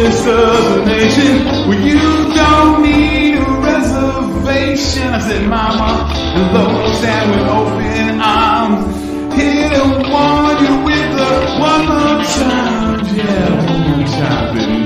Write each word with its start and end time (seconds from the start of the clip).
this 0.00 0.26
other 0.26 0.84
nation 0.86 1.44
where 1.68 1.78
you 1.78 2.00
don't 2.34 2.82
need 2.82 3.36
a 3.36 3.44
reservation. 3.60 5.08
I 5.08 5.18
said, 5.20 5.46
Mama, 5.46 6.08
the 6.36 6.42
Lord 6.58 6.94
stand 6.96 7.30
with 7.32 7.46
open 7.46 8.20
arms. 8.20 8.96
He'll 9.36 9.92
warn 10.10 10.56
you 10.64 10.74
with 10.88 11.20
a 11.20 11.32
one 11.60 11.84
more 11.84 12.24
time. 12.24 12.98
Yeah, 13.14 13.48
one 13.68 13.82
more 13.90 14.06
time, 14.08 14.48
baby. 14.56 14.80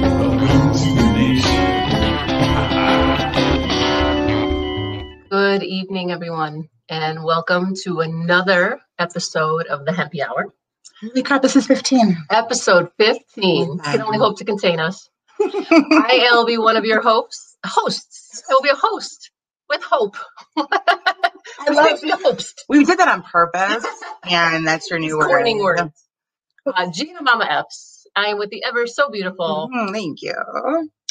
Welcome 0.00 0.66
to 0.78 0.88
the 0.94 1.06
nation. 1.18 1.64
Good 5.30 5.62
evening, 5.64 6.12
everyone, 6.12 6.68
and 6.88 7.22
welcome 7.24 7.74
to 7.84 8.00
another 8.00 8.80
episode 8.98 9.66
of 9.66 9.84
the 9.84 9.92
Hempy 9.92 10.20
Hour. 10.20 10.52
Holy 11.00 11.22
crap, 11.22 11.42
this 11.42 11.56
is 11.56 11.66
15. 11.66 12.16
Episode 12.30 12.90
15 12.98 13.78
can 13.78 14.02
only 14.02 14.18
hope 14.18 14.38
to 14.38 14.44
contain 14.44 14.80
us. 14.80 15.08
I 15.40 16.28
will 16.32 16.46
be 16.46 16.58
one 16.58 16.76
of 16.76 16.84
your 16.84 17.00
hosts. 17.00 17.56
Hosts. 17.64 18.42
I 18.48 18.54
will 18.54 18.62
be 18.62 18.68
a 18.68 18.74
host 18.74 19.30
with 19.68 19.82
hope. 19.82 20.16
I 20.56 20.62
love 21.70 22.00
the 22.00 22.18
host. 22.22 22.64
We 22.68 22.84
did 22.84 22.98
that 22.98 23.08
on 23.08 23.22
purpose, 23.22 23.84
and 24.24 24.66
that's 24.66 24.90
your 24.90 24.98
new 24.98 25.18
word. 25.18 25.44
Words. 25.58 25.92
Uh, 26.66 26.90
Gina 26.92 27.22
Mama 27.22 27.46
Epps. 27.48 28.06
I 28.16 28.26
am 28.28 28.38
with 28.38 28.50
the 28.50 28.62
ever 28.64 28.86
so 28.86 29.10
beautiful 29.10 29.68
Mhm, 29.74 29.92
thank 29.92 30.22
you. 30.22 30.34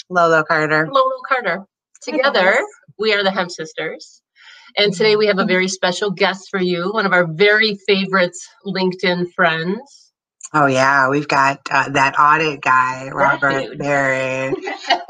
Lolo 0.10 0.44
Carter. 0.44 0.88
Lolo 0.90 1.22
Carter. 1.28 1.66
Together, 2.02 2.58
we 2.98 3.14
are 3.14 3.24
the 3.24 3.32
Hemp 3.32 3.52
Sisters. 3.52 4.22
And 4.78 4.94
today 4.94 5.16
we 5.16 5.28
have 5.28 5.40
a 5.40 5.46
very 5.46 5.68
special 5.68 6.10
guest 6.12 6.48
for 6.50 6.60
you, 6.60 6.92
one 6.92 7.06
of 7.06 7.14
our 7.14 7.28
very 7.28 7.76
favorite 7.88 8.36
LinkedIn 8.66 9.32
friends. 9.34 10.12
Oh, 10.54 10.66
yeah, 10.68 11.10
we've 11.10 11.28
got 11.28 11.60
uh, 11.70 11.90
that 11.90 12.16
audit 12.20 12.62
guy, 12.62 13.10
Robert 13.10 13.48
Right. 13.48 13.78
Berry. 13.78 14.54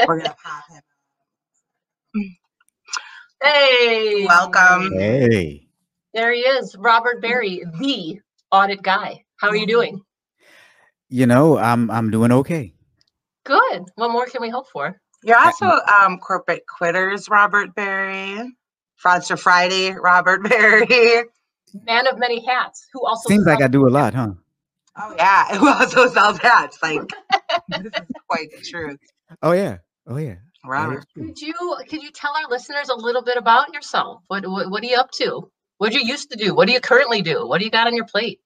We're 0.07 0.19
going 0.19 0.29
to 0.29 0.35
pop 0.43 0.63
him. 0.69 2.35
Hey, 3.41 4.25
Welcome. 4.25 4.93
Hey, 4.97 5.67
there 6.13 6.33
he 6.33 6.41
is, 6.41 6.75
Robert 6.77 7.21
Berry, 7.21 7.63
the 7.79 8.19
audit 8.51 8.81
guy. 8.81 9.25
How 9.37 9.49
are 9.49 9.55
you 9.55 9.67
doing? 9.67 10.01
you 11.09 11.27
know, 11.27 11.57
I'm 11.59 11.91
I'm 11.91 12.09
doing 12.09 12.31
okay. 12.31 12.73
Good. 13.43 13.83
What 13.95 14.11
more 14.11 14.25
can 14.25 14.41
we 14.41 14.49
hope 14.49 14.67
for? 14.69 14.99
You're 15.23 15.37
also 15.37 15.65
um, 15.65 16.17
corporate 16.17 16.63
quitters, 16.67 17.29
Robert 17.29 17.75
Berry. 17.75 18.49
Fraudster 19.01 19.39
Friday, 19.39 19.91
Robert 19.91 20.43
Berry. 20.49 21.23
Man 21.87 22.07
of 22.07 22.19
many 22.19 22.45
hats, 22.45 22.87
who 22.93 23.05
also 23.05 23.29
Seems 23.29 23.45
like 23.45 23.61
I 23.61 23.67
do 23.67 23.87
a 23.87 23.89
lot, 23.89 24.13
huh? 24.13 24.33
Oh, 24.95 25.15
yeah, 25.17 25.57
who 25.57 25.67
also 25.67 26.07
sells 26.07 26.37
hats. 26.37 26.77
Like, 26.81 27.01
this 27.69 27.85
is 27.85 28.07
quite 28.27 28.51
the 28.51 28.61
truth. 28.61 28.99
Oh 29.41 29.53
yeah, 29.53 29.77
oh 30.07 30.17
yeah. 30.17 30.35
Robert. 30.65 31.05
Could 31.15 31.41
you 31.41 31.53
could 31.89 32.03
you 32.03 32.11
tell 32.11 32.31
our 32.35 32.49
listeners 32.49 32.89
a 32.89 32.95
little 32.95 33.23
bit 33.23 33.37
about 33.37 33.73
yourself? 33.73 34.21
What 34.27 34.47
what, 34.47 34.69
what 34.69 34.83
are 34.83 34.87
you 34.87 34.97
up 34.97 35.11
to? 35.13 35.49
What 35.77 35.91
do 35.91 35.99
you 35.99 36.05
used 36.05 36.31
to 36.31 36.37
do? 36.37 36.55
What 36.55 36.67
do 36.67 36.73
you 36.73 36.79
currently 36.79 37.21
do? 37.21 37.47
What 37.47 37.57
do 37.59 37.65
you 37.65 37.71
got 37.71 37.87
on 37.87 37.95
your 37.95 38.05
plate? 38.05 38.39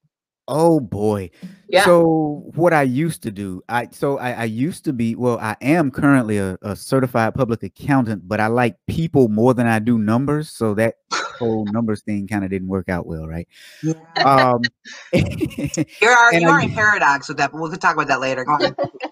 Oh 0.48 0.80
boy. 0.80 1.30
Yeah. 1.68 1.84
So 1.84 2.50
what 2.54 2.72
I 2.72 2.82
used 2.82 3.22
to 3.24 3.30
do, 3.30 3.62
I 3.68 3.88
so 3.92 4.16
I, 4.16 4.32
I 4.32 4.44
used 4.44 4.84
to 4.86 4.94
be 4.94 5.14
well, 5.14 5.38
I 5.38 5.56
am 5.60 5.90
currently 5.90 6.38
a, 6.38 6.56
a 6.62 6.74
certified 6.74 7.34
public 7.34 7.62
accountant, 7.62 8.26
but 8.26 8.40
I 8.40 8.46
like 8.46 8.76
people 8.86 9.28
more 9.28 9.52
than 9.52 9.66
I 9.66 9.78
do 9.78 9.98
numbers. 9.98 10.48
So 10.48 10.72
that 10.74 10.94
whole 11.12 11.66
numbers 11.72 12.02
thing 12.02 12.26
kind 12.26 12.44
of 12.44 12.50
didn't 12.50 12.68
work 12.68 12.88
out 12.88 13.06
well, 13.06 13.28
right? 13.28 13.46
Yeah. 13.82 13.92
Um 14.24 14.62
You're, 15.12 16.10
are, 16.10 16.32
and 16.32 16.40
you 16.40 16.48
are 16.48 16.60
in 16.62 16.72
paradox 16.72 17.28
with 17.28 17.36
that, 17.36 17.52
but 17.52 17.60
we'll 17.60 17.70
talk 17.72 17.94
about 17.94 18.08
that 18.08 18.20
later. 18.20 18.46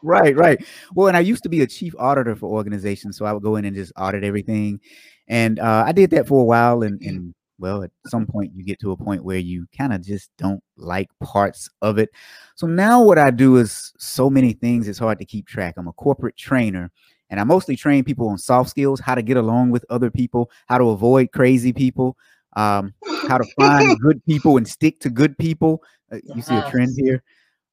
Right, 0.03 0.34
right. 0.34 0.65
Well, 0.95 1.09
and 1.09 1.17
I 1.17 1.21
used 1.21 1.43
to 1.43 1.50
be 1.50 1.61
a 1.61 1.67
chief 1.67 1.95
auditor 1.98 2.34
for 2.34 2.50
organizations, 2.50 3.19
so 3.19 3.27
I 3.27 3.32
would 3.34 3.43
go 3.43 3.56
in 3.56 3.66
and 3.66 3.77
just 3.77 3.93
audit 3.99 4.25
everything. 4.25 4.81
And 5.28 5.59
uh, 5.59 5.84
I 5.87 5.93
did 5.93 6.11
that 6.11 6.27
for 6.27 6.41
a 6.41 6.44
while, 6.44 6.82
and 6.82 7.03
and 7.03 7.34
well, 7.59 7.83
at 7.83 7.91
some 8.06 8.27
point 8.27 8.53
you 8.55 8.65
get 8.65 8.81
to 8.81 8.93
a 8.93 8.97
point 8.97 9.25
where 9.25 9.39
you 9.39 9.67
kind 9.77 9.93
of 9.93 10.03
just 10.03 10.31
don't 10.39 10.62
like 10.77 11.09
parts 11.22 11.69
of 11.83 11.99
it. 11.99 12.11
So 12.55 12.67
now 12.67 13.03
what 13.03 13.19
I 13.19 13.31
do 13.31 13.56
is 13.56 13.93
so 13.99 14.28
many 14.28 14.53
things; 14.53 14.89
it's 14.89 14.99
hard 14.99 15.19
to 15.19 15.25
keep 15.25 15.47
track. 15.47 15.75
I'm 15.77 15.89
a 15.89 15.93
corporate 15.93 16.37
trainer, 16.37 16.91
and 17.31 17.41
I 17.41 17.44
mostly 17.44 17.77
train 17.77 18.05
people 18.05 18.28
on 18.28 18.39
soft 18.39 18.71
skills, 18.71 19.00
how 19.00 19.15
to 19.15 19.22
get 19.22 19.37
along 19.37 19.71
with 19.71 19.84
other 19.91 20.11
people, 20.11 20.50
how 20.67 20.78
to 20.78 20.91
avoid 20.91 21.33
crazy 21.33 21.72
people, 21.72 22.17
um, 22.56 22.94
how 23.28 23.39
to 23.39 23.44
find 23.59 23.99
good 24.00 24.25
people 24.27 24.56
and 24.56 24.67
stick 24.67 25.00
to 25.00 25.11
good 25.11 25.37
people. 25.38 25.83
Uh, 26.12 26.19
you 26.34 26.43
see 26.43 26.55
a 26.55 26.71
trend 26.71 26.91
here. 26.97 27.23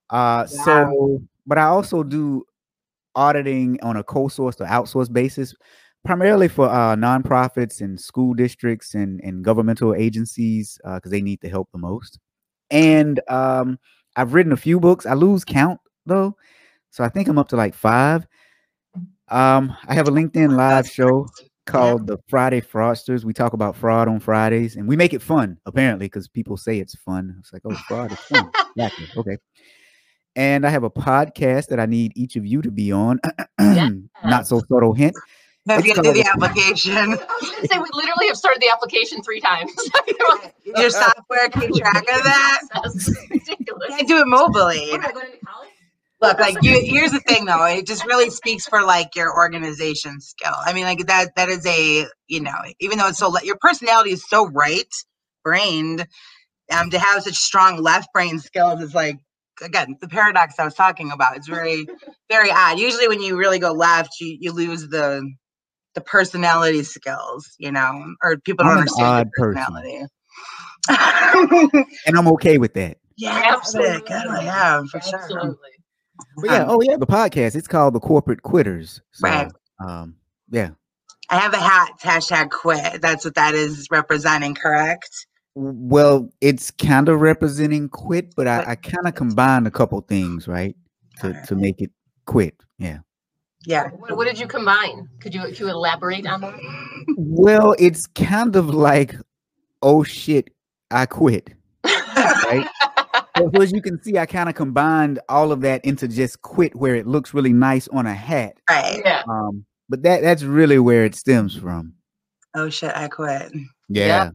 Uh, 0.10 0.46
so, 0.46 1.22
but 1.46 1.58
I 1.58 1.64
also 1.64 2.04
do 2.04 2.46
auditing 3.16 3.80
on 3.82 3.98
a 3.98 4.04
co-sourced 4.04 4.60
or 4.60 4.66
outsourced 4.66 5.14
basis, 5.14 5.54
primarily 6.04 6.48
for 6.48 6.68
uh, 6.68 6.96
nonprofits 6.96 7.82
and 7.82 8.00
school 8.00 8.34
districts 8.34 8.94
and, 8.94 9.22
and 9.24 9.44
governmental 9.44 9.96
agencies 9.96 10.80
because 10.84 11.12
they 11.12 11.22
need 11.22 11.40
the 11.42 11.50
help 11.50 11.70
the 11.72 11.78
most. 11.78 12.20
And 12.72 13.20
um, 13.30 13.80
I've 14.16 14.34
written 14.34 14.52
a 14.52 14.58
few 14.58 14.80
books. 14.80 15.06
I 15.06 15.14
lose 15.14 15.46
count 15.46 15.80
though, 16.06 16.36
so 16.92 17.04
I 17.04 17.10
think 17.10 17.28
I'm 17.28 17.38
up 17.38 17.50
to 17.50 17.56
like 17.56 17.74
five. 17.74 18.28
Um, 19.30 19.76
I 19.88 19.94
have 19.94 20.08
a 20.08 20.12
LinkedIn 20.12 20.56
live 20.56 20.88
show 20.88 21.28
called 21.66 22.08
the 22.08 22.18
Friday 22.28 22.62
Fraudsters. 22.62 23.24
We 23.24 23.34
talk 23.34 23.54
about 23.54 23.76
fraud 23.76 24.08
on 24.08 24.20
Fridays, 24.20 24.76
and 24.76 24.88
we 24.88 24.96
make 24.96 25.14
it 25.14 25.22
fun 25.22 25.58
apparently 25.66 26.08
because 26.08 26.28
people 26.28 26.58
say 26.58 26.80
it's 26.80 26.96
fun. 26.96 27.36
It's 27.40 27.54
like, 27.54 27.62
oh, 27.66 27.76
fraud 27.88 28.12
is 28.12 28.20
fun. 28.20 28.52
Exactly. 28.76 29.08
Okay. 29.18 29.38
And 30.36 30.66
I 30.66 30.72
have 30.72 30.84
a 30.84 30.90
podcast 30.90 31.68
that 31.68 31.80
I 31.80 31.86
need 31.86 32.12
each 32.16 32.36
of 32.36 32.44
you 32.44 32.64
to 32.64 32.72
be 32.72 32.92
on. 32.92 33.20
Not 33.60 34.48
so 34.48 34.64
subtle 34.68 34.96
hint. 34.96 35.16
Have 35.68 35.86
you 35.86 35.94
It's 35.94 36.02
do 36.02 36.14
the 36.14 36.28
application? 36.28 36.96
I 36.98 37.06
was 37.06 37.50
gonna 37.50 37.68
say 37.68 37.80
we 37.80 37.90
literally 37.94 38.28
have 38.28 38.36
started 38.36 38.62
the 38.62 38.70
application 38.70 39.24
three 39.24 39.40
times. 39.40 39.72
Your 40.66 40.90
software 40.90 41.50
keep 41.50 41.74
track 41.76 42.02
of 42.02 42.24
that? 42.24 42.62
That's 42.74 43.10
ridiculous. 43.30 44.00
You 44.00 44.08
do 44.08 44.18
it 44.18 44.26
mobily. 44.26 44.92
What, 44.92 45.00
am 45.00 45.06
I 45.06 45.12
going 45.12 45.32
to 45.32 45.38
college? 45.46 45.70
Look, 46.22 46.40
like 46.40 46.64
you, 46.64 46.82
here's 46.86 47.12
the 47.12 47.20
thing 47.20 47.46
though, 47.46 47.66
it 47.66 47.86
just 47.88 48.06
really 48.06 48.30
speaks 48.30 48.66
for 48.66 48.82
like 48.82 49.16
your 49.16 49.34
organization 49.36 50.20
skill. 50.20 50.54
I 50.66 50.74
mean, 50.74 50.84
like 50.84 51.06
that 51.08 51.36
that 51.36 51.50
is 51.50 51.66
a 51.66 52.08
you 52.28 52.42
know, 52.42 52.56
even 52.80 52.98
though 52.98 53.08
it's 53.08 53.20
so 53.20 53.30
le- 53.30 53.44
your 53.44 53.58
personality 53.62 54.12
is 54.12 54.28
so 54.28 54.48
right 54.50 54.88
brained, 55.44 56.06
um, 56.72 56.90
to 56.90 57.00
have 57.00 57.24
such 57.24 57.36
strong 57.36 57.82
left 57.82 58.12
brain 58.14 58.40
skills 58.40 58.82
is 58.82 58.94
like 58.94 59.18
again 59.62 59.96
the 60.02 60.08
paradox 60.10 60.56
I 60.60 60.66
was 60.66 60.76
talking 60.76 61.12
about. 61.12 61.38
It's 61.38 61.48
very 61.48 61.86
very 62.30 62.52
odd. 62.52 62.80
Usually 62.80 63.08
when 63.08 63.22
you 63.22 63.38
really 63.38 63.60
go 63.60 63.72
left, 63.72 64.20
you 64.20 64.38
you 64.40 64.52
lose 64.52 64.90
the 64.90 65.30
the 65.96 66.02
personality 66.02 66.84
skills, 66.84 67.54
you 67.60 67.72
know, 67.72 68.16
or 68.24 68.38
people 68.38 68.64
don't 68.64 68.72
I'm 68.72 68.78
an 68.78 68.82
understand 68.82 69.08
odd 69.08 69.30
your 69.38 69.54
person. 69.54 69.64
personality. 69.64 70.06
And 72.06 72.18
I'm 72.18 72.28
okay 72.30 72.58
with 72.58 72.74
that. 72.74 72.98
yeah, 73.18 73.52
Absolutely. 73.54 74.00
Good, 74.02 74.24
yeah, 74.44 74.82
for 74.92 75.00
sure. 75.02 75.58
But 76.38 76.46
yeah, 76.50 76.64
Um, 76.64 76.70
oh 76.70 76.82
yeah, 76.82 76.98
the 76.98 77.08
podcast. 77.08 77.56
It's 77.56 77.68
called 77.68 77.94
the 77.94 78.00
Corporate 78.00 78.42
Quitters. 78.44 79.02
So, 79.14 79.28
Right. 79.28 79.52
Um, 79.86 80.16
yeah. 80.50 80.72
I 81.30 81.38
have 81.38 81.54
a 81.54 81.58
hat, 81.58 81.92
hashtag 82.02 82.50
quit. 82.52 83.02
That's 83.02 83.26
what 83.26 83.36
that 83.36 83.54
is 83.56 83.88
representing, 83.90 84.56
correct? 84.56 85.10
Well, 85.56 86.30
it's 86.42 86.72
kind 86.72 87.08
of 87.10 87.22
representing 87.22 87.88
quit, 87.90 88.34
but 88.36 88.48
I, 88.48 88.58
But- 88.60 88.68
I 88.68 88.76
kind 88.76 89.08
of 89.08 89.16
combined 89.16 89.68
a 89.68 89.72
couple 89.72 90.00
things, 90.02 90.48
right, 90.48 90.76
to 91.22 91.28
Alright. 91.28 91.48
to 91.48 91.56
make 91.56 91.82
it 91.82 91.92
quit. 92.26 92.56
Yeah. 92.78 93.00
Yeah. 93.66 93.90
What, 93.90 94.18
what 94.18 94.28
did 94.28 94.40
you 94.40 94.48
combine? 94.48 95.10
Could 95.20 95.34
you 95.34 95.42
could 95.42 95.60
you 95.60 95.70
elaborate 95.70 96.28
on 96.28 96.42
that? 96.42 96.60
Well, 97.18 97.76
it's 97.80 98.08
kind 98.08 98.56
of 98.56 98.70
like, 98.70 99.16
oh 99.82 100.04
shit, 100.04 100.50
I 100.92 101.06
quit. 101.06 101.52
Right. 101.86 102.68
so, 103.38 103.52
so 103.56 103.62
as 103.62 103.72
you 103.72 103.82
can 103.82 104.02
see, 104.04 104.18
I 104.18 104.26
kind 104.26 104.50
of 104.50 104.56
combined 104.56 105.20
all 105.30 105.52
of 105.52 105.62
that 105.62 105.84
into 105.86 106.08
just 106.08 106.42
quit, 106.42 106.76
where 106.76 106.96
it 106.96 107.08
looks 107.08 107.34
really 107.34 107.54
nice 107.54 107.88
on 107.90 108.06
a 108.06 108.14
hat. 108.14 108.58
Right. 108.70 109.02
yeah. 109.04 109.24
Um, 109.28 109.66
but 109.90 110.04
that 110.04 110.22
that's 110.22 110.44
really 110.44 110.80
where 110.80 111.06
it 111.06 111.16
stems 111.16 111.56
from. 111.56 111.94
Oh 112.56 112.70
shit, 112.70 112.96
I 112.96 113.08
quit. 113.08 113.52
Yeah. 113.90 114.32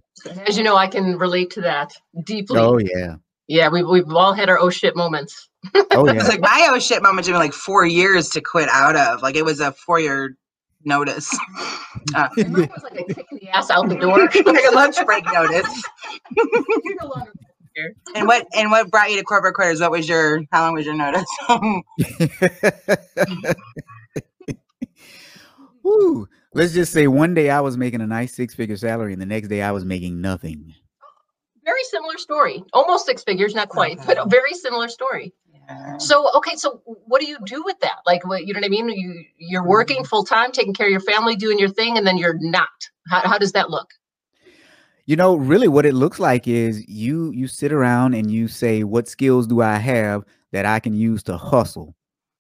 As 0.46 0.56
you 0.56 0.64
know, 0.64 0.76
I 0.76 0.88
can 0.88 1.16
relate 1.18 1.50
to 1.50 1.60
that 1.62 1.92
deeply. 2.24 2.58
Oh 2.58 2.78
yeah. 2.78 3.16
Yeah, 3.46 3.68
we've 3.70 3.86
we've 3.88 4.08
all 4.10 4.34
had 4.34 4.50
our 4.50 4.58
oh 4.58 4.70
shit 4.70 4.94
moments. 4.94 5.48
Oh 5.92 6.06
It's 6.06 6.22
yeah. 6.22 6.28
like 6.28 6.40
my 6.40 6.68
oh 6.72 6.78
shit 6.78 7.02
moment 7.02 7.26
took 7.26 7.34
me 7.34 7.38
like 7.38 7.52
four 7.52 7.84
years 7.86 8.28
to 8.30 8.40
quit 8.40 8.68
out 8.70 8.96
of. 8.96 9.22
Like 9.22 9.36
it 9.36 9.44
was 9.44 9.60
a 9.60 9.72
four 9.72 10.00
year 10.00 10.36
notice. 10.84 11.36
Uh, 12.14 12.28
And 12.38 12.52
mine 12.52 12.70
was 12.72 12.82
like 12.84 13.00
a 13.00 13.04
kick 13.14 13.26
in 13.32 13.38
the 13.42 13.48
ass 13.48 13.70
out 13.70 13.88
the 13.88 13.96
door. 13.96 14.18
like 14.20 14.64
a 14.70 14.74
lunch 14.74 14.96
break 15.04 15.24
notice. 15.32 15.82
No 16.36 17.06
longer 17.08 17.32
here. 17.74 17.94
And 18.14 18.26
what 18.28 18.46
and 18.54 18.70
what 18.70 18.88
brought 18.90 19.10
you 19.10 19.16
to 19.18 19.24
corporate 19.24 19.54
quitters? 19.54 19.80
What 19.80 19.90
was 19.90 20.08
your 20.08 20.42
how 20.52 20.66
long 20.66 20.74
was 20.74 20.86
your 20.86 20.94
notice? 20.94 21.26
Woo. 25.82 26.28
Let's 26.54 26.72
just 26.72 26.92
say 26.92 27.06
one 27.08 27.34
day 27.34 27.50
I 27.50 27.60
was 27.60 27.76
making 27.76 28.00
a 28.00 28.06
nice 28.06 28.34
six 28.34 28.54
figure 28.54 28.76
salary 28.76 29.12
and 29.12 29.20
the 29.22 29.26
next 29.26 29.48
day 29.48 29.62
I 29.62 29.72
was 29.72 29.84
making 29.84 30.20
nothing. 30.20 30.74
very 31.64 31.82
similar 31.90 32.16
story. 32.18 32.62
Almost 32.72 33.06
six 33.06 33.22
figures, 33.24 33.54
not 33.54 33.68
quite, 33.68 33.98
but 34.06 34.18
a 34.18 34.26
very 34.28 34.52
similar 34.54 34.88
story. 34.88 35.32
So 35.98 36.30
okay, 36.36 36.56
so 36.56 36.80
what 36.84 37.20
do 37.20 37.26
you 37.26 37.38
do 37.44 37.62
with 37.64 37.78
that? 37.80 37.98
Like, 38.06 38.24
what 38.26 38.46
you 38.46 38.54
know 38.54 38.60
what 38.60 38.66
I 38.66 38.70
mean? 38.70 38.88
You 38.88 39.24
you're 39.36 39.66
working 39.66 40.04
full 40.04 40.24
time, 40.24 40.52
taking 40.52 40.72
care 40.72 40.86
of 40.86 40.92
your 40.92 41.00
family, 41.00 41.36
doing 41.36 41.58
your 41.58 41.68
thing, 41.68 41.98
and 41.98 42.06
then 42.06 42.16
you're 42.16 42.38
not. 42.40 42.68
How 43.08 43.20
how 43.20 43.36
does 43.38 43.52
that 43.52 43.70
look? 43.70 43.90
You 45.06 45.16
know, 45.16 45.36
really 45.36 45.68
what 45.68 45.86
it 45.86 45.94
looks 45.94 46.18
like 46.18 46.46
is 46.46 46.86
you 46.88 47.30
you 47.32 47.46
sit 47.48 47.72
around 47.72 48.14
and 48.14 48.30
you 48.30 48.48
say, 48.48 48.84
what 48.84 49.08
skills 49.08 49.46
do 49.46 49.60
I 49.62 49.76
have 49.76 50.24
that 50.52 50.66
I 50.66 50.80
can 50.80 50.94
use 50.94 51.22
to 51.24 51.36
hustle? 51.36 51.94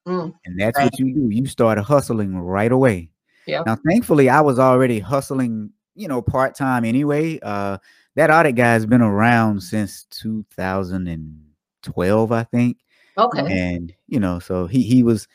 Mm. 0.06 0.32
And 0.44 0.60
that's 0.60 0.78
Right. 0.78 0.84
what 0.84 0.98
you 0.98 1.14
do. 1.14 1.28
You 1.30 1.46
start 1.46 1.78
hustling 1.78 2.38
right 2.38 2.72
away. 2.72 3.10
Yeah. 3.46 3.62
Now, 3.64 3.76
thankfully, 3.88 4.28
I 4.28 4.40
was 4.42 4.58
already 4.58 4.98
hustling, 5.00 5.70
you 5.94 6.08
know, 6.08 6.20
part 6.22 6.54
time 6.54 6.84
anyway. 6.84 7.38
Uh, 7.42 7.78
that 8.16 8.30
audit 8.30 8.56
guy 8.56 8.72
has 8.72 8.84
been 8.84 9.00
around 9.02 9.62
since 9.62 10.04
2012, 10.10 12.32
I 12.32 12.44
think. 12.44 12.78
Okay. 13.18 13.46
And 13.74 13.92
you 14.06 14.20
know, 14.20 14.38
so 14.38 14.66
he 14.66 14.82
he 14.82 15.02
was 15.02 15.26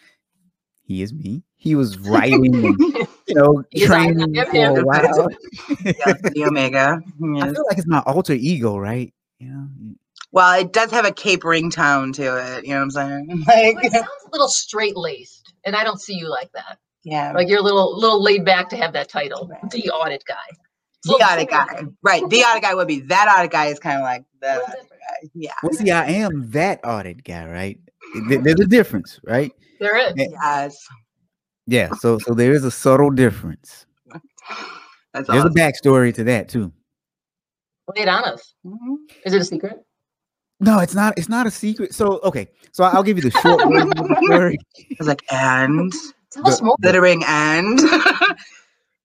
he 0.83 1.01
is 1.01 1.13
me. 1.13 1.43
He 1.55 1.75
was 1.75 1.97
writing 1.99 2.45
and 2.55 2.77
you 3.27 3.35
know 3.35 3.63
He's 3.71 3.85
training 3.87 4.37
am 4.37 4.45
for 4.45 4.51
him. 4.51 4.77
a 4.77 4.83
while. 4.83 5.27
Yes, 5.85 6.21
the 6.33 6.45
Omega. 6.45 6.99
I 7.41 7.49
feel 7.51 7.65
like 7.69 7.77
it's 7.77 7.87
my 7.87 7.99
alter 8.05 8.33
ego, 8.33 8.77
right? 8.77 9.13
You 9.39 9.49
know, 9.49 9.67
Well, 10.31 10.59
it 10.59 10.71
does 10.73 10.91
have 10.91 11.05
a 11.05 11.11
capering 11.11 11.69
tone 11.69 12.13
to 12.13 12.23
it. 12.23 12.63
You 12.65 12.71
know 12.71 12.77
what 12.77 12.83
I'm 12.83 12.91
saying? 12.91 13.43
Well, 13.47 13.57
it 13.57 13.75
Like, 13.75 13.91
sounds 13.91 14.07
a 14.27 14.31
little 14.31 14.47
straight 14.47 14.95
laced, 14.97 15.53
and 15.65 15.75
I 15.75 15.83
don't 15.83 15.99
see 16.01 16.13
you 16.15 16.29
like 16.29 16.51
that. 16.53 16.77
yeah. 17.03 17.31
Like 17.33 17.47
you're 17.49 17.59
a 17.59 17.63
little 17.63 17.97
little 17.99 18.21
laid 18.23 18.45
back 18.45 18.69
to 18.69 18.77
have 18.77 18.93
that 18.93 19.09
title, 19.09 19.47
Right. 19.49 19.69
the 19.71 19.89
audit 19.89 20.23
guy. 20.27 20.35
The 21.03 21.17
other 21.25 21.45
guy. 21.45 21.83
Right. 22.01 22.27
The 22.29 22.43
other 22.43 22.59
guy 22.59 22.73
would 22.73 22.87
be 22.87 23.01
that 23.01 23.27
other 23.37 23.47
guy 23.47 23.67
is 23.67 23.79
kind 23.79 23.97
of 23.97 24.03
like 24.03 24.23
the 24.41 24.47
Little 24.55 24.67
guy. 24.67 25.29
Yeah. 25.33 25.51
well, 25.63 25.73
see, 25.73 25.91
I 25.91 26.05
am 26.05 26.49
that 26.51 26.79
audit 26.83 27.23
guy, 27.23 27.45
right? 27.47 27.79
There's 28.29 28.59
a 28.59 28.65
difference, 28.65 29.19
right? 29.23 29.51
There 29.79 29.95
is. 29.97 30.13
Yeah. 30.15 30.27
Yes. 30.31 30.87
Yeah. 31.67 31.89
So, 31.99 32.19
so 32.19 32.33
there 32.33 32.51
is 32.53 32.63
a 32.65 32.71
subtle 32.71 33.09
difference. 33.09 33.85
That's 35.13 35.27
There's 35.27 35.43
awesome. 35.45 35.51
a 35.51 35.55
backstory 35.55 36.13
to 36.15 36.23
that 36.25 36.49
too. 36.49 36.71
Lay 37.95 38.03
it 38.03 38.07
on 38.07 38.23
us. 38.25 38.53
Mhm. 38.65 38.95
Is 39.25 39.33
it 39.33 39.41
a 39.41 39.45
secret? 39.45 39.77
No, 40.59 40.79
it's 40.79 40.95
not. 40.95 41.13
It's 41.17 41.29
not 41.29 41.45
a 41.45 41.51
secret. 41.51 41.93
So, 41.93 42.19
okay. 42.23 42.47
So 42.71 42.83
I'll 42.85 43.03
give 43.03 43.17
you 43.17 43.23
the 43.29 43.31
short 43.41 43.61
version 43.63 43.91
of 43.97 44.17
story. 44.25 44.57
I 44.79 44.95
was 44.97 45.07
like, 45.07 45.21
and 45.31 45.91
Tell 46.31 46.47
us 46.47 46.61
more. 46.61 46.75
glittering 46.81 47.23
and. 47.27 47.79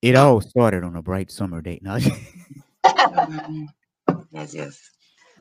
It 0.01 0.15
all 0.15 0.41
started 0.41 0.85
on 0.85 0.95
a 0.97 1.03
bright 1.03 1.31
summer 1.31 1.61
day. 1.61 1.81
No, 1.83 1.97
yes, 4.31 4.55
yes. 4.55 4.81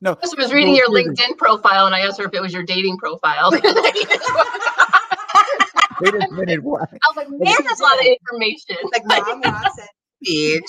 no. 0.01 0.13
I 0.13 0.27
was 0.37 0.51
reading 0.51 0.75
your 0.75 0.87
LinkedIn 0.87 1.37
profile, 1.37 1.85
and 1.85 1.93
I 1.93 1.99
asked 2.01 2.17
her 2.19 2.25
if 2.25 2.33
it 2.33 2.41
was 2.41 2.53
your 2.53 2.63
dating 2.63 2.97
profile. 2.97 3.51
I 3.53 3.59
Wait 6.01 6.13
a 6.13 6.27
minute, 6.31 6.63
what? 6.63 6.91
was 6.91 6.99
like, 7.15 7.29
man, 7.29 7.53
that's 7.63 7.79
a 7.79 7.83
lot 7.83 7.99
of 7.99 8.05
information. 8.05 8.75
Like, 8.91 9.05
mom, 9.05 9.41
Watson, 9.41 9.85
bitch. 10.25 10.63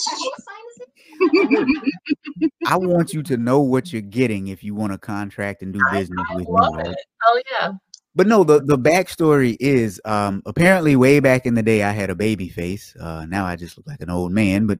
I 2.67 2.76
want 2.76 3.12
you 3.12 3.23
to 3.25 3.37
know 3.37 3.61
what 3.61 3.93
you're 3.93 4.02
getting 4.02 4.49
if 4.49 4.64
you 4.64 4.75
want 4.75 4.93
to 4.93 4.99
contract 4.99 5.62
and 5.62 5.73
do 5.73 5.81
I, 5.91 5.99
business 5.99 6.26
I 6.31 6.34
with 6.34 6.49
me. 6.49 6.55
Right? 6.55 6.96
Oh 7.26 7.43
yeah. 7.50 7.73
But 8.14 8.26
no, 8.26 8.43
the 8.44 8.60
the 8.60 8.78
backstory 8.78 9.56
is 9.60 10.00
um 10.05 10.43
apparently 10.46 10.96
way 10.96 11.20
back 11.20 11.46
in 11.46 11.55
the 11.55 11.62
day 11.62 11.82
I 11.82 11.93
had 11.93 12.10
a 12.10 12.14
baby 12.14 12.49
face. 12.49 12.94
Uh 12.99 13.26
now 13.26 13.44
I 13.44 13.56
just 13.56 13.76
look 13.76 13.87
like 13.87 14.00
an 14.00 14.10
old 14.10 14.32
man, 14.32 14.66
but 14.66 14.78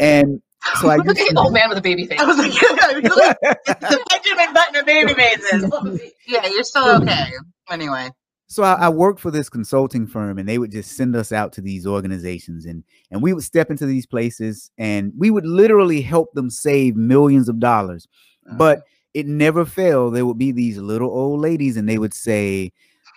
and 0.00 0.42
so 0.80 0.88
I 0.88 0.96
Look 0.98 1.06
used 1.06 1.20
at 1.20 1.28
to- 1.30 1.38
old 1.38 1.52
man 1.52 1.68
with 1.68 1.78
a 1.78 1.82
baby 1.82 2.06
face. 2.06 2.20
I 2.20 2.24
was 2.24 2.36
like, 2.36 2.52
the 2.52 4.04
Benjamin 4.10 4.54
Button 4.54 4.76
of 4.76 4.86
baby 4.86 5.14
faces. 5.14 6.10
Yeah, 6.26 6.46
you're 6.46 6.64
still 6.64 6.96
okay. 7.02 7.30
Anyway. 7.70 8.10
so 8.48 8.62
I, 8.64 8.72
I 8.74 8.88
worked 8.88 9.20
for 9.20 9.30
this 9.30 9.48
consulting 9.48 10.06
firm 10.06 10.38
and 10.38 10.48
they 10.48 10.58
would 10.58 10.72
just 10.72 10.96
send 10.96 11.14
us 11.14 11.32
out 11.32 11.52
to 11.54 11.60
these 11.60 11.86
organizations 11.86 12.66
and 12.66 12.82
and 13.10 13.22
we 13.22 13.32
would 13.32 13.44
step 13.44 13.70
into 13.70 13.86
these 13.86 14.04
places 14.06 14.70
and 14.78 15.12
we 15.16 15.30
would 15.30 15.46
literally 15.46 16.00
help 16.02 16.32
them 16.32 16.50
save 16.50 16.96
millions 16.96 17.48
of 17.48 17.60
dollars 17.60 18.08
but 18.56 18.82
it 19.14 19.26
never 19.26 19.64
failed 19.64 20.14
there 20.14 20.26
would 20.26 20.38
be 20.38 20.52
these 20.52 20.78
little 20.78 21.10
old 21.10 21.40
ladies 21.40 21.76
and 21.76 21.88
they 21.88 21.98
would 21.98 22.14
say 22.14 22.70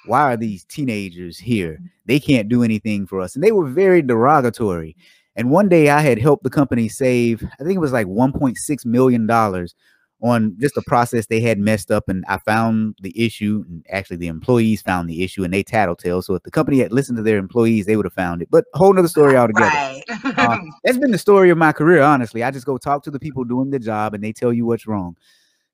why 0.06 0.22
are 0.22 0.38
these 0.38 0.64
teenagers 0.66 1.38
here 1.38 1.80
they 2.06 2.20
can't 2.20 2.50
do 2.50 2.64
anything 2.64 3.06
for 3.06 3.22
us 3.22 3.36
and 3.36 3.44
they 3.44 3.52
were 3.52 3.68
very 3.68 4.02
derogatory 4.02 4.96
and 5.36 5.50
one 5.52 5.70
day 5.70 5.90
i 5.90 6.02
had 6.02 6.18
helped 6.20 6.44
the 6.44 6.50
company 6.50 6.88
save 6.90 7.44
i 7.60 7.64
think 7.64 7.76
it 7.76 7.80
was 7.82 7.94
like 7.94 8.08
1.6 8.08 8.86
million 8.86 9.28
dollars 9.28 9.76
on 10.24 10.56
just 10.60 10.78
a 10.78 10.84
process 10.84 11.26
they 11.26 11.40
had 11.42 11.60
messed 11.60 11.90
up 11.92 12.08
and 12.08 12.24
i 12.28 12.38
found 12.40 12.96
the 13.02 13.14
issue 13.20 13.64
and 13.68 13.84
actually 13.90 14.18
the 14.18 14.28
employees 14.28 14.82
found 14.82 15.10
the 15.10 15.24
issue 15.24 15.44
and 15.44 15.54
they 15.54 15.64
tattletale 15.64 16.22
so 16.22 16.36
if 16.36 16.44
the 16.44 16.52
company 16.52 16.80
had 16.80 16.92
listened 16.94 17.18
to 17.18 17.24
their 17.24 17.38
employees 17.38 17.86
they 17.86 17.96
would 17.96 18.06
have 18.06 18.14
found 18.14 18.42
it 18.42 18.48
but 18.52 18.66
whole 18.76 18.94
nother 18.94 19.08
story 19.08 19.36
altogether 19.38 19.66
Right. 19.66 20.04
uh, 20.38 20.58
that's 20.84 20.98
been 20.98 21.12
the 21.12 21.18
story 21.18 21.50
of 21.50 21.58
my 21.58 21.72
career, 21.72 22.02
honestly. 22.02 22.44
I 22.44 22.52
just 22.52 22.66
go 22.66 22.78
talk 22.78 23.04
to 23.04 23.12
the 23.12 23.20
people 23.20 23.44
doing 23.44 23.72
the 23.72 23.80
job 23.80 24.14
and 24.14 24.24
they 24.24 24.32
tell 24.34 24.52
you 24.54 24.66
what's 24.66 24.86
wrong. 24.88 25.16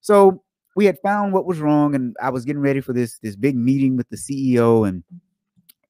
So 0.08 0.42
we 0.78 0.86
had 0.86 0.98
found 1.04 1.34
what 1.34 1.46
was 1.46 1.60
wrong, 1.60 1.94
and 1.94 2.16
I 2.24 2.30
was 2.30 2.46
getting 2.46 2.62
ready 2.62 2.80
for 2.80 2.94
this 2.94 3.20
this 3.20 3.36
big 3.36 3.58
meeting 3.58 3.98
with 3.98 4.08
the 4.08 4.16
CEO, 4.16 4.88
and 4.88 5.04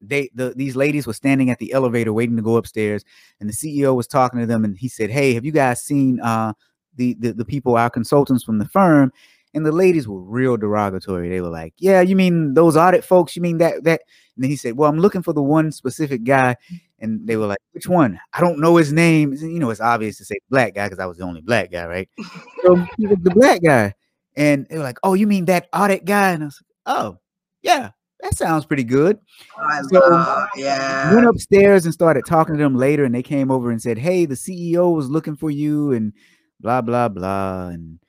they 0.01 0.31
the 0.33 0.55
these 0.55 0.75
ladies 0.75 1.05
were 1.05 1.13
standing 1.13 1.51
at 1.51 1.59
the 1.59 1.71
elevator 1.71 2.11
waiting 2.11 2.35
to 2.35 2.41
go 2.41 2.55
upstairs, 2.55 3.05
and 3.39 3.47
the 3.47 3.53
CEO 3.53 3.95
was 3.95 4.07
talking 4.07 4.39
to 4.39 4.47
them, 4.47 4.65
and 4.65 4.75
he 4.75 4.87
said, 4.87 5.11
Hey, 5.11 5.35
have 5.35 5.45
you 5.45 5.51
guys 5.51 5.83
seen 5.83 6.19
uh 6.21 6.53
the 6.95 7.15
the, 7.19 7.31
the 7.31 7.45
people, 7.45 7.77
our 7.77 7.91
consultants 7.91 8.43
from 8.43 8.57
the 8.57 8.67
firm? 8.67 9.11
And 9.53 9.63
the 9.65 9.71
ladies 9.71 10.07
were 10.07 10.19
real 10.19 10.57
derogatory. 10.57 11.29
They 11.29 11.41
were 11.41 11.49
like, 11.49 11.73
"Yeah, 11.77 12.01
you 12.01 12.15
mean 12.15 12.53
those 12.53 12.75
audit 12.75 13.03
folks? 13.03 13.35
You 13.35 13.41
mean 13.41 13.59
that 13.59 13.83
that?" 13.85 14.01
And 14.35 14.43
then 14.43 14.49
he 14.49 14.55
said, 14.55 14.77
"Well, 14.77 14.89
I'm 14.89 14.99
looking 14.99 15.23
for 15.23 15.33
the 15.33 15.41
one 15.41 15.71
specific 15.71 16.23
guy." 16.23 16.55
And 16.99 17.25
they 17.27 17.37
were 17.37 17.47
like, 17.47 17.59
"Which 17.71 17.87
one? 17.87 18.19
I 18.33 18.41
don't 18.41 18.59
know 18.59 18.75
his 18.75 18.91
name." 18.93 19.33
You 19.33 19.59
know, 19.59 19.69
it's 19.69 19.81
obvious 19.81 20.17
to 20.17 20.25
say 20.25 20.37
black 20.49 20.75
guy 20.75 20.87
because 20.87 20.99
I 20.99 21.05
was 21.05 21.17
the 21.17 21.23
only 21.23 21.41
black 21.41 21.71
guy, 21.71 21.85
right? 21.87 22.09
so 22.63 22.75
he 22.97 23.07
was 23.07 23.17
the 23.23 23.31
black 23.31 23.61
guy, 23.63 23.93
and 24.37 24.65
they 24.69 24.77
were 24.77 24.83
like, 24.83 24.99
"Oh, 25.03 25.13
you 25.15 25.27
mean 25.27 25.45
that 25.45 25.67
audit 25.73 26.05
guy?" 26.05 26.31
And 26.31 26.43
I 26.43 26.45
was 26.45 26.61
like, 26.85 26.95
"Oh, 26.97 27.17
yeah, 27.61 27.89
that 28.21 28.37
sounds 28.37 28.65
pretty 28.65 28.85
good." 28.85 29.19
I 29.57 29.81
So, 29.91 29.99
love, 29.99 30.47
yeah. 30.55 31.13
Went 31.13 31.27
upstairs 31.27 31.83
and 31.85 31.93
started 31.93 32.23
talking 32.25 32.55
to 32.55 32.63
them 32.63 32.75
later, 32.77 33.03
and 33.03 33.13
they 33.13 33.23
came 33.23 33.51
over 33.51 33.69
and 33.71 33.81
said, 33.81 33.97
"Hey, 33.97 34.25
the 34.25 34.35
CEO 34.35 34.95
was 34.95 35.09
looking 35.09 35.35
for 35.35 35.51
you," 35.51 35.91
and 35.91 36.13
blah 36.61 36.81
blah 36.81 37.09
blah. 37.09 37.67
And 37.67 37.99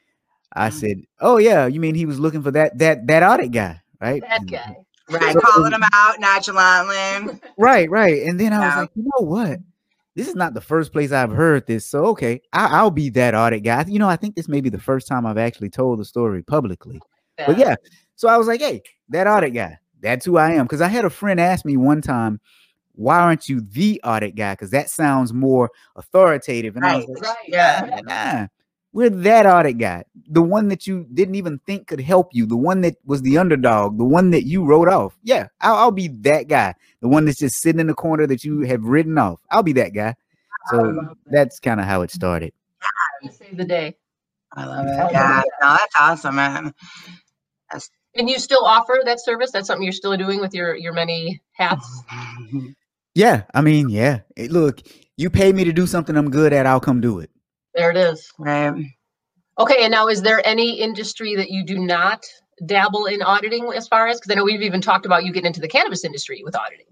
I 0.53 0.71
said, 0.71 0.99
"Oh 1.21 1.39
yeah, 1.39 1.67
you 1.67 1.81
mean 1.81 1.95
he 1.97 2.07
was 2.07 2.21
looking 2.21 2.43
for 2.43 2.51
that 2.53 2.79
that 2.79 3.07
that 3.09 3.23
audit 3.25 3.51
guy, 3.51 3.81
right?" 4.01 4.23
That 4.23 4.41
And- 4.43 4.51
guy. 4.51 4.77
Right, 5.11 5.33
So- 5.33 5.41
calling 5.41 5.71
them 5.71 5.81
out 5.95 6.21
nonchalantly. 6.21 7.41
Right, 7.57 7.89
right. 7.91 8.23
And 8.25 8.39
then 8.39 8.53
I 8.53 8.59
was 8.59 8.75
Yeah. 8.75 8.81
like, 8.81 8.91
you 8.95 9.03
know 9.05 9.25
what? 9.27 9.59
This 10.19 10.27
is 10.27 10.35
not 10.35 10.53
the 10.53 10.61
first 10.61 10.93
place 10.93 11.13
I've 11.13 11.31
heard 11.31 11.69
this. 11.69 11.87
So 11.89 12.07
okay, 12.07 12.41
I, 12.53 12.67
I'll 12.79 12.91
be 12.91 13.09
that 13.11 13.37
audit 13.37 13.63
guy. 13.63 13.85
You 13.87 14.01
know, 14.01 14.09
I 14.09 14.17
think 14.17 14.35
this 14.35 14.49
may 14.49 14.61
be 14.61 14.69
the 14.69 14.77
first 14.77 15.07
time 15.07 15.25
I've 15.25 15.39
actually 15.39 15.71
told 15.71 16.01
the 16.01 16.05
story 16.05 16.43
publicly. 16.43 17.01
But 17.47 17.57
yeah, 17.57 17.77
so 18.17 18.29
I 18.29 18.37
was 18.37 18.49
like, 18.49 18.59
hey, 18.59 18.83
that 19.11 19.29
audit 19.29 19.55
guy, 19.55 19.79
that's 20.01 20.27
who 20.27 20.37
I 20.37 20.55
am. 20.55 20.65
Because 20.65 20.81
I 20.81 20.89
had 20.89 21.05
a 21.05 21.11
friend 21.11 21.41
ask 21.41 21.65
me 21.65 21.77
one 21.77 22.03
time, 22.03 22.41
why 22.97 23.21
aren't 23.21 23.49
you 23.49 23.61
the 23.61 24.01
audit 24.03 24.35
guy? 24.35 24.55
Because 24.55 24.71
that 24.71 24.91
sounds 24.91 25.33
more 25.33 25.71
authoritative. 25.95 26.75
And 26.75 26.85
I 26.85 26.97
was 26.97 27.07
Right. 27.07 27.15
like, 27.15 27.23
Right. 27.23 27.37
Yeah. 27.47 28.01
nah, 28.03 28.47
we're 28.93 29.11
that 29.11 29.47
audit 29.47 29.79
guy, 29.79 30.05
the 30.29 30.43
one 30.43 30.69
that 30.69 30.87
you 30.87 31.07
didn't 31.13 31.35
even 31.35 31.59
think 31.67 31.87
could 31.87 32.01
help 32.01 32.29
you, 32.33 32.47
the 32.47 32.57
one 32.57 32.81
that 32.81 32.97
was 33.05 33.23
the 33.23 33.39
underdog, 33.39 33.99
the 33.99 34.05
one 34.05 34.31
that 34.31 34.45
you 34.45 34.65
wrote 34.65 34.89
off. 34.89 35.19
Yeah, 35.23 35.49
I'll, 35.61 35.77
I'll 35.77 35.91
be 35.91 36.09
that 36.23 36.49
guy, 36.49 36.75
the 37.01 37.09
one 37.09 37.25
that's 37.25 37.39
just 37.39 37.61
sitting 37.61 37.81
in 37.81 37.87
the 37.87 37.95
corner 37.95 38.27
that 38.27 38.45
you 38.45 38.61
have 38.63 38.83
written 38.83 39.19
off. 39.19 39.41
I'll 39.51 39.63
be 39.63 39.75
that 39.75 39.93
guy. 39.95 40.15
So 40.71 41.15
that's 41.27 41.61
kind 41.61 41.81
of 41.81 41.87
how 41.87 42.03
it 42.03 42.11
started. 42.11 42.53
You 43.23 43.31
saved 43.31 43.57
the 43.57 43.65
day. 43.65 43.97
I 44.53 44.65
love 44.65 44.87
it. 44.87 45.13
Yeah. 45.13 45.43
No, 45.61 45.77
that's 45.79 45.95
awesome, 45.99 46.37
man. 46.37 46.75
And 48.15 48.29
you 48.29 48.39
still 48.39 48.65
offer 48.65 49.01
that 49.05 49.21
service? 49.23 49.51
That's 49.51 49.67
something 49.67 49.85
you're 49.85 49.93
still 49.93 50.17
doing 50.17 50.41
with 50.41 50.55
your 50.55 50.77
your 50.77 50.93
many 50.93 51.41
hats? 51.53 52.03
Mm-hmm. 52.11 52.69
Yeah, 53.15 53.43
I 53.55 53.61
mean, 53.61 53.89
yeah. 53.89 54.21
Hey, 54.37 54.49
look, 54.49 54.81
you 55.17 55.31
pay 55.31 55.53
me 55.53 55.65
to 55.65 55.73
do 55.73 55.87
something 55.87 56.17
I'm 56.17 56.31
good 56.31 56.53
at, 56.53 56.67
I'll 56.67 56.81
come 56.81 57.01
do 57.01 57.19
it. 57.21 57.31
There 57.79 57.93
it 57.93 57.97
is. 57.97 58.33
right. 58.39 58.75
Okay, 59.59 59.85
and 59.85 59.93
now 59.93 60.09
is 60.09 60.23
there 60.23 60.45
any 60.47 60.81
industry 60.81 61.37
that 61.37 61.51
you 61.51 61.65
do 61.65 61.79
not 61.79 62.25
dabble 62.67 63.07
in 63.07 63.23
auditing 63.23 63.71
as 63.73 63.87
far 63.87 64.09
as 64.09 64.19
because 64.19 64.33
I 64.33 64.35
know 64.35 64.45
we've 64.45 64.63
even 64.63 64.81
talked 64.81 65.07
about 65.07 65.25
you 65.25 65.33
getting 65.33 65.47
into 65.47 65.61
the 65.61 65.69
cannabis 65.69 66.05
industry 66.05 66.43
with 66.45 66.57
auditing. 66.57 66.87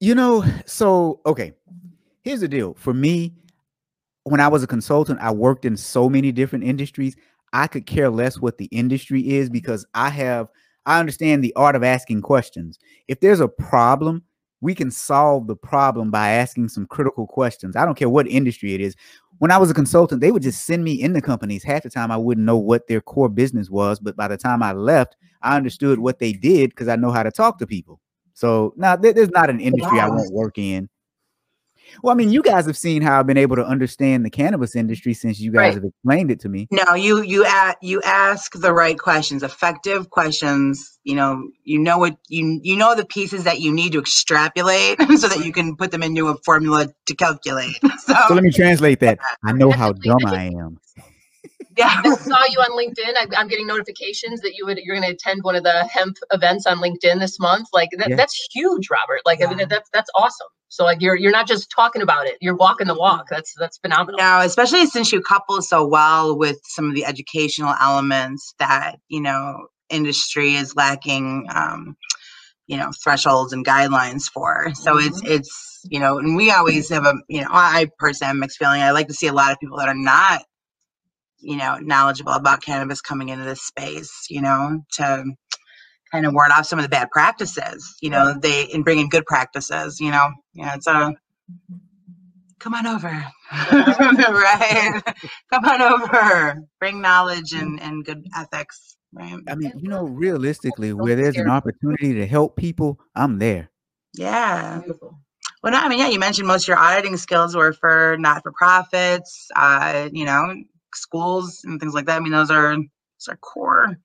You 0.00 0.14
know, 0.14 0.44
so 0.64 1.20
okay. 1.26 1.52
Here's 2.22 2.40
the 2.40 2.48
deal. 2.48 2.74
For 2.74 2.94
me, 2.94 3.34
when 4.24 4.40
I 4.40 4.48
was 4.48 4.62
a 4.62 4.66
consultant, 4.66 5.20
I 5.20 5.30
worked 5.30 5.64
in 5.64 5.76
so 5.76 6.08
many 6.08 6.32
different 6.32 6.64
industries. 6.64 7.14
I 7.52 7.66
could 7.66 7.84
care 7.84 8.08
less 8.08 8.40
what 8.40 8.56
the 8.56 8.66
industry 8.66 9.28
is 9.36 9.50
because 9.50 9.84
I 9.92 10.08
have 10.08 10.48
I 10.86 11.00
understand 11.00 11.44
the 11.44 11.54
art 11.54 11.76
of 11.76 11.84
asking 11.84 12.22
questions. 12.22 12.78
If 13.08 13.20
there's 13.20 13.40
a 13.40 13.48
problem, 13.48 14.22
we 14.62 14.74
can 14.74 14.90
solve 14.90 15.48
the 15.48 15.56
problem 15.56 16.10
by 16.10 16.30
asking 16.30 16.68
some 16.68 16.86
critical 16.86 17.26
questions. 17.26 17.76
I 17.76 17.84
don't 17.84 17.96
care 17.96 18.08
what 18.08 18.28
industry 18.28 18.74
it 18.74 18.80
is. 18.80 18.96
When 19.42 19.50
I 19.50 19.58
was 19.58 19.72
a 19.72 19.74
consultant, 19.74 20.20
they 20.20 20.30
would 20.30 20.44
just 20.44 20.66
send 20.66 20.84
me 20.84 21.02
into 21.02 21.20
companies. 21.20 21.64
Half 21.64 21.82
the 21.82 21.90
time, 21.90 22.12
I 22.12 22.16
wouldn't 22.16 22.46
know 22.46 22.56
what 22.56 22.86
their 22.86 23.00
core 23.00 23.28
business 23.28 23.68
was, 23.68 23.98
but 23.98 24.14
by 24.14 24.28
the 24.28 24.36
time 24.36 24.62
I 24.62 24.72
left, 24.72 25.16
I 25.42 25.56
understood 25.56 25.98
what 25.98 26.20
they 26.20 26.32
did 26.32 26.70
because 26.70 26.86
I 26.86 26.94
know 26.94 27.10
how 27.10 27.24
to 27.24 27.32
talk 27.32 27.58
to 27.58 27.66
people. 27.66 27.98
So 28.34 28.72
now 28.76 28.94
there- 28.94 29.12
there's 29.12 29.30
not 29.30 29.50
an 29.50 29.58
industry 29.58 29.98
I 29.98 30.06
won't 30.06 30.32
work 30.32 30.58
in. 30.58 30.88
Well, 32.02 32.12
I 32.12 32.16
mean, 32.16 32.30
you 32.30 32.42
guys 32.42 32.66
have 32.66 32.76
seen 32.76 33.02
how 33.02 33.18
I've 33.18 33.26
been 33.26 33.36
able 33.36 33.56
to 33.56 33.64
understand 33.64 34.24
the 34.24 34.30
cannabis 34.30 34.74
industry 34.76 35.14
since 35.14 35.40
you 35.40 35.50
guys 35.50 35.58
Right. 35.58 35.74
have 35.74 35.84
explained 35.84 36.30
it 36.30 36.40
to 36.40 36.48
me. 36.48 36.68
No, 36.70 36.94
you 36.94 37.22
you 37.22 37.44
a- 37.44 37.74
you 37.82 38.00
ask 38.02 38.52
the 38.58 38.72
right 38.72 38.98
questions, 38.98 39.42
effective 39.42 40.10
questions. 40.10 40.98
You 41.04 41.16
know, 41.16 41.48
you 41.64 41.78
know 41.78 41.98
what 41.98 42.16
you 42.28 42.60
you 42.62 42.76
know 42.76 42.94
the 42.94 43.04
pieces 43.04 43.44
that 43.44 43.60
you 43.60 43.72
need 43.72 43.92
to 43.92 43.98
extrapolate 43.98 44.98
so 45.18 45.28
that 45.28 45.44
you 45.44 45.52
can 45.52 45.76
put 45.76 45.90
them 45.90 46.02
into 46.02 46.28
a 46.28 46.36
formula 46.44 46.88
to 47.06 47.14
calculate. 47.14 47.76
So, 48.06 48.14
So 48.28 48.34
let 48.34 48.42
me 48.42 48.50
translate 48.50 49.00
that. 49.00 49.18
I 49.44 49.52
know 49.52 49.70
how 49.70 49.92
dumb 49.92 50.24
I 50.26 50.44
am. 50.46 50.78
yeah, 51.78 52.00
I 52.04 52.14
saw 52.16 52.42
you 52.50 52.58
on 52.58 52.72
LinkedIn. 52.72 53.14
I, 53.16 53.26
I'm 53.40 53.48
getting 53.48 53.66
notifications 53.66 54.40
that 54.40 54.54
you 54.56 54.66
would 54.66 54.78
you're 54.78 54.96
going 54.96 55.08
to 55.08 55.14
attend 55.14 55.40
one 55.42 55.54
of 55.56 55.62
the 55.62 55.84
hemp 55.90 56.16
events 56.32 56.66
on 56.66 56.78
LinkedIn 56.78 57.20
this 57.20 57.38
month. 57.38 57.68
Like 57.72 57.88
that, 57.98 58.10
Yeah. 58.10 58.16
that's 58.16 58.34
huge, 58.52 58.88
Robert. 58.90 59.20
Like 59.24 59.42
I 59.42 59.46
mean, 59.52 59.66
that's 59.68 59.88
that's 59.92 60.10
awesome. 60.16 60.48
So 60.72 60.84
like 60.84 61.02
you're 61.02 61.16
you're 61.16 61.32
not 61.32 61.46
just 61.46 61.70
talking 61.70 62.00
about 62.00 62.26
it; 62.26 62.38
you're 62.40 62.56
walking 62.56 62.86
the 62.86 62.94
walk. 62.94 63.26
That's 63.28 63.52
that's 63.58 63.76
phenomenal. 63.76 64.18
no, 64.18 64.40
especially 64.40 64.86
since 64.86 65.12
you 65.12 65.20
couple 65.20 65.60
so 65.60 65.86
well 65.86 66.36
with 66.36 66.58
some 66.64 66.88
of 66.88 66.94
the 66.94 67.04
educational 67.04 67.74
elements 67.78 68.54
that 68.58 68.96
you 69.08 69.20
know 69.20 69.66
industry 69.90 70.54
is 70.54 70.74
lacking. 70.74 71.46
Um, 71.54 71.94
you 72.68 72.76
know 72.78 72.90
thresholds 73.02 73.52
and 73.52 73.66
guidelines 73.66 74.30
for 74.32 74.72
so 74.74 74.96
it's 74.96 75.20
it's 75.24 75.80
you 75.90 75.98
know 75.98 76.18
and 76.18 76.36
we 76.36 76.50
always 76.50 76.88
have 76.88 77.04
a 77.04 77.14
you 77.28 77.40
know 77.40 77.48
i 77.50 77.88
personally 77.98 78.28
have 78.28 78.36
a 78.36 78.38
mixed 78.38 78.56
feeling 78.56 78.80
i 78.80 78.92
like 78.92 79.08
to 79.08 79.14
see 79.14 79.26
a 79.26 79.32
lot 79.32 79.50
of 79.50 79.58
people 79.58 79.76
that 79.76 79.88
are 79.88 79.94
not 79.94 80.42
you 81.40 81.56
know 81.56 81.76
knowledgeable 81.82 82.32
about 82.32 82.62
cannabis 82.62 83.00
coming 83.00 83.30
into 83.30 83.44
this 83.44 83.60
space 83.60 84.26
you 84.30 84.40
know 84.40 84.80
to 84.92 85.24
kind 86.12 86.26
of 86.26 86.34
ward 86.34 86.50
off 86.52 86.66
some 86.66 86.78
of 86.78 86.84
the 86.84 86.88
bad 86.88 87.10
practices 87.10 87.96
you 88.00 88.10
know 88.10 88.34
they 88.40 88.68
and 88.72 88.84
bring 88.84 88.98
in 88.98 89.08
good 89.08 89.26
practices 89.26 89.98
you 90.00 90.10
know? 90.10 90.30
Yeah 90.54 90.74
it's 90.74 90.86
a 90.86 91.14
come 92.58 92.74
on 92.74 92.86
over. 92.86 93.08
Right? 93.52 95.02
Come 95.52 95.64
on 95.64 95.82
over. 95.82 96.62
Bring 96.78 97.00
knowledge 97.00 97.52
and 97.52 97.80
and 97.80 98.04
good 98.04 98.24
ethics 98.36 98.92
right? 99.12 99.38
I 99.48 99.54
mean, 99.54 99.72
you 99.76 99.88
know, 99.88 100.04
realistically, 100.04 100.92
where 100.92 101.16
there's 101.16 101.36
an 101.36 101.50
opportunity 101.50 102.14
to 102.14 102.26
help 102.26 102.56
people, 102.56 102.98
I'm 103.14 103.38
there. 103.38 103.70
yeah. 104.14 104.78
Beautiful. 104.78 105.18
Well, 105.62 105.72
no, 105.72 105.78
I 105.78 105.88
mean, 105.88 106.00
yeah, 106.00 106.08
you 106.08 106.18
mentioned 106.18 106.48
most 106.48 106.64
of 106.64 106.68
your 106.68 106.78
auditing 106.78 107.16
skills 107.16 107.54
were 107.54 107.72
for 107.72 108.16
not 108.18 108.42
for 108.42 108.52
profits, 108.52 109.48
uh, 109.54 110.08
you 110.12 110.24
know, 110.24 110.56
schools 110.92 111.60
and 111.64 111.78
things 111.78 111.94
like 111.94 112.06
that. 112.06 112.16
I 112.16 112.20
mean, 112.20 112.32
those 112.32 112.50
are 112.50 112.76
those 112.76 113.28
are 113.28 113.36
core 113.36 113.96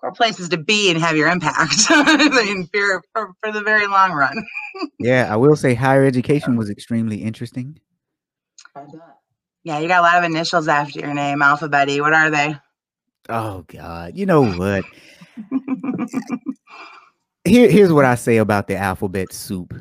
core 0.00 0.12
places 0.12 0.48
to 0.50 0.56
be 0.56 0.90
and 0.90 0.98
have 1.00 1.16
your 1.16 1.28
impact 1.28 1.86
I 1.88 2.28
mean, 2.28 2.66
for, 2.66 3.02
for 3.12 3.32
for 3.42 3.52
the 3.52 3.62
very 3.62 3.86
long 3.86 4.12
run. 4.12 4.36
Yeah, 4.98 5.32
I 5.32 5.36
will 5.36 5.56
say 5.56 5.72
higher 5.72 6.04
education 6.04 6.54
was 6.54 6.68
extremely 6.68 7.22
interesting. 7.22 7.80
Yeah, 9.64 9.78
you 9.78 9.88
got 9.88 10.00
a 10.00 10.02
lot 10.02 10.18
of 10.18 10.24
initials 10.24 10.68
after 10.68 11.00
your 11.00 11.14
name, 11.14 11.38
alphabety. 11.38 11.98
What 12.02 12.12
are 12.12 12.28
they? 12.28 12.56
Oh 13.30 13.64
God, 13.68 14.14
you 14.14 14.26
know 14.26 14.44
what? 14.52 14.84
Here, 17.46 17.70
here's 17.70 17.92
what 17.92 18.04
I 18.04 18.16
say 18.16 18.36
about 18.36 18.66
the 18.66 18.76
alphabet 18.76 19.32
soup. 19.32 19.72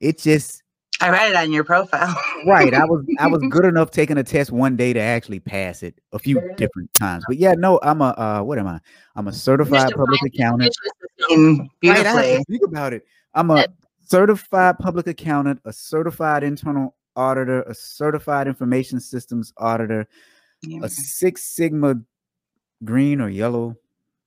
It 0.00 0.18
just 0.18 0.61
I 1.02 1.10
read 1.10 1.30
it 1.30 1.36
on 1.36 1.52
your 1.52 1.64
profile. 1.64 2.14
right. 2.46 2.72
I 2.72 2.84
was 2.84 3.04
I 3.18 3.26
was 3.26 3.42
good 3.50 3.64
enough 3.72 3.90
taking 3.90 4.18
a 4.18 4.22
test 4.22 4.52
one 4.52 4.76
day 4.76 4.92
to 4.92 5.00
actually 5.00 5.40
pass 5.40 5.82
it 5.82 6.00
a 6.12 6.18
few 6.18 6.40
different 6.56 6.94
times. 6.94 7.24
But 7.26 7.38
yeah, 7.38 7.54
no, 7.54 7.80
I'm 7.82 8.00
a 8.00 8.14
uh, 8.16 8.42
what 8.42 8.58
am 8.58 8.68
I? 8.68 8.78
I'm 9.16 9.26
a 9.26 9.32
certified 9.32 9.92
public 9.94 10.20
accountant. 10.24 10.74
Right, 11.28 11.36
I 11.84 11.94
have 11.94 12.04
to 12.04 12.22
beautifully. 12.22 12.44
think 12.48 12.62
about 12.64 12.92
it. 12.92 13.04
I'm 13.34 13.50
a 13.50 13.66
certified 14.06 14.78
public 14.78 15.06
accountant, 15.08 15.60
a 15.64 15.72
certified 15.72 16.44
internal 16.44 16.94
auditor, 17.16 17.62
a 17.62 17.74
certified 17.74 18.46
information 18.46 19.00
systems 19.00 19.52
auditor, 19.56 20.06
Yeah. 20.62 20.80
a 20.84 20.88
Six 20.88 21.42
Sigma 21.42 21.96
green 22.84 23.20
or 23.20 23.28
yellow 23.28 23.76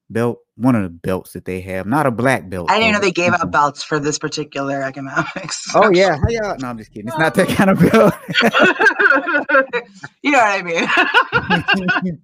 belt, 0.10 0.40
one 0.56 0.76
of 0.76 0.84
the 0.84 0.90
belts 0.90 1.34
that 1.34 1.46
they 1.46 1.62
have, 1.62 1.86
not 1.86 2.06
a 2.06 2.12
black 2.12 2.50
belt. 2.50 2.70
I 2.70 2.80
didn't 2.80 2.96
um, 2.96 3.02
know 3.02 3.06
they 3.06 3.12
gave 3.12 3.34
out 3.34 3.52
belts 3.52 3.84
for 3.84 4.00
this 4.00 4.20
particular 4.20 4.82
economics. 4.82 5.66
Oh 5.76 5.90
yeah, 5.92 6.16
how 6.16 6.30
y'all? 6.30 6.56
No, 6.58 6.70
I'm 6.70 6.78
just 6.78 6.92
kidding. 6.92 7.10
It's 7.10 7.18
not 7.18 7.34
that 7.36 7.50
kind 7.50 7.70
of 7.70 7.80
belt. 7.80 8.14
you 10.22 10.32
know 10.32 10.38
what 10.38 10.48
I 10.48 12.02
mean. 12.02 12.22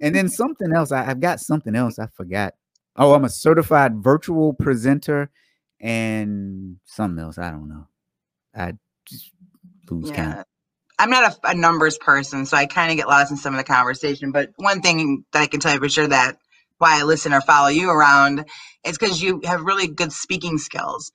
and 0.00 0.14
then 0.14 0.28
something 0.28 0.72
else. 0.72 0.92
I, 0.92 1.06
I've 1.10 1.20
got 1.20 1.40
something 1.40 1.74
else. 1.74 1.98
I 1.98 2.06
forgot. 2.06 2.54
Oh, 2.96 3.14
I'm 3.14 3.24
a 3.24 3.28
certified 3.28 3.96
virtual 3.96 4.52
presenter 4.52 5.30
and 5.80 6.76
something 6.84 7.22
else. 7.22 7.38
I 7.38 7.50
don't 7.50 7.68
know. 7.68 7.88
I 8.54 8.74
just 9.06 9.32
lose 9.90 10.10
count. 10.12 10.46
I'm 10.98 11.10
not 11.10 11.32
a, 11.32 11.48
a 11.48 11.54
numbers 11.54 11.98
person, 11.98 12.46
so 12.46 12.56
I 12.56 12.66
kind 12.66 12.92
of 12.92 12.96
get 12.96 13.08
lost 13.08 13.32
in 13.32 13.36
some 13.36 13.54
of 13.54 13.58
the 13.58 13.64
conversation. 13.64 14.30
But 14.30 14.50
one 14.56 14.80
thing 14.80 15.24
that 15.32 15.42
I 15.42 15.46
can 15.46 15.58
tell 15.58 15.74
you 15.74 15.80
for 15.80 15.88
sure 15.88 16.06
that 16.06 16.38
why 16.78 17.00
I 17.00 17.02
listen 17.04 17.32
or 17.32 17.40
follow 17.40 17.68
you 17.68 17.90
around 17.90 18.44
is 18.84 18.98
because 18.98 19.22
you 19.22 19.40
have 19.44 19.62
really 19.62 19.86
good 19.88 20.12
speaking 20.12 20.58
skills. 20.58 21.12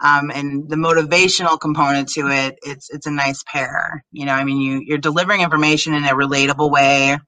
Um, 0.00 0.30
and 0.30 0.68
the 0.68 0.76
motivational 0.76 1.60
component 1.60 2.08
to 2.10 2.26
it, 2.28 2.58
it's 2.62 2.90
it's 2.90 3.06
a 3.06 3.10
nice 3.10 3.44
pair. 3.46 4.04
You 4.10 4.26
know, 4.26 4.32
I 4.32 4.42
mean, 4.42 4.60
you 4.60 4.82
you're 4.84 4.98
delivering 4.98 5.42
information 5.42 5.94
in 5.94 6.04
a 6.04 6.08
relatable 6.08 6.70
way. 6.70 7.18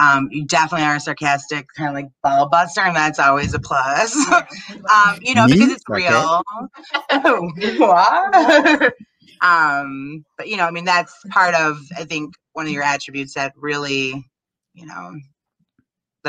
Um, 0.00 0.28
you 0.30 0.46
definitely 0.46 0.86
are 0.86 1.00
sarcastic, 1.00 1.66
kind 1.76 1.88
of 1.90 1.94
like 1.94 2.06
ball 2.22 2.48
buster, 2.48 2.80
and 2.80 2.96
that's 2.96 3.18
always 3.18 3.52
a 3.52 3.58
plus. 3.58 4.16
um, 4.32 5.18
you 5.20 5.34
know, 5.34 5.46
Me? 5.46 5.54
because 5.54 5.72
it's 5.72 5.84
real. 5.88 6.42
what? 7.78 8.94
um, 9.42 10.24
but 10.36 10.48
you 10.48 10.56
know, 10.56 10.64
I 10.64 10.70
mean, 10.70 10.84
that's 10.84 11.14
part 11.30 11.54
of 11.54 11.78
I 11.96 12.04
think 12.04 12.34
one 12.52 12.66
of 12.66 12.72
your 12.72 12.84
attributes 12.84 13.34
that 13.34 13.52
really, 13.56 14.24
you 14.72 14.86
know, 14.86 15.14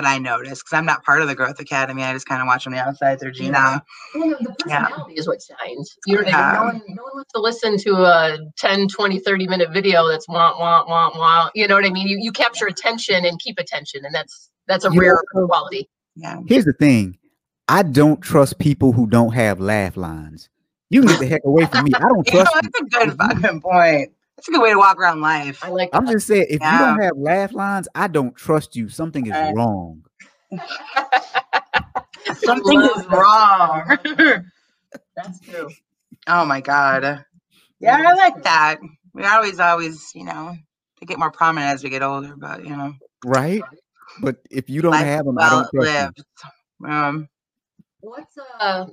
that 0.01 0.07
I 0.09 0.17
noticed 0.17 0.63
because 0.63 0.77
I'm 0.77 0.85
not 0.85 1.03
part 1.03 1.21
of 1.21 1.27
the 1.27 1.35
Growth 1.35 1.59
Academy. 1.59 2.03
I 2.03 2.13
just 2.13 2.25
kind 2.25 2.41
of 2.41 2.47
watch 2.47 2.65
on 2.65 2.73
the 2.73 2.79
outside 2.79 3.19
through 3.19 3.33
Gina. 3.33 3.83
Well, 4.15 4.29
the 4.39 4.55
Yeah. 4.67 4.85
personality 4.85 5.15
is 5.15 5.27
what 5.27 5.39
shines. 5.41 5.93
You're, 6.07 6.25
Yeah. 6.25 6.53
no, 6.55 6.63
one, 6.65 6.81
no 6.87 7.03
one 7.03 7.11
wants 7.15 7.31
to 7.33 7.41
listen 7.41 7.77
to 7.79 7.95
a 8.05 8.37
10, 8.57 8.87
20, 8.87 9.19
30 9.19 9.47
minute 9.47 9.69
video 9.73 10.07
that's 10.07 10.27
wah, 10.29 10.57
wah, 10.57 10.85
wah, 10.87 11.11
wah. 11.17 11.49
You 11.53 11.67
know 11.67 11.75
what 11.75 11.85
I 11.85 11.89
mean? 11.89 12.07
You, 12.07 12.17
you 12.21 12.31
capture 12.31 12.65
attention 12.67 13.25
and 13.25 13.39
keep 13.39 13.59
attention, 13.59 14.05
and 14.05 14.15
that's 14.15 14.49
that's 14.67 14.85
a 14.85 14.91
rare 14.91 15.17
also- 15.35 15.47
quality. 15.47 15.89
Yeah. 16.15 16.37
Here's 16.47 16.65
the 16.65 16.73
thing. 16.73 17.17
I 17.67 17.83
don't 17.83 18.21
trust 18.21 18.57
people 18.59 18.93
who 18.93 19.07
don't 19.07 19.33
have 19.33 19.59
laugh 19.59 19.97
lines. 19.97 20.49
You 20.89 21.01
can 21.01 21.09
get 21.11 21.19
the 21.19 21.27
heck 21.27 21.41
away 21.45 21.65
from 21.67 21.85
me. 21.85 21.91
I 21.95 21.99
don't 21.99 22.27
You 22.33 22.39
know, 22.39 22.43
trust. 22.45 22.53
that's 22.63 22.79
a 22.81 22.83
good 22.85 23.17
fucking 23.17 23.61
point. 23.61 24.11
That's 24.39 24.48
a 24.48 24.51
good 24.51 24.62
way 24.62 24.72
to 24.72 24.77
walk 24.77 24.98
around 24.98 25.19
life. 25.19 25.60
I 25.62 25.67
like 25.69 25.91
I'm 25.91 26.05
that. 26.05 26.15
just 26.15 26.27
saying, 26.27 26.48
if 26.50 26.65
you 26.65 26.77
don't 26.77 27.01
have 27.01 27.17
laugh 27.17 27.53
lines, 27.53 27.89
I 27.93 28.08
don't 28.08 28.34
trust 28.38 28.74
you. 28.77 28.88
Something 28.88 29.25
is 29.25 29.36
Uh, 29.36 29.51
wrong. 29.51 30.03
Something 32.36 32.81
is 32.81 33.05
wrong. 33.08 33.98
That's 35.17 35.41
true. 35.41 35.69
oh 36.27 36.46
my 36.46 36.62
god. 36.62 37.25
Yeah, 37.81 37.98
I 37.98 38.13
like 38.13 38.43
that. 38.43 38.77
We 39.13 39.25
always, 39.25 39.60
always, 39.60 40.12
you 40.15 40.24
know, 40.24 40.55
they 41.00 41.05
get 41.05 41.19
more 41.19 41.31
prominent 41.31 41.74
as 41.74 41.84
we 41.84 41.89
get 41.89 42.01
older, 42.01 42.36
but 42.38 42.63
you 42.63 42.77
know, 42.77 42.93
Right? 43.25 43.67
But 44.22 44.38
if 44.50 44.69
you 44.69 44.81
don't 44.81 44.93
life 44.93 45.03
have 45.03 45.25
them, 45.25 45.39
I 45.39 45.50
don't 45.50 45.69
trust 45.74 46.00
you. 46.00 46.13
Um, 46.88 47.27
What's 48.01 48.38
uh, 48.60 48.86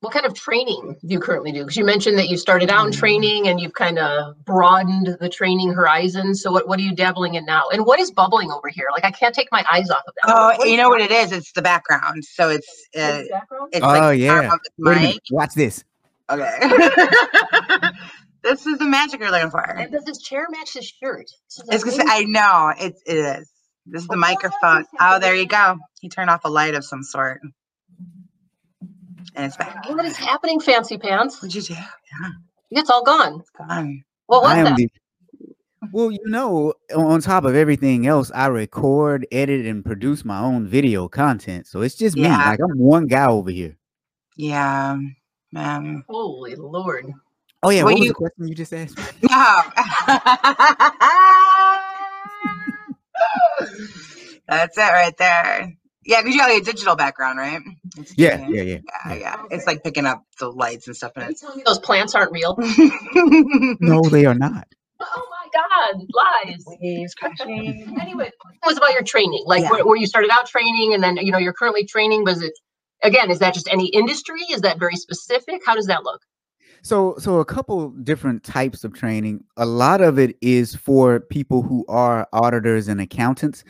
what 0.00 0.12
kind 0.12 0.24
of 0.26 0.34
training 0.34 0.96
do 1.04 1.12
you 1.12 1.18
currently 1.18 1.50
do? 1.50 1.60
Because 1.64 1.76
you 1.76 1.84
mentioned 1.84 2.18
that 2.18 2.28
you 2.28 2.36
started 2.36 2.70
out 2.70 2.86
in 2.86 2.92
training 2.92 3.48
and 3.48 3.60
you've 3.60 3.72
kind 3.74 3.98
of 3.98 4.36
broadened 4.44 5.16
the 5.20 5.28
training 5.28 5.72
horizon. 5.72 6.34
So 6.36 6.52
what 6.52 6.68
what 6.68 6.78
are 6.78 6.82
you 6.82 6.94
dabbling 6.94 7.34
in 7.34 7.44
now? 7.44 7.64
And 7.72 7.84
what 7.84 7.98
is 7.98 8.10
bubbling 8.12 8.50
over 8.52 8.68
here? 8.68 8.86
Like 8.92 9.04
I 9.04 9.10
can't 9.10 9.34
take 9.34 9.48
my 9.50 9.64
eyes 9.72 9.90
off 9.90 10.02
of 10.06 10.14
that. 10.22 10.32
oh, 10.32 10.46
What 10.58 10.66
is 10.66 10.70
you 10.70 10.76
know 10.76 10.88
what 10.88 11.00
it 11.00 11.10
is? 11.10 11.32
It's 11.32 11.52
the 11.52 11.62
background. 11.62 12.24
So 12.24 12.48
it's 12.50 12.86
uh, 12.96 13.00
is 13.22 13.28
background? 13.28 13.70
it's 13.72 13.84
Oh, 13.84 13.88
like 13.88 14.18
yeah. 14.20 14.52
of 14.54 14.60
the 14.78 14.90
Wait 14.90 15.00
mic. 15.00 15.20
Watch 15.30 15.54
this. 15.54 15.82
Okay. 16.30 16.58
this 18.42 18.66
is 18.66 18.78
the 18.78 18.84
magic 18.86 19.20
you're 19.20 19.30
looking 19.30 19.50
for. 19.50 19.62
And 19.64 19.90
does 19.90 20.04
this 20.04 20.18
chair 20.18 20.46
match 20.50 20.74
his 20.74 20.86
shirt? 20.86 21.26
It's 21.70 21.82
because. 21.84 21.98
I 22.06 22.24
know 22.24 22.72
it, 22.78 22.94
it 23.06 23.16
is. 23.16 23.50
This 23.86 24.02
is 24.02 24.08
the 24.08 24.16
What? 24.16 24.18
microphone. 24.18 24.84
Oh, 25.00 25.18
there 25.18 25.34
you 25.34 25.46
go. 25.46 25.78
He 26.00 26.08
turned 26.08 26.30
off 26.30 26.44
a 26.44 26.48
light 26.48 26.74
of 26.74 26.84
some 26.84 27.02
sort. 27.02 27.40
And 29.34 29.46
it's 29.46 29.56
back. 29.56 29.88
What 29.88 30.04
is 30.04 30.16
happening, 30.16 30.60
fancy 30.60 30.98
pants? 30.98 31.36
What'd 31.42 31.54
you 31.54 31.62
do? 31.62 31.74
Yeah, 31.74 32.30
It's 32.70 32.90
all 32.90 33.02
gone. 33.04 33.40
it's 33.40 33.50
gone. 33.50 34.04
What 34.26 34.42
was 34.42 34.54
that? 34.64 34.76
the 34.76 34.88
well, 35.92 36.10
you 36.10 36.18
know, 36.26 36.74
on 36.94 37.04
on 37.06 37.20
top 37.20 37.44
of 37.44 37.54
everything 37.54 38.06
else, 38.06 38.30
I 38.34 38.46
record, 38.48 39.26
edit, 39.30 39.64
and 39.64 39.84
produce 39.84 40.24
my 40.24 40.40
own 40.40 40.66
video 40.66 41.08
content. 41.08 41.66
So 41.68 41.82
it's 41.82 41.94
just 41.94 42.16
me. 42.16 42.22
Like 42.28 42.58
I'm 42.60 42.76
one 42.78 43.06
guy 43.06 43.26
over 43.26 43.50
here. 43.50 43.76
Yeah, 44.36 44.98
man. 45.52 46.04
Holy 46.08 46.56
Lord. 46.56 47.06
Oh 47.62 47.70
yeah, 47.70 47.84
Well, 47.84 47.94
what 47.94 47.98
was 48.00 48.06
you- 48.06 48.10
the 48.10 48.14
question 48.14 48.48
you 48.48 48.54
just 48.54 48.72
asked? 48.74 48.96
me? 48.98 49.04
No. 49.30 49.62
That's 54.48 54.78
it 54.78 54.80
right 54.80 55.16
there. 55.16 55.72
Yeah, 56.08 56.22
because 56.22 56.36
you 56.36 56.42
have 56.42 56.50
a 56.52 56.60
digital 56.64 56.96
background, 56.96 57.38
right? 57.38 57.60
It's 57.98 58.14
Yeah, 58.18 58.38
teaching. 58.38 58.56
yeah, 58.56 58.62
yeah. 58.62 58.78
yeah, 59.08 59.14
yeah. 59.16 59.42
It's 59.52 59.66
like 59.68 59.84
picking 59.84 60.06
up 60.06 60.24
the 60.40 60.50
lights 60.50 60.88
and 60.88 60.96
stuff. 60.96 61.12
Are 61.16 61.22
And 61.22 61.30
you 61.32 61.36
telling 61.36 61.58
me 61.58 61.64
those 61.66 61.80
plants 61.80 62.14
aren't 62.16 62.32
real? 62.32 62.58
No, 63.80 64.02
they 64.10 64.26
are 64.26 64.34
not. 64.34 64.68
Oh 65.00 65.28
my 65.30 65.48
God, 65.54 66.06
lies. 66.46 66.64
waves 66.82 67.14
crashing. 67.14 67.96
Anyway, 68.00 68.28
it 68.28 68.66
was 68.66 68.78
about 68.78 68.92
your 68.92 69.04
training, 69.04 69.44
like 69.46 69.62
Yeah. 69.62 69.70
where, 69.70 69.86
where 69.86 69.96
you 69.98 70.06
started 70.06 70.30
out 70.32 70.46
training, 70.48 70.94
and 70.94 71.02
then 71.04 71.18
you 71.18 71.32
know 71.32 71.38
you're 71.38 71.54
currently 71.54 71.84
training. 71.86 72.24
Was 72.24 72.42
it 72.42 72.54
again? 73.04 73.30
Is 73.30 73.40
that 73.40 73.54
just 73.54 73.68
any 73.72 73.88
industry? 73.88 74.40
Is 74.50 74.62
that 74.62 74.78
very 74.80 74.96
specific? 74.96 75.62
How 75.66 75.76
does 75.76 75.86
that 75.86 76.04
look? 76.04 76.22
So, 76.82 77.16
so 77.18 77.40
a 77.40 77.46
couple 77.46 77.90
different 77.90 78.44
types 78.44 78.84
of 78.84 78.94
training. 78.94 79.44
A 79.56 79.66
lot 79.66 80.00
of 80.00 80.18
it 80.18 80.36
is 80.42 80.74
for 80.76 81.20
people 81.20 81.62
who 81.62 81.84
are 81.88 82.28
auditors 82.32 82.88
and 82.88 83.00
accountants. 83.00 83.64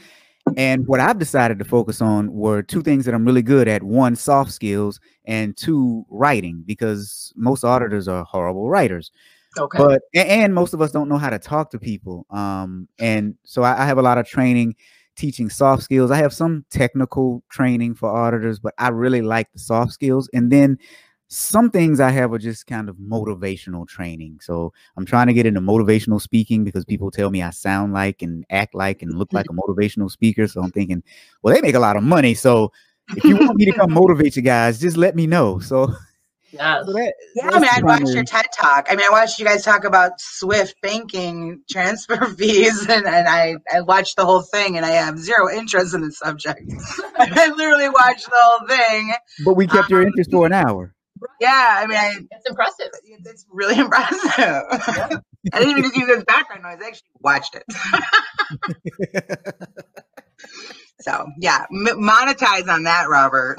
And 0.57 0.87
what 0.87 1.00
I've 1.00 1.19
decided 1.19 1.59
to 1.59 1.64
focus 1.64 2.00
on 2.00 2.33
were 2.33 2.62
two 2.62 2.83
things 2.83 3.05
that 3.05 3.14
I'm 3.14 3.25
really 3.25 3.43
good 3.43 3.69
at: 3.69 3.83
one, 3.83 4.17
soft 4.17 4.52
skills, 4.52 5.00
and 5.25 5.57
two, 5.57 6.05
writing. 6.09 6.62
Because 6.67 7.33
most 7.37 7.64
auditors 7.64 8.09
are 8.09 8.25
horrible 8.25 8.69
writers. 8.69 9.11
Okay. 9.57 9.78
but 9.78 10.02
and 10.14 10.55
most 10.55 10.75
of 10.75 10.83
us 10.83 10.93
don't 10.93 11.09
know 11.09 11.17
how 11.17 11.31
to 11.31 11.38
talk 11.38 11.71
to 11.71 11.78
people 11.78 12.26
um 12.31 12.87
and 12.99 13.35
so 13.45 13.62
I, 13.62 13.83
I 13.83 13.87
have 13.87 13.97
a 13.97 14.02
lot 14.02 14.19
of 14.19 14.26
training 14.26 14.76
teaching 15.17 15.49
soft 15.49 15.83
skills 15.83 16.11
i 16.11 16.17
have 16.17 16.35
some 16.35 16.64
technical 16.71 17.43
training 17.49 17.95
for 17.95 18.14
auditors 18.14 18.61
but 18.61 18.75
i 18.78 18.88
really 18.88 19.23
like 19.23 19.50
the 19.52 19.59
soft 19.59 19.93
skills 19.93 20.28
and 20.35 20.52
then 20.52 20.78
some 21.28 21.70
things 21.70 22.00
i 22.00 22.11
have 22.11 22.32
are 22.32 22.38
just 22.38 22.66
kind 22.66 22.88
of 22.88 22.97
motivational 22.97 23.87
training 23.87 24.38
so 24.40 24.73
i'm 24.97 25.04
trying 25.04 25.26
to 25.26 25.35
get 25.35 25.44
into 25.47 25.61
motivational 25.61 26.20
speaking 26.20 26.64
because 26.64 26.85
people 26.85 27.11
tell 27.11 27.30
me 27.30 27.42
i 27.42 27.50
sound 27.50 27.92
like 27.92 28.23
and 28.23 28.44
act 28.50 28.75
like 28.75 29.02
and 29.02 29.14
look 29.18 29.32
like 29.32 29.47
a 29.50 29.52
motivational 29.52 30.11
speaker 30.11 30.49
so 30.49 30.62
i'm 30.62 30.70
thinking 30.70 31.02
well 31.42 31.54
they 31.54 31.61
make 31.61 31.75
a 31.75 31.80
lot 31.80 31.97
of 31.97 32.02
money 32.02 32.32
so 32.35 32.73
if 33.16 33.25
you 33.25 33.37
want 33.37 33.56
me 33.56 33.66
to 33.66 33.73
come 33.73 33.92
motivate 33.92 34.37
you 34.37 34.42
guys 34.42 34.80
just 34.80 34.97
let 34.97 35.14
me 35.14 35.26
know 35.26 35.58
so, 35.58 35.92
yes. 36.52 36.87
so 36.87 36.92
that, 36.94 37.12
Yeah, 37.35 37.50
I 37.52 37.58
mean, 37.61 37.70
I 37.70 37.80
watched 37.82 38.08
your 38.14 38.25
TED 38.25 38.47
talk. 38.58 38.87
I 38.90 38.97
mean, 38.97 39.04
I 39.06 39.11
watched 39.11 39.38
you 39.38 39.44
guys 39.44 39.62
talk 39.64 39.85
about 39.85 40.12
Swift 40.18 40.75
banking 40.82 41.62
transfer 41.70 42.16
fees, 42.38 42.87
and, 42.88 43.06
and 43.06 43.28
I, 43.28 43.56
I 43.73 43.82
watched 43.82 44.16
the 44.16 44.25
whole 44.25 44.42
thing, 44.42 44.76
and 44.76 44.85
I 44.85 44.90
have 44.90 45.18
zero 45.18 45.50
interest 45.50 45.94
in 45.94 46.00
the 46.00 46.11
subject. 46.12 46.62
I 47.18 47.49
literally 47.54 47.88
watched 47.90 48.26
the 48.26 48.37
whole 48.37 48.66
thing. 48.66 49.12
but 49.44 49.54
we 49.54 49.66
kept 49.66 49.90
your 49.90 50.00
Um, 50.00 50.08
interest 50.08 50.30
for 50.30 50.47
an 50.47 50.52
hour 50.52 50.94
Yeah, 51.40 51.76
I 51.80 51.87
mean, 51.87 51.96
I, 51.96 52.18
It's 52.30 52.48
impressive. 52.48 52.88
it's 53.04 53.46
really 53.50 53.75
impressive. 53.78 54.20
I 54.38 55.20
didn't 55.54 55.70
even 55.70 55.82
just 55.84 55.96
use 55.96 56.08
it 56.08 56.18
as 56.18 56.25
background 56.25 56.62
noise. 56.62 56.78
I 56.82 56.88
actually 56.88 57.08
watched 57.20 57.56
it. 57.56 57.64
So 61.00 61.28
yeah, 61.38 61.64
m- 61.72 62.00
monetize 62.00 62.68
on 62.68 62.82
that, 62.82 63.08
Robert. 63.08 63.56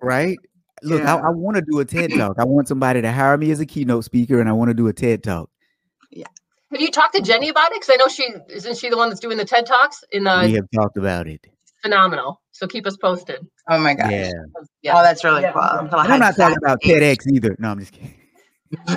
right? 0.00 0.38
Look, 0.82 1.02
Yeah. 1.02 1.16
I, 1.16 1.26
I 1.26 1.30
want 1.30 1.56
to 1.56 1.62
do 1.62 1.78
a 1.80 1.84
TED 1.84 2.10
talk. 2.14 2.36
I 2.38 2.44
want 2.44 2.68
somebody 2.68 3.02
to 3.02 3.12
hire 3.12 3.36
me 3.36 3.50
as 3.50 3.60
a 3.60 3.66
keynote 3.66 4.04
speaker, 4.04 4.40
and 4.40 4.48
I 4.48 4.52
want 4.52 4.70
to 4.70 4.74
do 4.74 4.88
a 4.88 4.94
TED 4.94 5.22
talk. 5.22 5.50
Yeah. 6.10 6.26
Have 6.72 6.80
you 6.80 6.90
talked 6.90 7.14
to 7.16 7.20
Jenny 7.22 7.50
about 7.50 7.72
it? 7.72 7.82
Because 7.82 7.90
I 7.90 7.96
know 7.96 8.08
she 8.08 8.26
isn't 8.48 8.78
she 8.78 8.88
the 8.88 8.96
one 8.96 9.10
that's 9.10 9.20
doing 9.20 9.36
the 9.36 9.44
TED 9.44 9.66
talks 9.66 10.02
in 10.10 10.24
the 10.24 10.44
we 10.46 10.54
have 10.54 10.64
talked 10.74 10.96
about 10.96 11.26
it. 11.26 11.46
Phenomenal. 11.82 12.40
So 12.52 12.66
keep 12.66 12.86
us 12.86 12.96
posted. 12.96 13.40
oh 13.68 13.78
my 13.78 13.94
gosh. 13.94 14.10
Yeah, 14.10 14.30
Yeah. 14.82 14.98
Oh, 14.98 15.02
that's 15.02 15.24
really 15.24 15.42
Yeah. 15.42 15.52
cool. 15.52 15.62
and 15.62 15.90
I'm 15.94 16.20
not 16.20 16.36
talking 16.36 16.56
about 16.58 16.80
TEDx 16.82 17.26
either. 17.32 17.56
No, 17.58 17.70
I'm 17.70 17.78
just 17.80 17.92
kidding. 17.92 18.14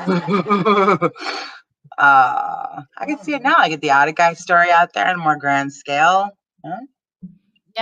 uh, 1.97 2.81
I 2.97 3.05
can 3.05 3.19
see 3.23 3.33
it 3.33 3.41
now. 3.43 3.55
I 3.57 3.69
get 3.69 3.81
the 3.81 3.91
audit 3.91 4.15
guy 4.15 4.33
story 4.33 4.71
out 4.71 4.93
there 4.93 5.07
on 5.07 5.15
a 5.15 5.17
more 5.17 5.37
grand 5.37 5.73
scale. 5.73 6.29
Yeah, 6.63 6.77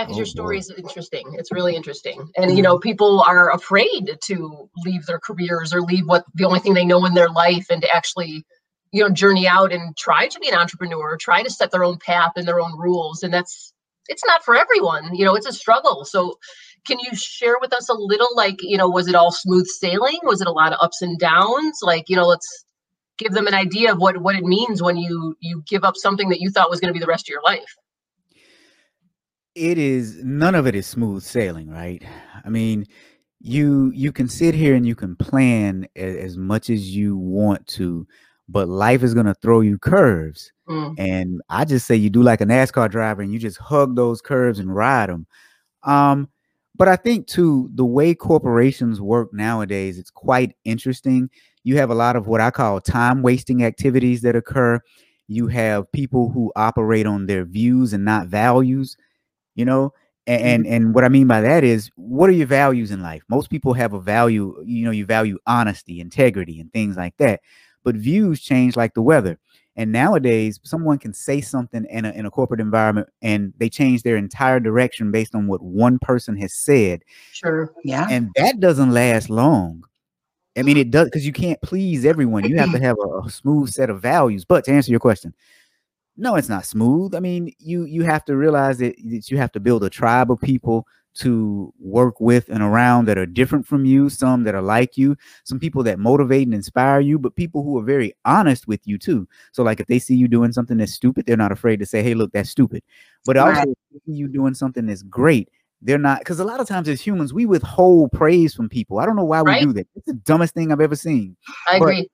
because 0.04 0.14
Oh, 0.14 0.18
your 0.18 0.26
story 0.26 0.56
boy. 0.56 0.60
is 0.60 0.72
interesting. 0.76 1.24
It's 1.38 1.52
really 1.52 1.76
interesting. 1.76 2.28
And 2.36 2.56
you 2.56 2.62
know, 2.62 2.78
people 2.78 3.20
are 3.22 3.52
afraid 3.52 4.10
to 4.24 4.68
leave 4.84 5.06
their 5.06 5.20
careers 5.20 5.72
or 5.72 5.82
leave 5.82 6.06
what 6.06 6.24
the 6.34 6.44
only 6.44 6.58
thing 6.60 6.74
they 6.74 6.84
know 6.84 7.04
in 7.06 7.14
their 7.14 7.28
life 7.30 7.66
and 7.70 7.80
to 7.82 7.94
actually, 7.94 8.44
you 8.92 9.02
know, 9.04 9.10
journey 9.10 9.46
out 9.46 9.72
and 9.72 9.96
try 9.96 10.26
to 10.28 10.38
be 10.40 10.48
an 10.48 10.56
entrepreneur, 10.56 11.16
try 11.16 11.42
to 11.44 11.50
set 11.50 11.70
their 11.70 11.84
own 11.84 11.98
path 12.04 12.32
and 12.36 12.46
their 12.48 12.60
own 12.60 12.76
rules. 12.78 13.22
And 13.22 13.32
that's 13.32 13.72
it's 14.08 14.24
not 14.26 14.44
for 14.44 14.56
everyone. 14.56 15.14
You 15.14 15.24
know, 15.24 15.34
it's 15.34 15.46
a 15.46 15.52
struggle. 15.52 16.04
So 16.04 16.38
can 16.86 16.98
you 16.98 17.14
share 17.14 17.56
with 17.60 17.72
us 17.72 17.88
a 17.88 17.94
little 17.94 18.28
like, 18.34 18.56
you 18.60 18.76
know, 18.76 18.88
was 18.88 19.08
it 19.08 19.14
all 19.14 19.32
smooth 19.32 19.66
sailing? 19.66 20.18
Was 20.24 20.40
it 20.40 20.46
a 20.46 20.52
lot 20.52 20.72
of 20.72 20.78
ups 20.80 21.02
and 21.02 21.18
downs? 21.18 21.80
Like, 21.82 22.08
you 22.08 22.16
know, 22.16 22.26
let's 22.26 22.64
give 23.18 23.32
them 23.32 23.46
an 23.46 23.54
idea 23.54 23.92
of 23.92 23.98
what 23.98 24.18
what 24.18 24.36
it 24.36 24.44
means 24.44 24.82
when 24.82 24.96
you 24.96 25.36
you 25.40 25.62
give 25.66 25.84
up 25.84 25.96
something 25.96 26.28
that 26.28 26.40
you 26.40 26.50
thought 26.50 26.70
was 26.70 26.80
going 26.80 26.92
to 26.92 26.98
be 26.98 27.00
the 27.00 27.06
rest 27.06 27.28
of 27.28 27.32
your 27.32 27.42
life. 27.42 27.76
It 29.54 29.78
is 29.78 30.22
none 30.24 30.54
of 30.54 30.66
it 30.66 30.74
is 30.74 30.86
smooth 30.86 31.22
sailing, 31.22 31.70
right? 31.70 32.02
I 32.44 32.48
mean, 32.48 32.86
you 33.40 33.92
you 33.94 34.10
can 34.10 34.28
sit 34.28 34.54
here 34.54 34.74
and 34.74 34.86
you 34.86 34.96
can 34.96 35.16
plan 35.16 35.86
a- 35.94 36.20
as 36.22 36.36
much 36.36 36.70
as 36.70 36.94
you 36.94 37.16
want 37.16 37.66
to, 37.68 38.06
but 38.48 38.68
life 38.68 39.02
is 39.02 39.14
gonna 39.14 39.34
throw 39.34 39.60
you 39.60 39.78
curves. 39.78 40.52
Mm. 40.68 40.94
And 40.98 41.40
I 41.48 41.64
just 41.64 41.86
say 41.86 41.96
you 41.96 42.10
do 42.10 42.22
like 42.22 42.40
a 42.40 42.46
NASCAR 42.46 42.90
driver 42.90 43.22
and 43.22 43.32
you 43.32 43.38
just 43.38 43.58
hug 43.58 43.96
those 43.96 44.20
curves 44.20 44.58
and 44.58 44.74
ride 44.74 45.08
them. 45.10 45.26
Um, 45.84 46.28
but 46.76 46.88
I 46.88 46.96
think 46.96 47.26
too, 47.26 47.70
the 47.74 47.84
way 47.84 48.14
corporations 48.14 49.00
work 49.00 49.32
nowadays, 49.32 49.98
it's 49.98 50.10
quite 50.10 50.56
interesting. 50.64 51.30
You 51.62 51.76
have 51.78 51.90
a 51.90 51.94
lot 51.94 52.16
of 52.16 52.26
what 52.26 52.40
I 52.40 52.50
call 52.50 52.80
time 52.80 53.22
wasting 53.22 53.64
activities 53.64 54.22
that 54.22 54.36
occur. 54.36 54.80
You 55.28 55.46
have 55.48 55.90
people 55.92 56.30
who 56.30 56.52
operate 56.56 57.06
on 57.06 57.26
their 57.26 57.44
views 57.44 57.92
and 57.92 58.04
not 58.04 58.26
values, 58.28 58.96
you 59.54 59.64
know. 59.64 59.92
A- 60.26 60.30
And, 60.32 60.66
and 60.66 60.94
what 60.94 61.04
I 61.04 61.08
mean 61.08 61.26
by 61.26 61.40
that 61.42 61.64
is, 61.64 61.90
what 61.96 62.30
are 62.30 62.34
your 62.34 62.46
values 62.46 62.90
in 62.90 63.02
life? 63.02 63.22
Most 63.28 63.50
people 63.50 63.74
have 63.74 63.92
a 63.92 64.00
value, 64.00 64.56
you 64.64 64.84
know, 64.84 64.90
you 64.90 65.06
value 65.06 65.38
honesty, 65.46 66.00
integrity, 66.00 66.60
and 66.60 66.72
things 66.72 66.96
like 66.96 67.16
that. 67.18 67.40
But 67.84 67.94
views 67.94 68.40
change 68.40 68.76
like 68.76 68.94
the 68.94 69.02
weather. 69.02 69.38
And 69.76 69.92
nowadays, 69.92 70.60
someone 70.62 70.98
can 70.98 71.12
say 71.12 71.40
something 71.40 71.84
in 71.90 72.04
a, 72.04 72.10
in 72.10 72.26
a 72.26 72.30
corporate 72.30 72.60
environment 72.60 73.08
and 73.22 73.52
they 73.58 73.68
change 73.68 74.02
their 74.02 74.16
entire 74.16 74.60
direction 74.60 75.10
based 75.10 75.34
on 75.34 75.48
what 75.48 75.62
one 75.62 75.98
person 75.98 76.36
has 76.36 76.54
said. 76.54 77.02
Sure. 77.32 77.72
Yeah. 77.82 78.06
And 78.08 78.30
that 78.36 78.60
doesn't 78.60 78.92
last 78.92 79.30
long. 79.30 79.84
I 80.56 80.62
mean, 80.62 80.76
it 80.76 80.92
does 80.92 81.06
because 81.06 81.26
you 81.26 81.32
can't 81.32 81.60
please 81.62 82.04
everyone. 82.04 82.44
You 82.44 82.56
have 82.58 82.70
to 82.70 82.78
have 82.78 82.96
a, 83.04 83.26
a 83.26 83.30
smooth 83.30 83.70
set 83.70 83.90
of 83.90 84.00
values. 84.00 84.44
But 84.44 84.64
to 84.64 84.72
answer 84.72 84.92
your 84.92 85.00
question, 85.00 85.34
no, 86.16 86.36
it's 86.36 86.48
not 86.48 86.64
smooth. 86.64 87.14
I 87.14 87.20
mean, 87.20 87.52
you 87.58 87.84
you 87.84 88.04
have 88.04 88.24
to 88.26 88.36
realize 88.36 88.78
that, 88.78 88.94
that 88.96 89.30
you 89.30 89.36
have 89.36 89.50
to 89.52 89.60
build 89.60 89.82
a 89.82 89.90
tribe 89.90 90.30
of 90.30 90.40
people 90.40 90.86
to 91.16 91.72
work 91.78 92.20
with 92.20 92.48
and 92.48 92.62
around 92.62 93.06
that 93.06 93.18
are 93.18 93.26
different 93.26 93.66
from 93.66 93.84
you, 93.84 94.08
some 94.10 94.44
that 94.44 94.54
are 94.54 94.62
like 94.62 94.96
you, 94.96 95.16
some 95.44 95.58
people 95.60 95.82
that 95.84 95.98
motivate 95.98 96.46
and 96.46 96.54
inspire 96.54 97.00
you, 97.00 97.18
but 97.18 97.36
people 97.36 97.62
who 97.62 97.78
are 97.78 97.84
very 97.84 98.12
honest 98.24 98.66
with 98.66 98.80
you 98.86 98.98
too. 98.98 99.26
So, 99.52 99.62
like 99.62 99.80
if 99.80 99.86
they 99.86 99.98
see 99.98 100.14
you 100.16 100.28
doing 100.28 100.52
something 100.52 100.76
that's 100.76 100.92
stupid, 100.92 101.26
they're 101.26 101.36
not 101.36 101.52
afraid 101.52 101.78
to 101.80 101.86
say, 101.86 102.02
"Hey, 102.02 102.14
look, 102.14 102.32
that's 102.32 102.50
stupid." 102.50 102.82
But 103.24 103.36
Right. 103.36 103.56
also, 103.58 103.70
if 103.70 103.76
they 103.92 104.12
see 104.12 104.16
you 104.18 104.28
doing 104.28 104.54
something 104.54 104.86
that's 104.86 105.02
great, 105.02 105.48
they're 105.82 105.98
not 105.98 106.18
because 106.20 106.40
a 106.40 106.44
lot 106.44 106.60
of 106.60 106.66
times 106.66 106.88
as 106.88 107.00
humans, 107.00 107.32
we 107.34 107.46
withhold 107.46 108.10
praise 108.12 108.54
from 108.54 108.68
people. 108.68 108.98
I 108.98 109.06
don't 109.06 109.16
know 109.16 109.24
why 109.24 109.42
we 109.42 109.50
Right. 109.52 109.62
do 109.62 109.72
that. 109.74 109.86
It's 109.94 110.06
the 110.06 110.14
dumbest 110.14 110.54
thing 110.54 110.72
I've 110.72 110.80
ever 110.80 110.96
seen. 110.96 111.36
I 111.68 111.78
But- 111.78 111.84
agree. 111.84 112.08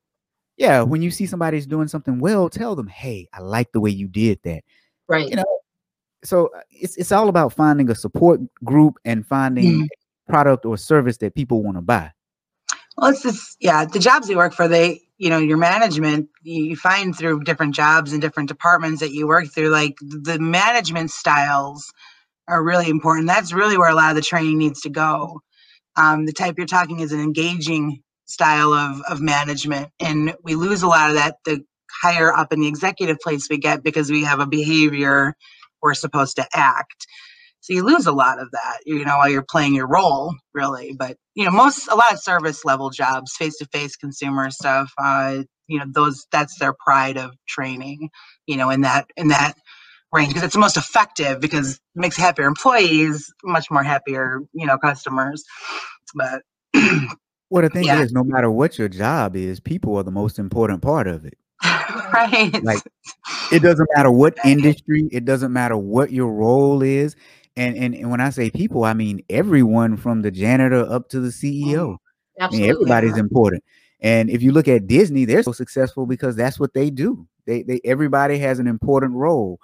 Yeah, 0.57 0.83
when 0.83 1.01
you 1.01 1.11
see 1.11 1.25
somebody's 1.25 1.67
doing 1.67 1.89
something 1.89 2.21
well, 2.21 2.51
tell 2.51 2.77
them, 2.77 2.87
"Hey, 2.87 3.29
I 3.33 3.41
like 3.41 3.73
the 3.73 3.81
way 3.81 3.91
you 3.91 4.09
did 4.09 4.41
that." 4.45 4.63
Right. 5.09 5.29
you 5.29 5.37
know, 5.37 5.45
so 6.25 6.51
uh, 6.57 6.61
it's 6.71 6.97
it's 6.97 7.13
all 7.13 7.29
about 7.29 7.53
finding 7.53 7.91
a 7.91 7.95
support 7.95 8.41
group 8.65 8.99
and 9.05 9.27
finding 9.27 9.83
a 9.83 10.33
product 10.33 10.65
or 10.65 10.77
service 10.77 11.19
that 11.19 11.35
people 11.35 11.63
want 11.63 11.77
to 11.77 11.83
buy. 11.83 12.13
Well, 12.97 13.11
it's 13.11 13.23
just 13.23 13.57
yeah, 13.61 13.85
the 13.85 13.99
jobs 13.99 14.29
you 14.29 14.37
work 14.37 14.53
for, 14.53 14.69
they 14.69 15.03
you 15.19 15.31
know 15.31 15.39
your 15.39 15.57
management 15.57 16.29
you 16.43 16.65
you 16.65 16.77
find 16.77 17.17
through 17.17 17.45
different 17.45 17.75
jobs 17.75 18.13
and 18.13 18.21
different 18.21 18.49
departments 18.49 19.01
that 19.01 19.13
you 19.13 19.27
work 19.27 19.49
through, 19.49 19.71
like 19.71 19.97
the 20.01 20.39
management 20.39 21.11
styles 21.11 21.93
are 22.49 22.63
really 22.63 22.91
important. 22.91 23.27
That's 23.27 23.53
really 23.53 23.79
where 23.79 23.91
a 23.91 23.95
lot 23.95 24.11
of 24.11 24.17
the 24.17 24.23
training 24.23 24.59
needs 24.59 24.81
to 24.83 24.91
go. 24.91 25.41
Um, 25.97 26.27
the 26.27 26.33
type 26.33 26.57
you're 26.57 26.67
talking 26.67 27.01
is 27.01 27.13
an 27.13 27.21
engaging 27.21 28.03
style 28.27 28.73
of 28.73 29.01
of 29.09 29.21
management, 29.21 29.91
and 30.01 30.35
we 30.43 30.55
lose 30.55 30.83
a 30.83 30.89
lot 30.89 31.11
of 31.11 31.17
that 31.17 31.37
the 31.45 31.65
higher 32.03 32.33
up 32.33 32.53
in 32.53 32.61
the 32.61 32.69
executive 32.69 33.19
place 33.21 33.49
we 33.51 33.59
get 33.59 33.83
because 33.83 34.11
we 34.11 34.23
have 34.25 34.41
a 34.41 34.47
behavior 34.47 35.35
we're 35.83 35.95
supposed 35.95 36.37
to 36.37 36.47
act. 36.55 37.07
So 37.61 37.75
you 37.75 37.85
lose 37.85 38.07
a 38.07 38.13
lot 38.13 38.41
of 38.41 38.51
that, 38.53 38.79
you 38.87 39.05
know, 39.05 39.19
while 39.19 39.29
you're 39.29 39.45
playing 39.49 39.75
your 39.75 39.89
role, 39.89 40.35
really. 40.55 40.95
But 40.99 41.17
you 41.35 41.45
know, 41.45 41.51
most 41.51 41.89
a 41.89 41.95
lot 41.95 42.13
of 42.13 42.21
service 42.21 42.65
level 42.65 42.91
jobs, 42.91 43.35
face 43.37 43.59
to 43.59 43.67
face 43.67 43.97
consumer 43.97 44.51
stuff, 44.51 44.93
uh, 44.99 45.43
you 45.69 45.79
know, 45.79 45.87
those 45.93 46.27
that's 46.33 46.59
their 46.59 46.75
pride 46.85 47.19
of 47.19 47.33
training, 47.49 48.11
you 48.47 48.57
know, 48.57 48.71
in 48.71 48.83
that 48.83 49.07
in 49.17 49.29
that 49.29 49.55
range 50.13 50.31
because 50.31 50.45
it's 50.45 50.55
the 50.55 50.61
most 50.61 50.77
effective 50.79 51.41
because 51.41 51.75
it 51.75 51.81
makes 51.95 52.17
happier 52.17 52.47
employees, 52.47 53.33
much 53.45 53.71
more 53.71 53.83
happier, 53.83 54.41
you 54.55 54.67
know, 54.67 54.79
customers. 54.79 55.45
But 56.15 56.43
Well, 57.51 57.63
the 57.63 57.71
thing 57.71 57.87
Yeah. 57.87 58.01
is, 58.01 58.13
no 58.13 58.25
matter 58.25 58.51
what 58.51 58.79
your 58.79 58.89
job 58.89 59.37
is, 59.37 59.61
people 59.61 59.97
are 59.97 60.03
the 60.03 60.11
most 60.11 60.39
important 60.39 60.83
part 60.83 61.07
of 61.07 61.25
it. 61.25 61.39
Right. 62.13 62.63
Like, 62.65 62.83
It 63.53 63.61
doesn't 63.63 63.89
matter 63.97 64.11
what 64.11 64.37
industry, 64.45 65.09
it 65.13 65.25
doesn't 65.25 65.53
matter 65.53 65.77
what 65.77 66.13
your 66.13 66.33
role 66.33 66.83
is. 66.83 67.17
And, 67.57 67.77
and 67.77 67.95
and 67.95 68.11
when 68.11 68.21
I 68.21 68.31
say 68.31 68.51
people, 68.51 68.85
I 68.85 68.95
mean 68.95 69.23
everyone 69.29 69.97
from 69.97 70.23
the 70.23 70.31
janitor 70.31 70.87
up 70.91 71.09
to 71.11 71.21
the 71.21 71.29
CEO. 71.31 71.97
I 72.39 72.51
mean, 72.53 72.63
Absolutely. 72.63 72.71
everybody's 72.71 73.17
important. 73.19 73.65
And 74.01 74.31
if 74.31 74.41
you 74.43 74.53
look 74.53 74.69
at 74.69 74.87
Disney, 74.87 75.25
they're 75.25 75.43
so 75.43 75.53
successful 75.53 76.07
because 76.07 76.37
that's 76.37 76.59
what 76.61 76.73
they 76.75 76.91
do. 76.91 77.27
They 77.47 77.63
they 77.63 77.81
everybody 77.85 78.39
has 78.39 78.59
an 78.61 78.67
important 78.67 79.15
role. 79.15 79.61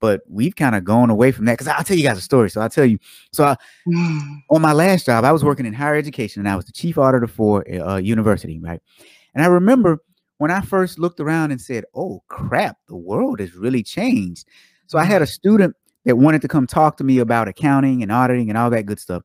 But 0.00 0.22
we've 0.28 0.54
kind 0.54 0.74
of 0.76 0.84
gone 0.84 1.10
away 1.10 1.32
from 1.32 1.46
that. 1.46 1.54
Because 1.54 1.68
I'll 1.68 1.82
tell 1.84 1.96
you 1.96 2.02
guys 2.04 2.18
a 2.18 2.22
story. 2.22 2.50
So 2.50 2.60
I'll 2.60 2.68
tell 2.70 2.84
you. 2.84 2.98
So 3.32 3.44
I, 3.44 3.56
Mm. 3.86 4.42
on 4.50 4.60
my 4.60 4.72
last 4.72 5.06
job, 5.06 5.24
I 5.24 5.32
was 5.32 5.42
working 5.44 5.64
in 5.66 5.72
higher 5.72 5.94
education 5.96 6.40
and 6.40 6.48
I 6.48 6.56
was 6.56 6.66
the 6.66 6.72
chief 6.72 6.98
auditor 6.98 7.26
for 7.26 7.64
a 7.66 7.78
uh, 7.80 7.96
university, 7.96 8.58
right? 8.60 8.80
And 9.34 9.42
I 9.42 9.46
remember 9.46 10.02
when 10.38 10.50
I 10.50 10.60
first 10.60 10.98
looked 10.98 11.20
around 11.20 11.50
and 11.50 11.60
said, 11.60 11.84
"Oh 11.94 12.22
crap, 12.28 12.78
the 12.88 12.96
world 12.96 13.40
has 13.40 13.54
really 13.54 13.82
changed." 13.82 14.46
So 14.86 14.98
I 14.98 15.04
had 15.04 15.20
mm. 15.20 15.24
a 15.24 15.26
student 15.26 15.76
that 16.04 16.16
wanted 16.16 16.42
to 16.42 16.48
come 16.48 16.66
talk 16.66 16.96
to 16.96 17.04
me 17.04 17.18
about 17.18 17.48
accounting 17.48 18.02
and 18.02 18.10
auditing 18.10 18.48
and 18.48 18.56
all 18.56 18.70
that 18.70 18.86
good 18.86 18.98
stuff. 18.98 19.22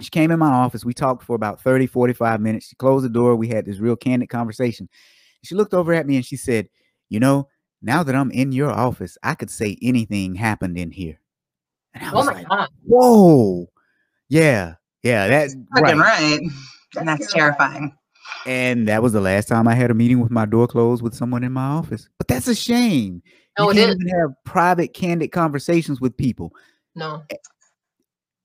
She 0.00 0.10
came 0.10 0.30
in 0.30 0.38
my 0.38 0.50
office. 0.50 0.84
We 0.84 0.94
talked 0.94 1.24
for 1.24 1.34
about 1.34 1.60
30, 1.60 1.88
45 1.88 2.40
minutes. 2.40 2.68
She 2.68 2.76
closed 2.76 3.04
the 3.04 3.08
door. 3.08 3.34
We 3.34 3.48
had 3.48 3.66
this 3.66 3.80
real 3.80 3.96
candid 3.96 4.28
conversation. 4.28 4.88
She 5.42 5.56
looked 5.56 5.74
over 5.74 5.92
at 5.92 6.06
me 6.06 6.16
and 6.16 6.24
she 6.24 6.36
said, 6.36 6.68
"You 7.08 7.20
know, 7.20 7.48
now 7.82 8.02
that 8.02 8.14
I'm 8.14 8.30
in 8.30 8.52
your 8.52 8.70
office, 8.70 9.18
I 9.22 9.34
could 9.34 9.50
say 9.50 9.76
anything 9.82 10.34
happened 10.36 10.78
in 10.78 10.90
here." 10.92 11.18
And 11.94 12.04
I 12.04 12.10
Oh 12.12 12.16
was 12.16 12.26
like, 12.26 12.48
god. 12.48 12.68
whoa 12.84 13.68
yeah 14.28 14.74
yeah 15.02 15.26
that's 15.26 15.54
Fucking 15.74 15.98
right. 15.98 16.38
right. 16.38 16.40
And 16.96 17.08
that's 17.08 17.32
terrifying. 17.32 17.96
And 18.46 18.88
that 18.88 19.02
was 19.02 19.12
the 19.12 19.20
last 19.20 19.48
time 19.48 19.66
i 19.68 19.74
had 19.74 19.90
a 19.90 19.94
meeting 19.94 20.20
with 20.20 20.30
my 20.30 20.46
door 20.46 20.66
closed 20.66 21.02
with 21.02 21.14
someone 21.14 21.42
in 21.44 21.52
my 21.52 21.64
office 21.66 22.08
but 22.18 22.28
that's 22.28 22.46
a 22.48 22.54
shame 22.54 23.22
No, 23.58 23.70
you 23.70 23.74
can't 23.74 23.90
is. 23.90 23.96
even 23.96 24.08
have 24.20 24.30
private 24.44 24.94
candid 24.94 25.32
conversations 25.32 26.00
with 26.00 26.16
people 26.16 26.52
No. 26.94 27.22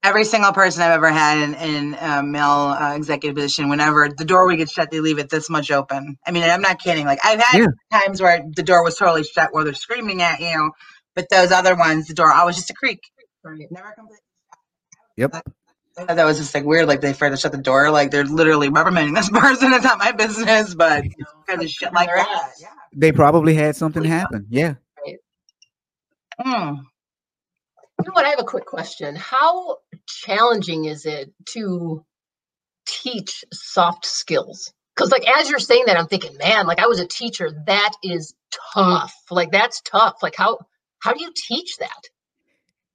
Every 0.05 0.25
single 0.25 0.51
person 0.51 0.81
I've 0.81 0.91
ever 0.91 1.09
had 1.09 1.37
in, 1.37 1.53
in 1.55 1.93
a 1.93 2.21
male 2.21 2.75
uh, 2.77 2.93
executive 2.93 3.35
position, 3.37 3.69
whenever 3.69 4.09
the 4.09 4.25
door 4.25 4.45
would 4.45 4.57
get 4.57 4.69
shut, 4.69 4.91
they 4.91 4.99
leave 4.99 5.17
it 5.17 5.29
this 5.29 5.49
much 5.49 5.71
open. 5.71 6.17
I 6.27 6.31
mean, 6.31 6.43
I'm 6.43 6.59
not 6.61 6.79
kidding. 6.79 7.05
Like 7.05 7.19
I've 7.23 7.39
had 7.41 7.61
Yeah. 7.61 7.67
times 8.01 8.21
where 8.21 8.43
the 8.53 8.63
door 8.63 8.83
was 8.83 8.97
totally 8.97 9.23
shut, 9.23 9.53
where 9.53 9.63
they're 9.63 9.73
screaming 9.73 10.21
at 10.21 10.41
you, 10.41 10.71
but 11.15 11.27
those 11.29 11.53
other 11.53 11.73
ones, 11.73 12.07
the 12.07 12.13
door 12.13 12.33
always 12.33 12.57
just 12.57 12.69
a 12.69 12.73
creak. 12.73 12.99
Right. 13.45 13.65
Never 13.71 13.93
completely. 13.95 14.17
yep 15.15 15.29
I 15.33 15.37
thought 15.37 15.45
that 15.95 16.25
was 16.25 16.37
just 16.37 16.53
like 16.53 16.65
weird. 16.65 16.87
Like 16.87 17.01
they 17.01 17.11
afraid 17.11 17.31
to 17.31 17.37
shut 17.37 17.51
the 17.51 17.57
door. 17.57 17.91
Like 17.91 18.11
they're 18.11 18.25
literally 18.25 18.69
reprimanding 18.69 19.13
this 19.13 19.29
person. 19.33 19.73
It's 19.73 19.83
not 19.83 19.99
my 19.99 20.11
business, 20.11 20.73
but 20.75 21.03
kind 21.47 21.61
of 21.61 21.69
shit 21.69 21.93
like 21.93 22.09
that. 22.09 22.51
Yeah. 22.59 22.67
they 22.95 23.11
probably 23.11 23.53
had 23.55 23.75
something 23.75 24.03
happen 24.03 24.47
yeah 24.49 24.75
Mm. 26.41 26.77
You 27.99 28.07
know 28.07 28.13
what? 28.13 28.25
I 28.25 28.29
have 28.29 28.39
a 28.39 28.43
quick 28.43 28.65
question. 28.65 29.15
How 29.15 29.77
challenging 30.07 30.85
is 30.85 31.05
it 31.05 31.31
to 31.49 32.03
teach 32.87 33.45
soft 33.53 34.05
skills? 34.05 34.73
Because, 34.95 35.11
like, 35.11 35.27
as 35.27 35.49
you're 35.49 35.59
saying 35.59 35.85
that, 35.87 35.97
I'm 35.97 36.07
thinking, 36.07 36.37
man, 36.37 36.67
like, 36.67 36.79
I 36.79 36.87
was 36.87 36.99
a 36.99 37.07
teacher. 37.07 37.49
That 37.67 37.93
is 38.03 38.33
tough. 38.73 39.13
Like, 39.31 39.51
that's 39.51 39.81
tough. 39.81 40.15
Like, 40.21 40.35
how 40.35 40.59
how 41.01 41.13
do 41.13 41.21
you 41.21 41.31
teach 41.35 41.77
that 41.77 42.01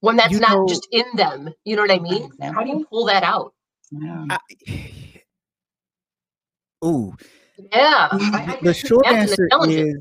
when 0.01 0.15
that's 0.17 0.31
You 0.33 0.39
not 0.39 0.51
know- 0.57 0.67
just 0.67 0.87
in 0.91 1.05
them? 1.15 1.49
You 1.65 1.75
know 1.75 1.81
what 1.83 1.91
I 1.91 1.99
mean? 1.99 2.29
How 2.41 2.63
do 2.63 2.69
you 2.69 2.85
pull 2.89 3.05
that 3.05 3.23
out? 3.23 3.53
Yeah. 3.91 4.25
I, 4.29 4.37
ooh 6.85 7.13
Yeah. 7.57 8.07
I- 8.11 8.57
I 8.57 8.59
the 8.63 8.73
short 8.73 9.05
imagine 9.05 9.35
the 9.35 9.49
answer 9.53 9.69
is 9.69 9.95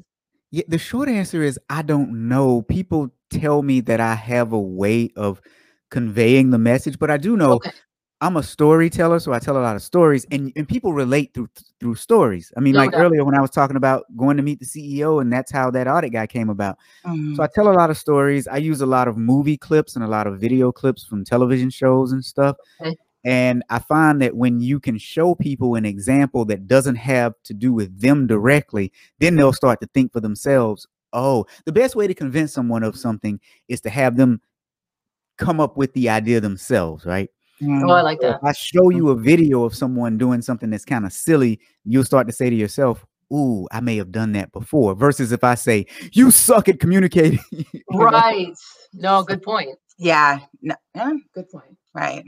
yeah, 0.50 0.62
the 0.68 0.78
short 0.78 1.08
answer 1.10 1.42
is 1.42 1.58
I 1.68 1.82
don't 1.82 2.28
know. 2.28 2.62
People 2.62 3.10
tell 3.30 3.62
me 3.62 3.80
that 3.82 4.00
I 4.00 4.14
have 4.14 4.52
a 4.54 4.58
way 4.60 5.10
of 5.14 5.42
conveying 5.90 6.50
the 6.50 6.58
message, 6.58 6.98
but 6.98 7.10
I 7.10 7.18
do 7.18 7.36
know 7.36 7.52
Okay. 7.54 7.70
I'm 8.20 8.36
a 8.36 8.42
storyteller, 8.42 9.20
so 9.20 9.32
I 9.32 9.38
tell 9.38 9.56
a 9.56 9.62
lot 9.62 9.76
of 9.76 9.82
stories, 9.82 10.26
and, 10.32 10.52
and 10.56 10.68
people 10.68 10.92
relate 10.92 11.32
through 11.34 11.48
through 11.78 11.94
stories. 11.94 12.52
I 12.56 12.60
mean, 12.60 12.72
No 12.72 12.80
like 12.80 12.90
doubt. 12.90 13.02
earlier 13.02 13.24
when 13.24 13.36
I 13.36 13.40
was 13.40 13.50
talking 13.50 13.76
about 13.76 14.04
going 14.16 14.36
to 14.36 14.42
meet 14.42 14.58
the 14.58 14.66
CEO, 14.66 15.20
and 15.20 15.32
that's 15.32 15.52
how 15.52 15.70
that 15.70 15.86
audit 15.86 16.12
guy 16.12 16.26
came 16.26 16.50
about. 16.50 16.78
Mm. 17.06 17.36
So 17.36 17.42
I 17.44 17.48
tell 17.54 17.68
a 17.68 17.74
lot 17.74 17.90
of 17.90 17.96
stories. 17.96 18.48
I 18.48 18.56
use 18.56 18.80
a 18.80 18.86
lot 18.86 19.06
of 19.06 19.16
movie 19.16 19.56
clips 19.56 19.94
and 19.94 20.04
a 20.04 20.08
lot 20.08 20.26
of 20.26 20.40
video 20.40 20.72
clips 20.72 21.04
from 21.04 21.24
television 21.24 21.70
shows 21.70 22.10
and 22.10 22.24
stuff. 22.24 22.56
Okay. 22.80 22.96
And 23.24 23.62
I 23.68 23.78
find 23.78 24.20
that 24.22 24.36
when 24.36 24.60
you 24.60 24.80
can 24.80 24.98
show 24.98 25.34
people 25.34 25.74
an 25.74 25.84
example 25.84 26.44
that 26.46 26.66
doesn't 26.66 26.96
have 26.96 27.34
to 27.44 27.54
do 27.54 27.72
with 27.72 28.00
them 28.00 28.26
directly, 28.26 28.92
then 29.18 29.36
they'll 29.36 29.52
start 29.52 29.80
to 29.80 29.88
think 29.92 30.12
for 30.12 30.20
themselves. 30.20 30.86
Oh, 31.12 31.46
the 31.66 31.72
best 31.72 31.94
way 31.94 32.06
to 32.06 32.14
convince 32.14 32.52
someone 32.52 32.82
of 32.82 32.96
something 32.96 33.40
is 33.68 33.80
to 33.82 33.90
have 33.90 34.16
them 34.16 34.40
come 35.36 35.60
up 35.60 35.76
with 35.76 35.92
the 35.94 36.08
idea 36.08 36.40
themselves, 36.40 37.04
right? 37.06 37.30
Oh, 37.62 37.90
I 37.90 38.02
like 38.02 38.20
that. 38.20 38.36
if 38.36 38.44
I 38.44 38.52
show 38.52 38.90
you 38.90 39.08
a 39.10 39.16
video 39.16 39.64
of 39.64 39.74
someone 39.74 40.16
doing 40.18 40.42
something 40.42 40.70
that's 40.70 40.84
kind 40.84 41.04
of 41.04 41.12
silly, 41.12 41.60
you'll 41.84 42.04
start 42.04 42.26
to 42.28 42.32
say 42.32 42.48
to 42.50 42.56
yourself, 42.56 43.04
Ooh, 43.32 43.66
I 43.70 43.80
may 43.80 43.96
have 43.96 44.10
done 44.10 44.32
that 44.32 44.52
before. 44.52 44.94
Versus 44.94 45.32
if 45.32 45.44
I 45.44 45.54
say, 45.54 45.86
You 46.12 46.30
suck 46.30 46.68
at 46.68 46.80
communicating. 46.80 47.40
you 47.50 47.64
know? 47.90 47.98
Right. 48.00 48.54
No, 48.94 49.22
good 49.22 49.42
point. 49.42 49.76
Yeah. 49.98 50.40
No, 50.62 50.74
yeah. 50.94 51.12
Good 51.34 51.50
point. 51.50 51.76
Right. 51.94 52.24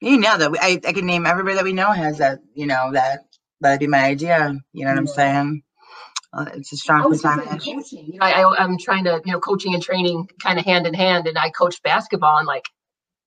You 0.00 0.18
know 0.18 0.36
that 0.38 0.50
we- 0.52 0.58
I, 0.60 0.80
I 0.86 0.92
can 0.92 1.06
name 1.06 1.26
everybody 1.26 1.56
that 1.56 1.64
we 1.64 1.72
know 1.72 1.90
has 1.90 2.18
that, 2.18 2.40
you 2.54 2.66
know, 2.66 2.90
that 2.92 3.24
that'd 3.60 3.80
be 3.80 3.86
my 3.86 4.04
idea. 4.04 4.54
You 4.72 4.84
know 4.84 4.90
what 4.92 4.98
I'm 4.98 5.06
saying? 5.06 5.62
Uh, 6.32 6.46
It's 6.54 6.72
a 6.72 6.76
strong 6.76 7.00
I 7.00 7.08
percentage. 7.08 7.64
coaching. 7.64 8.06
You 8.12 8.18
know, 8.20 8.26
I, 8.26 8.42
I, 8.42 8.62
I'm 8.62 8.76
trying 8.78 9.04
to, 9.04 9.22
you 9.24 9.32
know, 9.32 9.40
coaching 9.40 9.72
and 9.74 9.82
training 9.82 10.28
kind 10.42 10.58
of 10.58 10.64
hand 10.66 10.86
in 10.86 10.92
hand. 10.94 11.26
And 11.26 11.38
I 11.38 11.48
coached 11.50 11.82
basketball, 11.82 12.36
and 12.36 12.46
like 12.46 12.64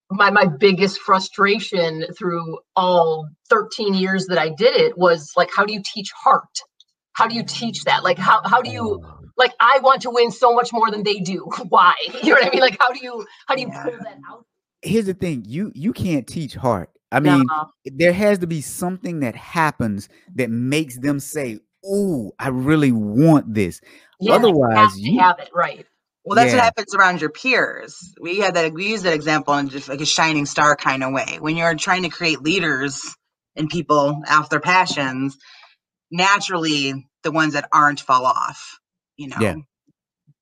my 0.10 0.32
my 0.32 0.45
biggest 0.45 1.00
frustration 1.00 2.06
through 2.17 2.60
all 2.76 3.28
13 3.50 3.93
years 3.93 4.28
that 4.28 4.38
I 4.38 4.50
did 4.50 4.76
it 4.76 4.98
was 4.98 5.32
like, 5.38 5.50
how 5.56 5.65
do 5.65 5.74
you 5.74 5.82
teach 5.86 6.12
heart? 6.12 6.43
How 7.13 7.28
do 7.28 7.36
you 7.36 7.43
teach 7.43 7.84
that? 7.84 8.04
Like, 8.04 8.17
how 8.17 8.41
how 8.45 8.62
do 8.62 8.72
you 8.72 9.02
oh. 9.04 9.19
like? 9.38 9.54
I 9.60 9.80
want 9.84 10.02
to 10.04 10.10
win 10.10 10.32
so 10.32 10.54
much 10.54 10.72
more 10.72 10.89
than 10.89 11.04
they 11.04 11.19
do. 11.19 11.48
Why? 11.69 11.93
You 12.24 12.30
know 12.30 12.41
what 12.41 12.48
I 12.48 12.50
mean? 12.50 12.62
Like, 12.62 12.78
how 12.80 12.91
do 12.91 13.00
you 13.02 13.26
how 13.48 13.56
do 13.56 13.62
you 13.62 13.67
pull 13.67 13.91
that 13.91 14.17
out? 14.30 14.45
Here's 14.82 15.06
the 15.06 15.13
thing 15.13 15.43
you 15.48 15.72
you 15.76 15.93
can't 15.93 16.26
teach 16.26 16.56
heart. 16.56 16.89
I 17.12 17.19
mean, 17.19 17.43
No. 17.48 17.72
there 17.86 18.13
has 18.13 18.39
to 18.39 18.48
be 18.48 18.62
something 18.62 19.22
that 19.22 19.36
happens 19.36 20.10
that 20.36 20.52
makes 20.52 21.00
them 21.00 21.19
say, 21.19 21.60
Ooh, 21.86 22.32
I 22.39 22.50
really 22.50 22.91
want 22.91 23.54
this. 23.54 23.82
Yeah, 24.19 24.34
like, 24.34 24.41
you 24.41 24.48
otherwise, 24.50 24.78
have 24.78 24.93
to 24.93 25.02
you- 25.02 25.19
have 25.19 25.39
it 25.39 25.50
right. 25.54 25.86
Well, 26.25 26.36
that's 26.36 26.51
Yeah. 26.51 26.58
what 26.58 26.63
happens 26.65 26.95
around 26.95 27.21
your 27.21 27.29
peers. 27.32 27.97
We 28.21 28.39
had 28.39 28.55
that. 28.55 28.73
We 28.73 28.88
use 28.89 29.03
that 29.03 29.13
example 29.13 29.53
in 29.55 29.69
just 29.69 29.89
like 29.89 30.01
a 30.01 30.05
shining 30.05 30.45
star 30.45 30.75
kind 30.75 31.03
of 31.03 31.13
way. 31.13 31.38
When 31.39 31.58
you're 31.58 31.75
trying 31.75 32.03
to 32.03 32.10
create 32.10 32.41
leaders 32.41 33.01
and 33.55 33.69
people 33.69 34.21
off 34.29 34.49
their 34.49 34.60
passions, 34.60 35.38
naturally 36.12 37.08
the 37.23 37.32
ones 37.32 37.53
that 37.53 37.69
aren't 37.73 37.99
fall 38.01 38.25
off. 38.25 38.79
You 39.17 39.29
know, 39.29 39.38
Yeah. 39.39 39.55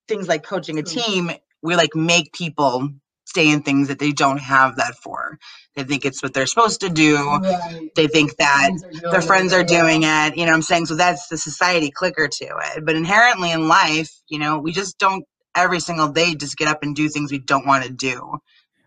things 0.08 0.28
like 0.28 0.44
coaching 0.44 0.80
a 0.80 0.84
team, 0.84 1.32
we 1.62 1.76
like 1.76 1.96
make 1.96 2.34
people 2.34 2.90
stay 3.26 3.50
in 3.50 3.62
things 3.64 3.90
that 3.90 4.00
they 4.00 4.12
don't 4.14 4.40
have 4.40 4.78
that 4.78 4.96
for. 5.04 5.38
They 5.76 5.84
think 5.84 6.06
it's 6.06 6.24
what 6.24 6.34
they're 6.34 6.48
supposed 6.48 6.82
to 6.82 6.90
do. 6.90 7.18
Right. 7.18 7.90
They 7.96 8.08
think 8.08 8.38
that 8.38 8.72
Friends 8.72 8.84
are 8.84 8.90
doing 8.92 9.12
their 9.12 9.20
it, 9.20 9.24
friends 9.24 9.54
are 9.54 9.60
yeah. 9.60 9.64
doing 9.66 10.04
it. 10.04 10.38
You 10.38 10.46
know 10.46 10.52
what 10.52 10.58
I'm 10.58 10.62
saying? 10.64 10.88
So 10.88 10.96
that's 10.96 11.28
the 11.28 11.38
society 11.38 11.92
clicker 11.92 12.28
to 12.28 12.46
it. 12.46 12.86
But 12.86 12.96
inherently 12.96 13.52
in 13.52 13.68
life, 13.68 14.12
you 14.30 14.40
know, 14.40 14.60
we 14.60 14.72
just 14.72 14.98
don't 15.00 15.26
every 15.58 15.82
single 15.82 16.10
day 16.10 16.36
just 16.36 16.58
get 16.58 16.70
up 16.70 16.84
and 16.84 16.96
do 16.96 17.10
things 17.10 17.32
we 17.32 17.40
don't 17.40 17.68
want 17.68 17.86
to 17.86 17.92
do. 17.92 18.38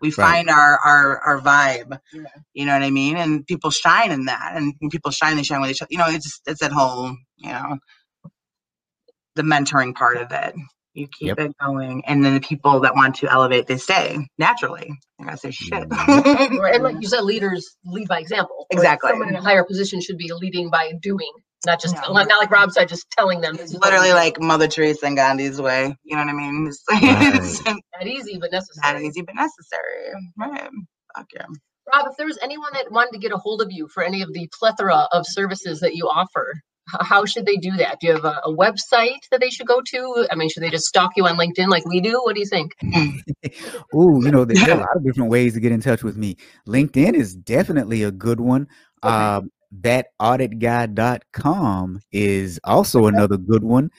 We 0.01 0.09
Right. 0.09 0.15
find 0.15 0.49
our 0.49 0.79
our 0.79 1.19
our 1.19 1.41
vibe. 1.41 1.99
Yeah. 2.13 2.23
You 2.53 2.65
know 2.65 2.73
what 2.73 2.83
I 2.83 2.91
mean? 2.91 3.17
And 3.17 3.45
people 3.47 3.71
shine 3.71 4.11
in 4.11 4.25
that. 4.25 4.53
And 4.55 4.73
when 4.79 4.89
people 4.91 5.11
shine, 5.11 5.37
they 5.37 5.43
shine 5.43 5.61
with 5.61 5.71
each 5.71 5.81
other. 5.83 5.89
You 5.91 5.99
know, 5.99 6.07
it's 6.09 6.25
just 6.25 6.41
it's 6.47 6.61
that 6.61 6.71
whole, 6.73 7.15
you 7.37 7.51
know, 7.51 7.77
the 9.35 9.43
mentoring 9.43 9.95
part 9.95 10.17
of 10.17 10.31
it. 10.31 10.55
You 10.93 11.07
keep 11.07 11.29
Yep. 11.29 11.39
it 11.39 11.57
going. 11.59 12.03
And 12.05 12.23
then 12.25 12.33
the 12.35 12.41
people 12.41 12.81
that 12.81 12.95
want 12.95 13.15
to 13.17 13.31
elevate, 13.31 13.67
they 13.67 13.77
stay 13.77 14.17
naturally. 14.37 14.91
I 15.19 15.23
gotta 15.25 15.37
say 15.37 15.51
shit. 15.51 15.87
Mm-hmm. 15.89 16.57
Right, 16.57 16.75
And 16.75 16.83
like 16.83 16.95
you 17.01 17.07
said, 17.07 17.21
leaders 17.21 17.77
lead 17.85 18.07
by 18.09 18.19
example. 18.19 18.67
Like, 18.71 18.79
Exactly. 18.79 19.09
Someone 19.11 19.29
in 19.29 19.35
a 19.35 19.41
higher 19.41 19.63
position 19.63 20.01
should 20.01 20.17
be 20.17 20.31
leading 20.33 20.69
by 20.69 20.93
doing, 21.01 21.31
not 21.65 21.81
just 21.81 21.95
Yeah. 21.95 22.01
not 22.11 22.27
like 22.27 22.51
Rob 22.51 22.71
said, 22.71 22.87
just 22.89 23.09
telling 23.11 23.41
them. 23.41 23.53
It's 23.55 23.63
this 23.63 23.71
is 23.71 23.77
what 23.79 23.85
literally 23.91 24.13
like 24.13 24.39
Mother 24.39 24.67
Teresa 24.67 25.05
and 25.05 25.15
Gandhi's 25.15 25.61
way. 25.61 25.95
You 26.03 26.15
know 26.17 26.23
what 26.25 26.29
I 26.29 26.33
mean? 26.33 26.65
It's, 26.91 27.59
it's 27.59 27.65
not 27.65 28.07
easy 28.07 28.37
but 28.39 28.51
necessary. 28.51 28.93
not 28.93 29.01
easy 29.01 29.21
but 29.21 29.35
necessary. 29.35 30.13
Right. 30.37 30.69
Fuck 31.15 31.27
yeah. 31.33 31.45
Rob, 31.91 32.07
if 32.09 32.17
there 32.17 32.27
was 32.27 32.37
anyone 32.41 32.71
that 32.73 32.91
wanted 32.91 33.11
to 33.13 33.19
get 33.19 33.31
a 33.31 33.37
hold 33.37 33.61
of 33.61 33.71
you 33.71 33.87
for 33.87 34.03
any 34.03 34.21
of 34.21 34.31
the 34.33 34.49
plethora 34.57 35.07
of 35.11 35.25
services 35.27 35.79
that 35.81 35.95
you 35.95 36.05
offer, 36.05 36.53
how 36.99 37.25
should 37.25 37.45
they 37.45 37.57
do 37.57 37.71
that? 37.77 37.97
Do 37.99 38.07
you 38.07 38.13
have 38.13 38.25
a, 38.25 38.39
a 38.45 38.53
website 38.55 39.19
that 39.31 39.39
they 39.39 39.49
should 39.49 39.67
go 39.67 39.81
to? 39.81 40.27
I 40.31 40.35
mean, 40.35 40.49
should 40.49 40.63
they 40.63 40.69
just 40.69 40.85
stalk 40.85 41.11
you 41.15 41.25
on 41.25 41.37
LinkedIn 41.37 41.67
like 41.69 41.85
we 41.85 42.01
do? 42.01 42.19
What 42.23 42.35
do 42.35 42.41
you 42.41 42.47
think? 42.47 42.71
Ooh, 43.95 44.19
you 44.23 44.31
know, 44.31 44.45
there, 44.45 44.63
there 44.65 44.75
a 44.77 44.79
lot 44.79 44.95
of 44.95 45.03
different 45.03 45.29
ways 45.29 45.53
to 45.53 45.59
get 45.59 45.71
in 45.71 45.81
touch 45.81 46.03
with 46.03 46.17
me. 46.17 46.37
LinkedIn 46.67 47.13
is 47.13 47.35
definitely 47.35 48.03
a 48.03 48.11
good 48.11 48.39
one. 48.39 48.67
Okay. 49.03 49.15
Um, 49.15 49.49
that 49.71 50.07
auditguy.com 50.21 52.01
is 52.11 52.59
also 52.63 53.07
another 53.07 53.37
good 53.37 53.63
one. 53.63 53.89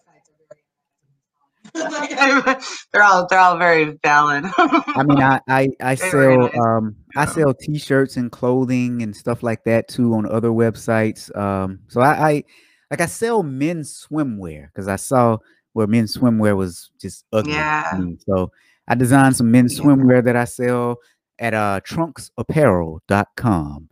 they're 2.93 3.03
all 3.03 3.27
they're 3.27 3.39
all 3.39 3.57
very 3.57 3.97
valid. 4.03 4.43
I 4.57 5.03
mean, 5.03 5.21
I 5.21 5.39
I, 5.47 5.67
I 5.81 5.95
sell 6.11 6.49
um 6.61 6.95
I 7.15 7.25
sell 7.25 7.53
T-shirts 7.53 8.17
and 8.17 8.31
clothing 8.31 9.01
and 9.01 9.15
stuff 9.15 9.43
like 9.43 9.63
that 9.65 9.87
too 9.87 10.13
on 10.13 10.25
other 10.25 10.49
websites. 10.49 11.35
Um, 11.37 11.79
so 11.87 12.01
I, 12.01 12.29
I 12.29 12.43
like 12.89 13.01
I 13.01 13.05
sell 13.05 13.43
men's 13.43 14.07
swimwear 14.09 14.67
because 14.67 14.87
I 14.87 14.95
saw 14.97 15.37
where 15.73 15.87
men's 15.87 16.17
swimwear 16.17 16.55
was 16.57 16.91
just 16.99 17.25
ugly. 17.31 17.53
Yeah. 17.53 17.99
So 18.27 18.51
I 18.87 18.95
designed 18.95 19.37
some 19.37 19.51
men's 19.51 19.77
Yeah. 19.77 19.85
swimwear 19.85 20.23
that 20.23 20.35
I 20.35 20.45
sell 20.45 20.97
at 21.39 21.53
uh 21.53 21.79
trunksapparel.com. 21.87 23.89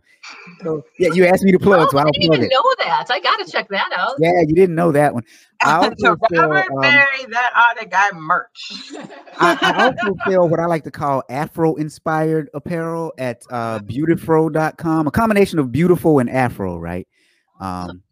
Oh. 0.64 0.82
Yeah, 0.98 1.10
you 1.14 1.24
asked 1.26 1.42
me 1.42 1.52
to 1.52 1.58
plug, 1.58 1.80
Oh, 1.80 1.88
so 1.90 1.98
I 1.98 2.02
I'll 2.02 2.12
didn't 2.12 2.26
plug 2.28 2.38
even 2.38 2.50
it. 2.50 2.52
know 2.54 2.74
that. 2.84 3.06
I 3.10 3.20
gotta 3.20 3.50
check 3.50 3.68
that 3.68 3.90
out. 3.96 4.12
Yeah, 4.18 4.40
you 4.46 4.54
didn't 4.54 4.74
know 4.74 4.92
that 4.92 5.14
one. 5.14 5.22
I 5.62 5.74
also 5.76 5.94
so 5.98 6.16
sell, 6.32 6.48
Robert 6.48 6.72
um, 6.72 6.80
Berry, 6.80 7.24
that 7.30 7.52
audit 7.76 7.90
guy 7.90 8.10
merch. 8.14 8.72
I, 9.38 9.58
I 9.60 9.84
also 9.84 10.16
sell 10.28 10.48
what 10.48 10.58
I 10.60 10.66
like 10.66 10.84
to 10.84 10.90
call 10.90 11.22
Afro 11.30 11.74
inspired 11.76 12.48
apparel 12.54 13.12
at 13.18 13.42
uh, 13.50 13.78
beautifro.com, 13.80 15.06
a 15.06 15.10
combination 15.10 15.58
of 15.58 15.70
beautiful 15.72 16.18
and 16.18 16.30
Afro, 16.30 16.78
right? 16.78 17.06
Um, 17.60 18.02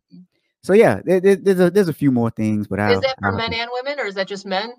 so 0.63 0.73
yeah, 0.75 1.01
there, 1.05 1.21
there- 1.21 1.37
there's 1.37 1.61
a 1.61 1.71
there's 1.71 1.89
a 1.89 1.95
few 1.95 2.11
more 2.11 2.31
things, 2.31 2.67
but 2.67 2.79
I 2.81 2.93
Is 2.93 3.01
that 3.01 3.17
for 3.21 3.33
men 3.33 3.53
and 3.55 3.71
women, 3.73 3.99
or 4.01 4.07
is 4.07 4.15
that 4.17 4.29
just 4.29 4.45
men? 4.47 4.73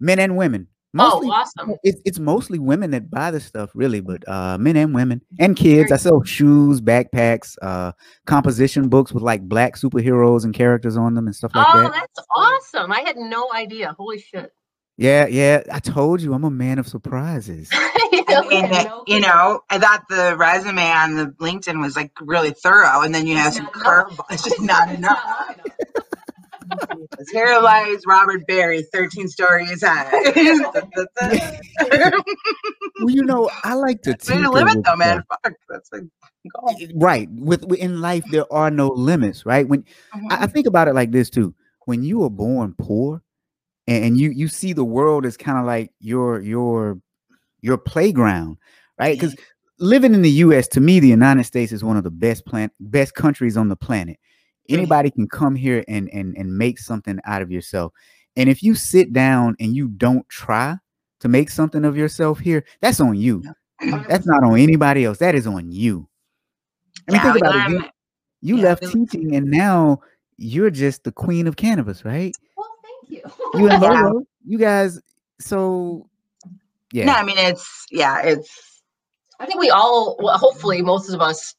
men 0.00 0.18
and 0.18 0.36
women. 0.36 0.66
Mostly, 0.94 1.28
oh, 1.28 1.32
awesome. 1.32 1.74
it's 1.82 2.02
it's 2.04 2.18
mostly 2.18 2.58
women 2.58 2.90
that 2.90 3.10
buy 3.10 3.30
this 3.30 3.46
stuff, 3.46 3.70
really, 3.74 4.00
but 4.00 4.28
uh, 4.28 4.58
men 4.58 4.76
and 4.76 4.94
women 4.94 5.22
and 5.38 5.56
kids. 5.56 5.90
I 5.90 5.96
sell 5.96 6.22
shoes, 6.22 6.82
backpacks, 6.82 7.56
uh, 7.62 7.92
composition 8.26 8.90
books 8.90 9.10
with 9.10 9.22
like 9.22 9.40
black 9.42 9.76
superheroes 9.76 10.44
and 10.44 10.52
characters 10.52 10.98
on 10.98 11.14
them 11.14 11.26
and 11.26 11.34
stuff 11.34 11.52
like 11.54 11.66
oh, 11.66 11.80
that. 11.80 11.86
Oh, 11.86 11.92
that's 11.92 12.26
awesome. 12.74 12.92
I 12.92 13.00
had 13.00 13.16
no 13.16 13.50
idea. 13.54 13.94
Holy 13.98 14.18
shit. 14.18 14.52
Yeah, 14.98 15.26
yeah. 15.26 15.62
I 15.72 15.78
told 15.78 16.20
you, 16.20 16.34
I'm 16.34 16.44
a 16.44 16.50
man 16.50 16.78
of 16.78 16.86
surprises. 16.88 17.70
You 18.12 18.24
know, 18.28 18.42
mean, 18.42 18.64
I 18.66 18.84
no 18.84 19.04
you 19.06 19.20
know, 19.20 19.60
I 19.70 19.78
thought 19.78 20.04
the 20.10 20.36
resume 20.36 20.82
on 20.82 21.16
the 21.16 21.26
LinkedIn 21.40 21.80
was 21.80 21.96
like 21.96 22.12
really 22.20 22.50
thorough, 22.50 23.00
and 23.00 23.14
then 23.14 23.26
you 23.26 23.36
have 23.36 23.54
some 23.54 23.66
curveballs. 23.68 24.24
It's 24.30 24.42
just 24.44 24.60
not 24.60 24.90
enough. 24.94 25.56
Lies 27.62 28.02
Robert 28.06 28.46
Berry, 28.46 28.82
13 28.92 29.28
stories 29.28 29.82
high. 29.82 30.10
well, 33.00 33.10
you 33.10 33.24
know, 33.24 33.50
I 33.64 33.74
like 33.74 34.02
to 34.02 34.10
Way 34.10 34.16
tinker 34.16 34.44
to 34.44 34.50
live 34.50 34.68
it 34.68 34.84
though, 34.84 34.96
man. 34.96 35.22
Fuck, 35.28 35.54
that's 35.68 35.90
a 35.92 36.00
goal. 36.00 36.76
right 36.96 37.28
with, 37.32 37.72
in 37.74 38.00
life 38.00 38.24
there 38.30 38.50
are 38.52 38.70
no 38.70 38.88
limits 38.88 39.46
right 39.46 39.66
when 39.68 39.84
Mm-hmm. 40.14 40.32
I, 40.32 40.42
I 40.42 40.46
think 40.46 40.66
about 40.66 40.88
it 40.88 40.94
like 40.94 41.12
this 41.12 41.30
too 41.30 41.54
when 41.86 42.02
you 42.02 42.18
were 42.20 42.30
born 42.30 42.74
poor 42.78 43.22
and, 43.86 44.04
and 44.04 44.20
you 44.20 44.30
you 44.30 44.48
see 44.48 44.72
the 44.72 44.84
world 44.84 45.26
as 45.26 45.36
kind 45.36 45.58
of 45.58 45.64
like 45.64 45.90
your 46.00 46.40
your 46.40 46.98
your 47.60 47.78
playground 47.78 48.56
right 48.98 49.18
because 49.18 49.36
living 49.78 50.14
in 50.14 50.22
the 50.22 50.30
us 50.30 50.68
to 50.68 50.80
me 50.80 51.00
the 51.00 51.08
united 51.08 51.44
states 51.44 51.72
is 51.72 51.82
one 51.84 51.96
of 51.96 52.04
the 52.04 52.10
best 52.10 52.44
plan 52.46 52.70
best 52.80 53.14
countries 53.14 53.56
on 53.56 53.68
the 53.68 53.76
planet. 53.76 54.18
Anybody 54.68 55.10
can 55.10 55.26
come 55.28 55.54
here 55.54 55.84
and 55.88 56.08
and 56.12 56.36
and 56.36 56.56
make 56.56 56.78
something 56.78 57.18
out 57.24 57.42
of 57.42 57.50
yourself 57.50 57.92
and 58.36 58.48
if 58.48 58.62
you 58.62 58.74
sit 58.74 59.12
down 59.12 59.56
and 59.60 59.74
you 59.76 59.88
don't 59.88 60.28
try 60.28 60.76
to 61.20 61.28
make 61.28 61.50
something 61.50 61.84
of 61.84 61.96
yourself 61.96 62.38
here 62.38 62.64
that's 62.80 63.00
on 63.00 63.16
you 63.16 63.42
that's 64.08 64.26
not 64.26 64.42
on 64.44 64.58
anybody 64.58 65.04
else 65.04 65.18
that 65.18 65.34
is 65.34 65.46
on 65.46 65.70
you 65.70 66.08
i 67.08 67.12
mean 67.12 67.20
Yeah, 67.22 67.32
think 67.32 67.44
about 67.44 67.70
it 67.70 67.92
you- 68.40 68.56
Yeah, 68.56 68.62
left 68.64 68.82
teaching 68.92 69.34
and 69.36 69.50
now 69.50 70.00
you're 70.36 70.70
just 70.70 71.04
the 71.04 71.12
queen 71.12 71.46
of 71.46 71.54
cannabis, 71.54 72.04
right? 72.04 72.34
Well, 72.56 72.68
thank 72.82 73.10
you. 73.12 73.22
You 73.54 73.68
and 73.68 73.80
Yeah. 73.82 73.88
Lolo, 74.02 74.22
you 74.44 74.58
guys. 74.58 75.00
So, 75.38 76.08
yeah, 76.90 77.04
No, 77.04 77.12
I 77.12 77.22
mean 77.22 77.38
it's 77.38 77.86
yeah, 77.92 78.20
it's 78.22 78.82
I 79.38 79.46
think 79.46 79.60
we 79.60 79.70
all, 79.70 80.16
well, 80.20 80.36
hopefully, 80.38 80.82
most 80.82 81.10
of 81.12 81.20
us 81.20 81.54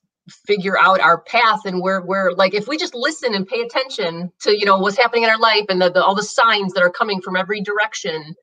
figure 0.47 0.77
out 0.77 0.99
our 1.01 1.21
path 1.21 1.61
and 1.65 1.81
where 1.81 2.01
we're 2.01 2.31
like, 2.33 2.53
if 2.53 2.67
we 2.67 2.77
just 2.77 2.95
listen 2.95 3.35
and 3.35 3.47
pay 3.47 3.61
attention 3.61 4.31
to, 4.41 4.57
you 4.57 4.65
know, 4.65 4.79
what's 4.79 4.97
happening 4.97 5.23
in 5.23 5.29
our 5.29 5.39
life 5.39 5.65
and 5.69 5.81
the, 5.81 5.91
the 5.91 6.03
all 6.03 6.15
the 6.15 6.23
signs 6.23 6.73
that 6.73 6.83
are 6.83 6.91
coming 6.91 7.21
from 7.21 7.35
every 7.35 7.61
direction 7.61 8.35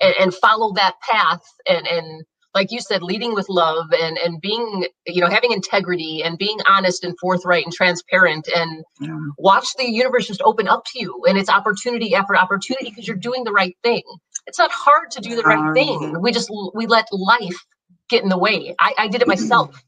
and, 0.00 0.14
and 0.20 0.34
follow 0.34 0.72
that 0.74 0.94
path 1.02 1.42
and, 1.68 1.86
and 1.86 2.24
like 2.54 2.72
you 2.72 2.80
said, 2.80 3.02
leading 3.02 3.34
with 3.34 3.48
love 3.48 3.86
and, 3.92 4.18
and 4.18 4.40
being, 4.40 4.86
you 5.06 5.20
know, 5.20 5.28
having 5.28 5.52
integrity 5.52 6.22
and 6.24 6.38
being 6.38 6.58
honest 6.68 7.04
and 7.04 7.18
forthright 7.20 7.64
and 7.64 7.72
transparent 7.72 8.48
and 8.54 8.84
know, 9.00 9.32
watch 9.38 9.68
the 9.78 9.90
universe 9.90 10.26
just 10.26 10.42
open 10.42 10.68
up 10.68 10.84
to 10.86 11.00
you 11.00 11.22
and 11.28 11.38
it's 11.38 11.50
opportunity 11.50 12.14
after 12.14 12.36
opportunity 12.36 12.90
because 12.90 13.06
you're 13.08 13.16
doing 13.16 13.44
the 13.44 13.52
right 13.52 13.76
thing. 13.84 14.02
It's 14.46 14.58
not 14.58 14.72
hard 14.72 15.12
to 15.12 15.20
do 15.20 15.36
the 15.36 15.42
right 15.44 15.58
Um, 15.58 15.74
thing. 15.74 16.20
We 16.22 16.32
just 16.32 16.50
we 16.74 16.86
let 16.86 17.06
life 17.12 17.64
get 18.08 18.22
in 18.22 18.28
the 18.30 18.38
way. 18.38 18.74
I, 18.80 18.94
I 18.98 19.08
did 19.08 19.22
it 19.22 19.28
myself. 19.28 19.82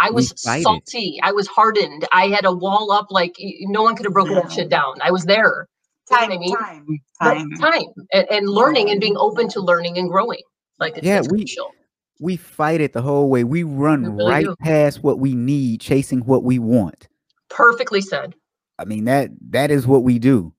I 0.00 0.10
was 0.10 0.32
fight 0.42 0.62
salty. 0.62 1.18
I 1.22 1.32
was 1.32 1.46
hardened. 1.46 2.06
I 2.12 2.28
had 2.28 2.44
a 2.44 2.52
wall 2.52 2.92
up 2.92 3.06
like 3.10 3.34
no 3.62 3.82
one 3.82 3.96
could 3.96 4.06
have 4.06 4.12
broken 4.12 4.34
that 4.34 4.52
shit 4.52 4.68
down. 4.68 4.94
I 5.02 5.10
was 5.10 5.24
there. 5.24 5.68
You 6.10 6.16
know 6.16 6.20
time, 6.20 6.32
I 6.32 6.38
mean? 6.38 6.56
time, 6.56 6.86
But 7.20 7.34
time. 7.34 7.50
time 7.58 7.84
and, 8.12 8.26
and 8.30 8.48
learning 8.48 8.90
and 8.90 9.00
being 9.00 9.16
open 9.16 9.48
to 9.50 9.60
learning 9.60 9.98
and 9.98 10.08
growing. 10.08 10.40
Like 10.78 10.96
it's, 10.98 11.06
Yeah, 11.06 11.18
it's 11.18 11.28
we- 11.28 11.38
crucial. 11.38 11.72
we 12.20 12.36
fight 12.36 12.80
it 12.80 12.92
the 12.92 13.02
whole 13.02 13.28
way. 13.28 13.42
We 13.44 13.62
run 13.64 14.02
We 14.02 14.08
really 14.10 14.30
right 14.30 14.44
do. 14.44 14.56
past 14.60 15.02
what 15.02 15.18
we 15.18 15.34
need, 15.34 15.80
chasing 15.80 16.20
what 16.20 16.44
we 16.44 16.58
want. 16.58 17.08
Perfectly 17.48 18.00
said. 18.00 18.34
I 18.78 18.84
mean 18.84 19.04
that 19.06 19.30
that 19.50 19.70
is 19.70 19.86
what 19.86 20.02
we 20.04 20.18
do. 20.18 20.52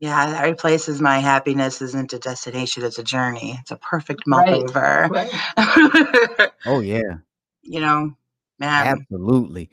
Yeah, 0.00 0.26
that 0.30 0.44
replaces 0.44 1.00
my 1.00 1.18
happiness 1.18 1.82
isn't 1.82 2.12
a 2.12 2.20
destination, 2.20 2.84
it's 2.84 2.98
a 3.00 3.02
journey. 3.02 3.56
It's 3.60 3.72
a 3.72 3.76
perfect 3.78 4.22
Right. 4.28 4.62
multiver. 4.62 5.08
Right. 5.10 6.50
Oh 6.66 6.80
yeah, 6.80 7.14
you 7.68 7.80
know, 7.80 8.14
absolutely. 8.60 9.70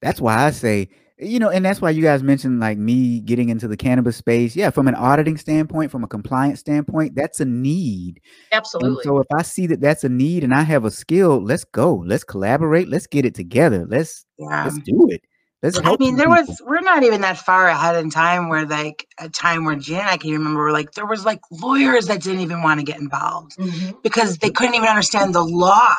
That's 0.00 0.20
why 0.20 0.44
I 0.44 0.50
say, 0.50 0.88
you 1.18 1.38
know, 1.38 1.48
and 1.48 1.64
that's 1.64 1.80
why 1.80 1.90
you 1.90 2.02
guys 2.02 2.22
mentioned 2.22 2.60
like 2.60 2.76
me 2.76 3.20
getting 3.20 3.48
into 3.48 3.68
the 3.68 3.76
cannabis 3.76 4.16
space. 4.16 4.54
Yeah, 4.54 4.70
from 4.70 4.86
an 4.88 4.94
auditing 4.94 5.38
standpoint, 5.38 5.90
from 5.90 6.04
a 6.04 6.08
compliance 6.08 6.60
standpoint, 6.60 7.14
that's 7.14 7.40
a 7.40 7.44
need. 7.46 8.20
And 8.50 8.58
Absolutely. 8.58 9.04
so 9.04 9.18
if 9.18 9.26
I 9.34 9.42
see 9.42 9.66
that 9.68 9.80
that's 9.80 10.04
a 10.04 10.08
need 10.08 10.44
and 10.44 10.54
I 10.54 10.62
have 10.62 10.84
a 10.84 10.90
skill, 10.90 11.42
let's 11.42 11.64
go. 11.64 11.96
Let's 12.06 12.24
collaborate. 12.24 12.88
Let's 12.88 13.06
get 13.06 13.24
it 13.24 13.34
together. 13.34 13.86
Let's 13.88 14.26
yeah. 14.38 14.64
let's 14.64 14.78
do 14.78 15.08
it. 15.10 15.22
Let's 15.62 15.78
I 15.78 15.96
mean, 15.98 16.16
there 16.16 16.28
people. 16.28 16.44
was 16.46 16.62
we're 16.66 16.80
not 16.80 17.02
even 17.02 17.22
that 17.22 17.38
far 17.38 17.66
ahead 17.66 17.96
in 17.96 18.10
time 18.10 18.50
where 18.50 18.66
like 18.66 19.06
a 19.18 19.30
time 19.30 19.64
where 19.64 19.74
Jan 19.76 20.06
I 20.06 20.18
can 20.18 20.32
remember 20.32 20.70
like 20.70 20.92
there 20.92 21.06
was 21.06 21.24
like 21.24 21.40
lawyers 21.50 22.06
that 22.08 22.22
didn't 22.22 22.40
even 22.40 22.62
want 22.62 22.78
to 22.78 22.84
get 22.84 23.00
involved 23.00 23.56
Mhm. 23.56 24.02
because 24.02 24.36
they 24.36 24.50
couldn't 24.50 24.74
even 24.74 24.88
understand 24.88 25.34
the 25.34 25.42
law. 25.42 25.96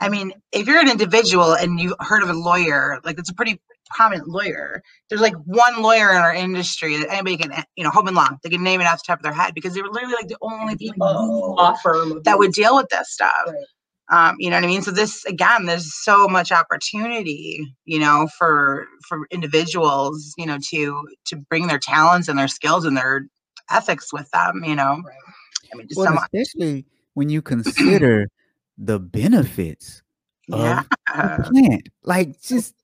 I 0.00 0.08
mean, 0.08 0.32
if 0.52 0.66
you're 0.66 0.80
an 0.80 0.90
individual 0.90 1.54
and 1.54 1.80
you've 1.80 1.94
heard 2.00 2.22
of 2.22 2.28
a 2.28 2.34
lawyer, 2.34 3.00
like 3.04 3.18
it's 3.18 3.30
a 3.30 3.34
pretty 3.34 3.60
prominent 3.90 4.28
lawyer. 4.28 4.82
There's 5.08 5.20
like 5.20 5.34
one 5.44 5.82
lawyer 5.82 6.10
in 6.10 6.16
our 6.16 6.34
industry 6.34 6.96
that 6.98 7.10
anybody 7.10 7.36
can, 7.36 7.64
you 7.76 7.84
know, 7.84 7.90
Hoban 7.90 8.14
Law, 8.14 8.28
they 8.42 8.50
can 8.50 8.62
name 8.62 8.80
it 8.80 8.84
off 8.84 8.98
the 8.98 9.04
top 9.06 9.20
of 9.20 9.22
their 9.22 9.32
head 9.32 9.54
because 9.54 9.74
they 9.74 9.82
were 9.82 9.90
literally 9.90 10.14
like 10.14 10.28
the 10.28 10.36
only 10.42 10.76
people 10.76 11.54
Law 11.56 11.74
firm. 11.82 12.20
that 12.24 12.38
would 12.38 12.52
deal 12.52 12.76
with 12.76 12.88
this 12.88 13.12
stuff. 13.12 13.32
Right. 13.46 13.56
Um, 14.08 14.36
you 14.38 14.50
know 14.50 14.56
what 14.56 14.64
I 14.64 14.68
mean? 14.68 14.82
So 14.82 14.92
this 14.92 15.24
again, 15.24 15.66
there's 15.66 15.92
so 16.04 16.28
much 16.28 16.52
opportunity, 16.52 17.74
you 17.84 17.98
know, 17.98 18.28
for 18.38 18.86
for 19.08 19.26
individuals, 19.30 20.32
you 20.38 20.46
know, 20.46 20.58
to 20.70 21.08
to 21.26 21.36
bring 21.36 21.66
their 21.66 21.80
talents 21.80 22.28
and 22.28 22.38
their 22.38 22.48
skills 22.48 22.84
and 22.84 22.96
their 22.96 23.26
ethics 23.68 24.12
with 24.12 24.30
them, 24.30 24.62
you 24.64 24.76
know. 24.76 25.02
Right. 25.04 25.16
I 25.72 25.76
mean, 25.76 25.88
just 25.88 25.98
Well, 25.98 26.06
some, 26.06 26.18
especially 26.18 26.86
when 27.14 27.30
you 27.30 27.42
consider 27.42 28.28
the 28.78 28.98
benefits 28.98 30.02
yeah. 30.48 30.82
of 31.14 31.44
the 31.44 31.50
plant. 31.50 31.88
Like 32.02 32.40
just 32.40 32.74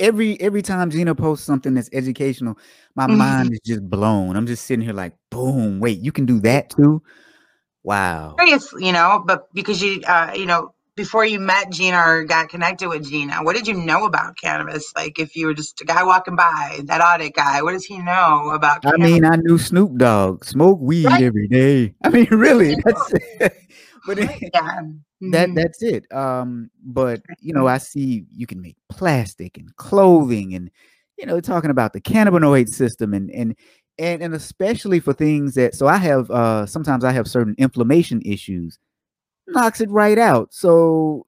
every 0.00 0.40
every 0.40 0.62
time 0.62 0.90
Gina 0.90 1.14
posts 1.14 1.46
something 1.46 1.74
that's 1.74 1.90
educational, 1.92 2.58
my 2.94 3.06
Mhm. 3.06 3.16
mind 3.16 3.52
is 3.52 3.60
just 3.64 3.88
blown. 3.88 4.36
I'm 4.36 4.46
just 4.46 4.64
sitting 4.66 4.84
here 4.84 4.94
like, 4.94 5.14
boom, 5.30 5.80
wait, 5.80 5.98
you 6.00 6.12
can 6.12 6.26
do 6.26 6.40
that 6.40 6.70
too? 6.70 7.02
Wow. 7.82 8.34
Curious, 8.38 8.72
you 8.78 8.92
know, 8.92 9.22
but 9.26 9.52
because 9.54 9.82
you 9.82 10.00
uh, 10.06 10.32
you 10.34 10.46
know, 10.46 10.72
before 10.96 11.24
you 11.24 11.40
met 11.40 11.70
Gina 11.70 11.98
or 11.98 12.24
got 12.24 12.48
connected 12.48 12.88
with 12.88 13.08
Gina, 13.08 13.42
what 13.42 13.56
did 13.56 13.66
you 13.66 13.74
know 13.74 14.04
about 14.06 14.36
cannabis? 14.38 14.92
Like, 14.94 15.18
if 15.18 15.34
you 15.36 15.46
were 15.46 15.54
just 15.54 15.80
a 15.80 15.84
guy 15.84 16.04
walking 16.04 16.36
by, 16.36 16.80
that 16.84 17.00
audit 17.00 17.34
guy, 17.34 17.60
what 17.62 17.72
does 17.72 17.84
he 17.84 17.98
know 17.98 18.50
about? 18.50 18.86
I 18.86 18.96
mean, 18.96 19.24
I 19.24 19.36
knew 19.36 19.58
Snoop 19.58 19.96
Dogg 19.96 20.44
smoke 20.44 20.78
weed 20.80 21.06
Right. 21.06 21.22
every 21.24 21.48
day. 21.48 21.94
I 22.04 22.10
mean, 22.10 22.26
really, 22.30 22.76
that's 22.84 23.12
but 24.06 24.18
it- 24.18 24.50
yeah, 24.54 24.82
that 25.32 25.50
Mhm. 25.50 25.54
that's 25.54 25.82
it. 25.82 26.10
Um, 26.12 26.70
but 26.84 27.22
you 27.40 27.52
know, 27.54 27.66
I 27.66 27.78
see 27.78 28.26
you 28.30 28.46
can 28.46 28.60
make 28.62 28.76
plastic 28.90 29.56
and 29.58 29.74
clothing, 29.76 30.54
and 30.54 30.70
you 31.18 31.26
know, 31.26 31.40
talking 31.40 31.70
about 31.70 31.92
the 31.92 32.00
cannabinoid 32.00 32.68
system, 32.68 33.14
and 33.14 33.30
and 33.30 33.56
and 33.98 34.22
and 34.22 34.34
especially 34.34 35.00
for 35.00 35.12
things 35.12 35.54
that. 35.54 35.74
So 35.74 35.86
I 35.86 35.96
have 35.98 36.30
uh 36.30 36.66
sometimes 36.66 37.04
I 37.04 37.12
have 37.12 37.28
certain 37.28 37.54
inflammation 37.58 38.22
issues, 38.24 38.78
knocks 39.48 39.80
it 39.80 39.90
right 39.90 40.18
out. 40.18 40.54
So 40.54 41.26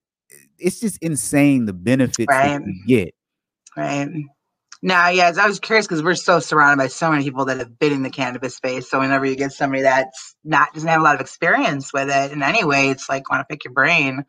it's 0.59 0.81
just 0.81 0.99
insane 1.03 1.67
the 1.67 1.73
benefits 1.75 2.39
that 2.41 2.53
Right. 2.53 2.61
you 2.65 2.75
get. 2.87 3.15
right. 3.77 4.27
Now, 4.83 5.09
yes, 5.09 5.39
I 5.39 5.47
was 5.47 5.59
curious 5.59 5.87
because 5.87 6.03
we're 6.03 6.15
so 6.15 6.39
surrounded 6.39 6.83
by 6.83 6.89
so 6.89 7.11
many 7.11 7.25
people 7.25 7.47
that 7.47 7.59
have 7.59 7.79
been 7.79 7.93
in 7.93 8.03
the 8.03 8.11
cannabis 8.11 8.57
space. 8.57 8.89
So 8.91 8.99
whenever 9.01 9.25
you 9.25 9.35
get 9.37 9.53
somebody 9.53 9.83
that's 9.83 10.37
not 10.45 10.73
doesn't 10.75 10.89
have 10.89 11.01
a 11.01 11.05
lot 11.05 11.15
of 11.15 11.21
experience 11.21 11.93
with 11.93 12.11
it 12.11 12.33
in 12.33 12.43
any 12.43 12.65
way, 12.65 12.91
it's 12.91 13.09
like 13.09 13.31
want 13.31 13.41
to 13.41 13.47
pick 13.53 13.65
your 13.65 13.73
brain, 13.73 14.25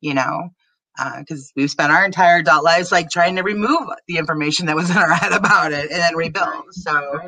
you 0.00 0.14
know, 0.14 0.50
uh, 0.98 1.18
because 1.20 1.52
we've 1.56 1.70
spent 1.70 1.92
our 1.92 2.04
entire 2.04 2.38
adult 2.38 2.64
lives 2.64 2.90
like 2.90 3.10
trying 3.10 3.36
to 3.36 3.42
remove 3.42 3.88
the 4.08 4.16
information 4.16 4.66
that 4.66 4.76
was 4.76 4.90
in 4.90 4.96
our 4.96 5.12
head 5.14 5.32
about 5.32 5.72
it 5.72 5.90
and 5.90 6.00
then 6.00 6.16
rebuild. 6.16 6.64
So, 6.72 7.20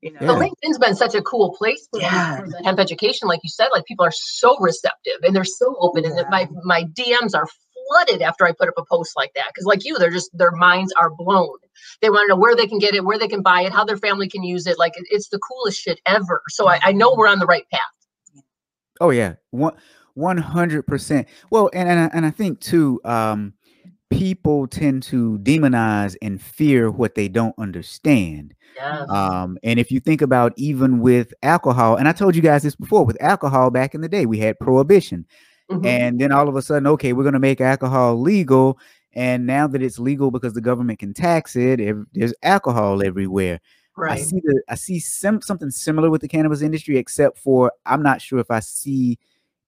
you 0.00 0.12
know, 0.12 0.20
Yeah. 0.20 0.26
But 0.28 0.38
LinkedIn's 0.38 0.78
been 0.78 0.94
such 0.94 1.14
a 1.14 1.22
cool 1.22 1.54
place 1.56 1.88
for, 1.90 2.00
Yeah. 2.00 2.40
hemp 2.64 2.78
education, 2.78 3.28
like 3.28 3.40
you 3.42 3.50
said. 3.50 3.68
Like 3.74 3.84
people 3.86 4.06
are 4.06 4.12
so 4.14 4.56
receptive 4.60 5.18
and 5.22 5.34
they're 5.34 5.44
so 5.44 5.76
open, 5.80 6.04
and 6.04 6.16
that 6.16 6.30
my 6.30 6.48
my 6.64 6.84
DMs 6.84 7.34
are 7.34 7.48
flooded 7.88 8.22
after 8.22 8.46
I 8.46 8.52
put 8.52 8.68
up 8.68 8.74
a 8.78 8.84
post 8.84 9.12
like 9.16 9.32
that. 9.34 9.48
Because 9.48 9.66
like 9.66 9.84
you, 9.84 9.98
they're 9.98 10.10
just 10.10 10.30
their 10.36 10.52
minds 10.52 10.92
are 10.98 11.10
blown. 11.10 11.58
They 12.00 12.10
want 12.10 12.24
to 12.24 12.34
know 12.34 12.40
where 12.40 12.56
they 12.56 12.66
can 12.66 12.78
get 12.78 12.94
it, 12.94 13.04
where 13.04 13.18
they 13.18 13.28
can 13.28 13.42
buy 13.42 13.62
it, 13.62 13.72
how 13.72 13.84
their 13.84 13.96
family 13.96 14.28
can 14.28 14.42
use 14.42 14.66
it. 14.66 14.78
Like 14.78 14.92
it's 14.96 15.28
the 15.28 15.38
coolest 15.38 15.80
shit 15.80 16.00
ever. 16.06 16.42
So 16.48 16.68
I, 16.68 16.80
I 16.82 16.92
know 16.92 17.14
we're 17.16 17.28
on 17.28 17.38
the 17.38 17.46
right 17.46 17.68
path. 17.70 17.80
Oh 19.00 19.10
yeah, 19.10 19.34
one 19.50 19.76
one 20.14 20.38
hundred 20.38 20.86
percent. 20.86 21.28
Well, 21.50 21.70
and 21.72 21.88
and 21.88 22.00
I, 22.00 22.10
and 22.14 22.26
I 22.26 22.30
think 22.30 22.60
too, 22.60 23.00
um, 23.04 23.54
people 24.10 24.66
tend 24.68 25.02
to 25.04 25.38
demonize 25.40 26.16
and 26.22 26.40
fear 26.40 26.90
what 26.90 27.16
they 27.16 27.26
don't 27.28 27.54
understand. 27.58 28.54
Yeah. 28.76 29.04
Um, 29.08 29.58
and 29.62 29.78
if 29.80 29.90
you 29.90 30.00
think 30.00 30.22
about 30.22 30.52
even 30.56 31.00
with 31.00 31.32
alcohol, 31.42 31.96
and 31.96 32.08
I 32.08 32.12
told 32.12 32.36
you 32.36 32.42
guys 32.42 32.62
this 32.62 32.76
before, 32.76 33.04
with 33.04 33.20
alcohol 33.20 33.70
back 33.70 33.94
in 33.94 34.00
the 34.00 34.08
day, 34.08 34.26
we 34.26 34.38
had 34.38 34.58
prohibition, 34.58 35.26
Mhm. 35.70 35.86
and 35.86 36.20
then 36.20 36.30
all 36.30 36.48
of 36.48 36.56
a 36.56 36.62
sudden, 36.62 36.86
okay, 36.88 37.12
we're 37.12 37.22
going 37.22 37.34
to 37.34 37.38
make 37.40 37.60
alcohol 37.60 38.20
legal. 38.20 38.78
And 39.14 39.46
now 39.46 39.66
that 39.68 39.82
it's 39.82 39.98
legal 39.98 40.30
because 40.30 40.52
the 40.54 40.60
government 40.60 40.98
can 40.98 41.14
tax 41.14 41.56
it, 41.56 41.80
ev- 41.80 42.06
there's 42.12 42.34
alcohol 42.42 43.02
everywhere. 43.04 43.60
Right. 43.96 44.18
I 44.18 44.22
see 44.22 44.40
the 44.42 44.62
I 44.68 44.74
see 44.74 44.98
some 44.98 45.40
something 45.40 45.70
similar 45.70 46.10
with 46.10 46.20
the 46.20 46.28
cannabis 46.28 46.62
industry, 46.62 46.96
except 46.98 47.38
for 47.38 47.70
I'm 47.86 48.02
not 48.02 48.20
sure 48.20 48.40
if 48.40 48.50
I 48.50 48.58
see 48.60 49.18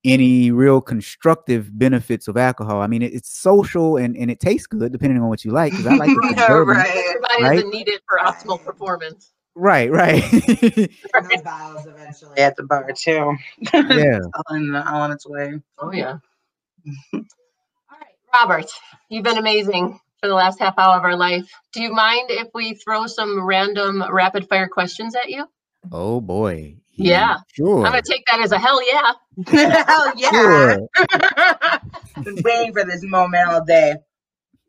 any 0.05 0.51
real 0.51 0.81
constructive 0.81 1.77
benefits 1.79 2.27
of 2.29 2.37
alcohol. 2.37 2.81
I 2.81 2.87
mean, 2.89 3.03
it, 3.03 3.13
it's 3.15 3.29
social 3.37 3.97
and, 3.97 4.17
and 4.17 4.31
it 4.31 4.41
tastes 4.41 4.67
good 4.67 4.91
depending 4.93 5.21
on 5.23 5.29
what 5.29 5.45
you 5.45 5.53
like. 5.53 5.73
Because 5.73 5.87
I 5.87 5.95
like 5.95 6.09
the 6.23 6.35
Yeah, 6.37 6.49
bourbon. 6.49 6.77
right. 6.77 7.05
Provided 7.21 7.43
right? 7.45 7.65
the 7.65 7.71
needed 7.71 8.01
for 8.09 8.19
optimal 8.19 8.65
performance. 8.65 9.33
right, 9.55 9.91
right, 9.91 10.23
Those 10.31 11.43
bottles 11.43 11.87
eventually 11.87 12.39
at 12.39 12.57
the 12.57 12.65
bar 12.65 12.91
too. 12.93 13.35
yeah. 13.73 14.19
all, 14.35 14.57
in, 14.57 14.75
all 14.75 15.03
on 15.03 15.13
its 15.13 15.27
way. 15.27 15.55
Oh 15.79 15.93
yeah. 15.93 16.19
All 18.33 18.49
right, 18.49 18.49
Robert, 18.49 18.71
you've 19.09 19.25
been 19.25 19.39
amazing 19.39 19.99
for 20.21 20.29
the 20.29 20.35
last 20.35 20.59
half 20.59 20.79
hour 20.79 20.97
of 20.97 21.05
our 21.05 21.17
life. 21.17 21.51
Do 21.73 21.83
you 21.83 21.93
mind 21.93 22.31
if 22.31 22.49
we 22.55 22.75
throw 22.75 23.07
some 23.07 23.45
random 23.45 24.03
rapid 24.11 24.49
fire 24.49 24.69
questions 24.69 25.15
at 25.15 25.29
you? 25.29 25.47
Oh 25.93 26.21
boy. 26.21 26.77
Yeah. 26.93 27.39
Sure. 27.55 27.85
I'm 27.85 27.93
gonna 27.93 28.03
take 28.03 28.25
that 28.27 28.41
as 28.41 28.53
a 28.53 28.59
hell 28.59 28.81
yeah. 28.85 29.13
Hell 29.85 30.13
yeah! 30.17 30.31
Sure. 30.31 30.89
Been 32.25 32.43
waiting 32.43 32.73
for 32.73 32.85
this 32.85 33.03
moment 33.03 33.49
all 33.49 33.65
day. 33.65 33.97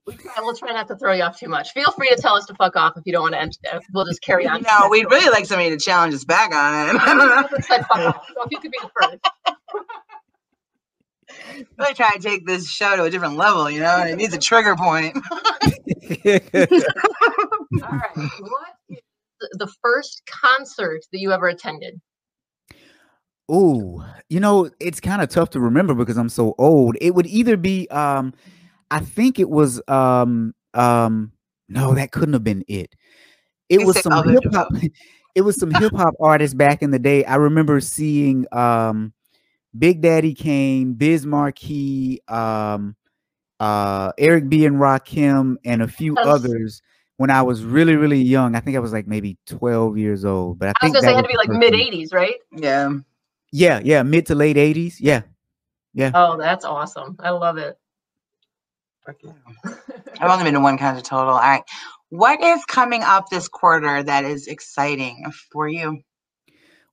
We 0.05 0.15
try, 0.15 0.33
we'll 0.39 0.55
try 0.55 0.73
not 0.73 0.87
to 0.89 0.97
throw 0.97 1.13
you 1.13 1.23
off 1.23 1.39
too 1.39 1.47
much. 1.47 1.71
Feel 1.71 1.91
free 1.91 2.09
to 2.09 2.15
tell 2.15 2.35
us 2.35 2.45
to 2.45 2.55
fuck 2.55 2.75
off 2.75 2.97
if 2.97 3.03
you 3.05 3.13
don't 3.13 3.23
want 3.23 3.33
to. 3.33 3.41
End, 3.41 3.57
uh, 3.71 3.79
we'll 3.93 4.05
just 4.05 4.21
carry 4.21 4.45
on. 4.47 4.61
No, 4.61 4.89
we'd 4.89 5.09
really 5.09 5.29
like 5.29 5.45
somebody 5.45 5.69
to 5.69 5.77
challenge 5.77 6.13
us 6.13 6.25
back 6.25 6.53
on 6.53 6.95
it. 6.95 7.01
Said 7.65 7.85
fuck 7.87 7.97
off. 7.97 8.25
So 8.27 8.43
if 8.43 8.51
you 8.51 8.59
could 8.59 8.71
be 8.71 8.77
the 8.81 8.89
first. 9.01 9.17
really 11.77 11.93
trying 11.93 12.13
to 12.13 12.19
take 12.19 12.45
this 12.45 12.69
show 12.69 12.95
to 12.95 13.03
a 13.03 13.09
different 13.09 13.35
level, 13.35 13.69
you 13.69 13.79
know, 13.79 13.99
it 13.99 14.15
needs 14.15 14.33
a 14.33 14.39
trigger 14.39 14.75
point. 14.75 15.15
All 15.15 15.21
right. 17.91 18.29
What 18.39 18.73
is 18.89 18.99
the- 19.39 19.57
the 19.59 19.73
first 19.83 20.23
concert 20.25 21.01
that 21.11 21.19
you 21.19 21.31
ever 21.31 21.47
attended? 21.47 21.99
Ooh, 23.51 24.03
you 24.29 24.39
know, 24.39 24.69
it's 24.79 24.99
kind 24.99 25.21
of 25.21 25.29
tough 25.29 25.51
to 25.51 25.59
remember 25.59 25.93
because 25.93 26.17
I'm 26.17 26.29
so 26.29 26.53
old. 26.57 26.97
It 26.99 27.15
would 27.15 27.27
either 27.27 27.55
be 27.55 27.87
um 27.89 28.33
I 28.91 28.99
think 28.99 29.39
it 29.39 29.49
was 29.49 29.81
um 29.87 30.53
um 30.73 31.31
no, 31.69 31.93
that 31.93 32.11
couldn't 32.11 32.33
have 32.33 32.43
been 32.43 32.63
it. 32.67 32.93
It 33.69 33.85
was 33.85 34.01
some 34.01 34.13
hip 34.27 34.43
hop 34.53 34.69
it 35.35 35.41
was 35.41 35.57
some 35.59 35.71
hip 35.71 35.93
hop 35.95 36.15
artists 36.19 36.55
back 36.55 36.81
in 36.81 36.91
the 36.91 36.99
day. 36.99 37.23
I 37.23 37.35
remember 37.35 37.79
seeing 37.79 38.45
um 38.51 39.13
Big 39.77 40.01
Daddy 40.01 40.33
Kane, 40.33 40.93
Biz 40.93 41.25
Markie, 41.25 42.21
um 42.27 42.95
uh 43.59 44.11
Eric 44.17 44.49
B 44.49 44.65
and 44.65 44.77
Rakim 44.77 45.55
and 45.65 45.81
a 45.81 45.87
few 45.87 46.13
Yes. 46.15 46.25
others 46.27 46.81
when 47.17 47.29
I 47.29 47.41
was 47.41 47.63
really 47.63 47.95
really 47.95 48.21
young. 48.21 48.55
I 48.55 48.59
think 48.59 48.75
I 48.75 48.79
was 48.79 48.93
like 48.93 49.07
maybe 49.07 49.37
12 49.47 49.97
years 49.97 50.25
old, 50.25 50.59
but 50.59 50.69
I 50.69 50.69
I 50.69 50.73
was 50.73 50.79
think 50.81 50.95
gonna 50.95 51.07
say 51.07 51.11
it 51.13 51.15
had 51.15 51.21
to 51.23 51.27
be 51.27 51.37
like 51.37 51.59
mid 51.59 51.73
80s, 51.73 52.13
right? 52.13 52.35
Yeah. 52.51 52.93
Yeah, 53.51 53.79
yeah, 53.83 54.03
mid 54.03 54.25
to 54.27 54.35
late 54.35 54.57
80s. 54.57 54.95
Yeah. 54.99 55.21
Yeah. 55.93 56.11
Oh, 56.13 56.37
that's 56.37 56.65
awesome. 56.65 57.15
I 57.19 57.31
love 57.31 57.57
it. 57.57 57.77
I've 60.19 60.29
only 60.29 60.43
been 60.43 60.53
to 60.53 60.59
one 60.59 60.77
concert 60.77 61.05
total. 61.05 61.33
All 61.33 61.39
right. 61.39 61.63
What 62.09 62.41
is 62.41 62.63
coming 62.65 63.03
up 63.03 63.29
this 63.29 63.47
quarter 63.47 64.03
that 64.03 64.25
is 64.25 64.47
exciting 64.47 65.25
for 65.51 65.67
you? 65.67 66.01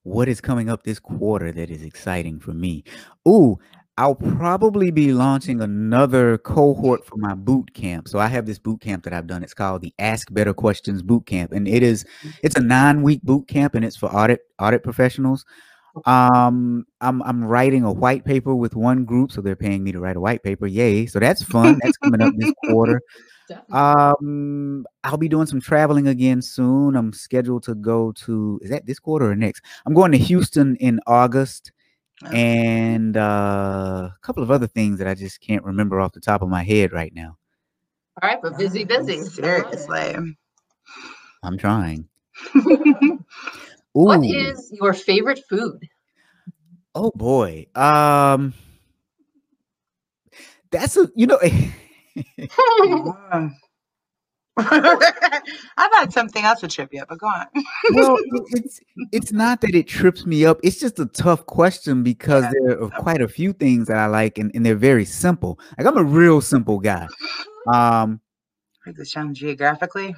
What 0.05 0.29
is 0.29 0.39
coming 0.39 0.69
up 0.69 0.83
this 0.83 0.99
quarter 0.99 1.51
that 1.51 1.71
is 1.71 1.81
exciting 1.81 2.39
for 2.39 2.53
me? 2.53 2.83
Ooh, 3.27 3.57
I'll 3.97 4.15
probably 4.15 4.91
be 4.91 5.13
launching 5.13 5.61
another 5.61 6.37
cohort 6.37 7.05
for 7.05 7.17
my 7.17 7.33
boot 7.33 7.73
camp. 7.73 8.07
So 8.07 8.19
I 8.19 8.27
have 8.27 8.45
this 8.45 8.59
boot 8.59 8.81
camp 8.81 9.03
that 9.05 9.13
I've 9.13 9.25
done. 9.25 9.41
It's 9.41 9.53
called 9.53 9.81
the 9.81 9.93
Ask 9.97 10.31
Better 10.31 10.53
Questions 10.53 11.01
Boot 11.01 11.25
Camp, 11.25 11.51
and 11.51 11.67
it 11.67 11.81
is 11.81 12.05
it's 12.43 12.55
a 12.55 12.61
nine 12.61 13.01
week 13.01 13.23
boot 13.23 13.47
camp, 13.47 13.73
and 13.73 13.83
it's 13.83 13.97
for 13.97 14.07
audit 14.07 14.41
audit 14.59 14.83
professionals. 14.83 15.43
Um, 16.05 16.85
I'm 17.01 17.21
I'm 17.23 17.43
writing 17.43 17.83
a 17.83 17.91
white 17.91 18.25
paper 18.25 18.53
with 18.55 18.75
one 18.75 19.05
group, 19.05 19.31
so 19.31 19.41
they're 19.41 19.55
paying 19.55 19.83
me 19.83 19.91
to 19.91 19.99
write 19.99 20.17
a 20.17 20.19
white 20.21 20.43
paper. 20.43 20.67
Yay! 20.67 21.05
So 21.05 21.19
that's 21.19 21.43
fun. 21.43 21.79
That's 21.83 21.97
coming 21.97 22.21
up 22.21 22.33
this 22.37 22.53
quarter. 22.65 23.01
Um, 23.71 24.87
I'll 25.03 25.17
be 25.17 25.29
doing 25.29 25.45
some 25.45 25.61
traveling 25.61 26.07
again 26.07 26.41
soon. 26.41 26.95
I'm 26.95 27.13
scheduled 27.13 27.61
to 27.65 27.75
go 27.75 28.11
to 28.13 28.59
is 28.63 28.71
that 28.71 28.87
this 28.87 28.97
quarter 28.97 29.29
or 29.29 29.35
next? 29.35 29.63
I'm 29.85 29.93
going 29.93 30.11
to 30.13 30.17
Houston 30.17 30.75
in 30.77 30.99
August 31.05 31.71
Oh. 32.23 32.31
and 32.31 33.17
uh, 33.17 34.09
a 34.09 34.15
couple 34.21 34.41
of 34.41 34.49
other 34.49 34.67
things 34.67 34.99
that 34.99 35.07
I 35.07 35.15
just 35.15 35.41
can't 35.41 35.65
remember 35.65 35.99
off 35.99 36.13
the 36.13 36.21
top 36.21 36.41
of 36.41 36.47
my 36.47 36.63
head 36.63 36.93
right 36.93 37.13
now. 37.13 37.37
All 38.21 38.29
right, 38.29 38.41
but 38.41 38.57
busy, 38.57 38.85
busy. 38.85 39.21
Seriously. 39.23 40.15
I'm 41.43 41.57
trying. 41.57 42.07
Ooh, 43.97 44.03
What 44.03 44.25
is 44.25 44.69
your 44.73 44.93
favorite 44.93 45.39
food? 45.49 45.87
oh 46.95 47.11
boy. 47.15 47.65
Um, 47.75 48.53
that's 50.71 50.97
a 50.97 51.09
you 51.15 51.27
know. 51.27 51.39
Mm. 52.57 53.51
I 54.57 55.89
thought 55.91 56.13
something 56.13 56.43
else 56.45 56.61
would 56.61 56.71
trip 56.71 56.89
you 56.93 57.01
up, 57.01 57.09
but 57.09 57.19
go 57.19 57.27
on. 57.27 57.45
well, 57.93 58.17
it's 58.51 58.79
it's 59.11 59.31
not 59.33 59.59
that 59.61 59.75
it 59.75 59.87
trips 59.87 60.25
me 60.25 60.45
up. 60.45 60.59
It's 60.63 60.79
just 60.79 60.97
a 60.99 61.05
tough 61.07 61.45
question 61.45 62.03
because 62.03 62.43
Yeah. 62.43 62.51
there 62.67 62.83
are 62.83 62.89
quite 62.89 63.21
a 63.21 63.27
few 63.27 63.51
things 63.53 63.87
that 63.87 63.97
I 63.97 64.05
like, 64.07 64.37
and, 64.37 64.51
and 64.55 64.65
they're 64.65 64.75
very 64.75 65.03
simple. 65.05 65.59
Like 65.77 65.87
I'm 65.87 65.97
a 65.97 66.03
real 66.03 66.39
simple 66.41 66.79
guy. 66.79 67.07
Um, 67.67 68.21
Break 68.85 68.95
this 68.97 69.11
down 69.13 69.33
geographically. 69.33 70.15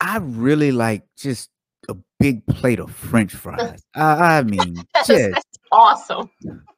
I 0.00 0.18
really 0.18 0.70
like 0.72 1.02
just 1.16 1.50
a 1.90 1.96
big 2.18 2.46
plate 2.46 2.80
of 2.80 2.90
French 2.90 3.34
fries. 3.34 3.82
I, 3.94 4.38
I 4.38 4.42
mean, 4.42 4.76
just 5.06 5.46
Awesome. 5.72 6.30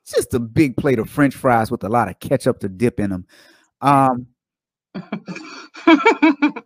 just 0.06 0.34
a 0.34 0.40
big 0.40 0.76
plate 0.76 0.98
of 0.98 1.08
French 1.08 1.34
fries 1.34 1.70
with 1.70 1.84
a 1.84 1.88
lot 1.88 2.08
of 2.08 2.18
ketchup 2.20 2.58
to 2.60 2.68
dip 2.68 2.98
in 3.00 3.10
them. 3.10 3.26
Um, 3.80 4.26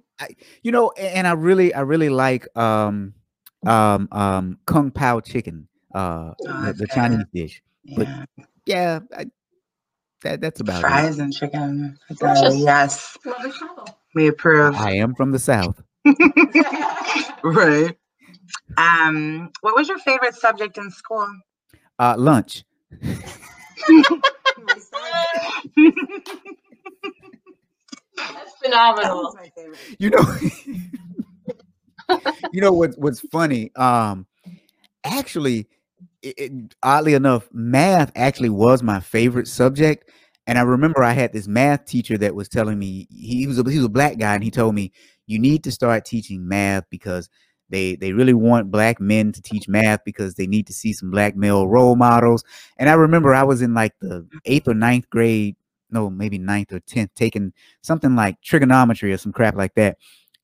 you 0.62 0.72
know, 0.72 0.92
a- 0.96 1.16
and 1.16 1.26
I 1.26 1.32
really, 1.32 1.72
I 1.74 1.80
really 1.80 2.08
like 2.08 2.46
um, 2.56 3.14
um, 3.66 4.08
um, 4.12 4.58
kung 4.66 4.90
pao 4.90 5.20
chicken, 5.20 5.68
uh, 5.94 6.32
Oh, 6.46 6.62
the, 6.66 6.72
the 6.72 6.86
good. 6.86 6.90
Chinese 6.90 7.24
dish. 7.32 7.62
yeah. 7.84 8.24
Yeah, 8.66 8.98
I, 9.16 9.26
that 10.22 10.40
that's 10.40 10.60
about 10.60 10.78
it. 10.78 10.80
Fries 10.80 11.18
and 11.20 11.32
chicken. 11.32 11.96
Delicious. 12.18 12.56
yes, 12.58 13.16
Love 13.24 13.36
the 13.42 13.52
show. 13.52 13.84
we 14.16 14.26
approve. 14.26 14.74
I 14.74 14.92
am 14.94 15.14
from 15.14 15.30
the 15.30 15.38
south. 15.38 15.80
right. 17.44 17.96
Um, 18.76 19.50
what 19.60 19.74
was 19.74 19.88
your 19.88 19.98
favorite 19.98 20.34
subject 20.34 20.78
in 20.78 20.90
school? 20.90 21.28
Uh, 21.98 22.14
lunch. 22.18 22.64
That's 28.16 28.52
phenomenal. 28.62 29.34
my 29.34 29.50
favorite. 29.56 29.78
You 29.98 30.10
know, 30.10 30.24
you 32.52 32.60
know 32.60 32.72
what's 32.72 32.96
what's 32.96 33.20
funny? 33.20 33.74
Um, 33.76 34.26
actually, 35.04 35.68
it, 36.22 36.34
it, 36.38 36.52
oddly 36.82 37.14
enough, 37.14 37.48
math 37.52 38.12
actually 38.14 38.50
was 38.50 38.82
my 38.82 39.00
favorite 39.00 39.48
subject. 39.48 40.10
And 40.48 40.58
I 40.58 40.62
remember 40.62 41.02
I 41.02 41.12
had 41.12 41.32
this 41.32 41.48
math 41.48 41.86
teacher 41.86 42.16
that 42.18 42.34
was 42.34 42.48
telling 42.48 42.78
me 42.78 43.08
he 43.10 43.46
was 43.46 43.58
a, 43.58 43.68
he 43.68 43.78
was 43.78 43.86
a 43.86 43.90
black 43.90 44.18
guy, 44.18 44.34
and 44.34 44.44
he 44.44 44.50
told 44.50 44.74
me 44.74 44.92
you 45.26 45.38
need 45.38 45.64
to 45.64 45.72
start 45.72 46.04
teaching 46.04 46.46
math 46.46 46.84
because 46.88 47.28
they 47.68 47.96
they 47.96 48.12
really 48.12 48.34
want 48.34 48.70
black 48.70 49.00
men 49.00 49.32
to 49.32 49.42
teach 49.42 49.68
math 49.68 50.04
because 50.04 50.34
they 50.34 50.46
need 50.46 50.66
to 50.66 50.72
see 50.72 50.92
some 50.92 51.10
black 51.10 51.36
male 51.36 51.66
role 51.66 51.96
models. 51.96 52.44
And 52.78 52.88
I 52.88 52.94
remember 52.94 53.34
I 53.34 53.42
was 53.42 53.62
in 53.62 53.74
like 53.74 53.92
the 54.00 54.26
eighth 54.44 54.68
or 54.68 54.74
ninth 54.74 55.08
grade, 55.10 55.56
no, 55.90 56.10
maybe 56.10 56.38
ninth 56.38 56.72
or 56.72 56.80
tenth, 56.80 57.14
taking 57.14 57.52
something 57.82 58.14
like 58.14 58.40
trigonometry 58.40 59.12
or 59.12 59.18
some 59.18 59.32
crap 59.32 59.56
like 59.56 59.74
that. 59.74 59.98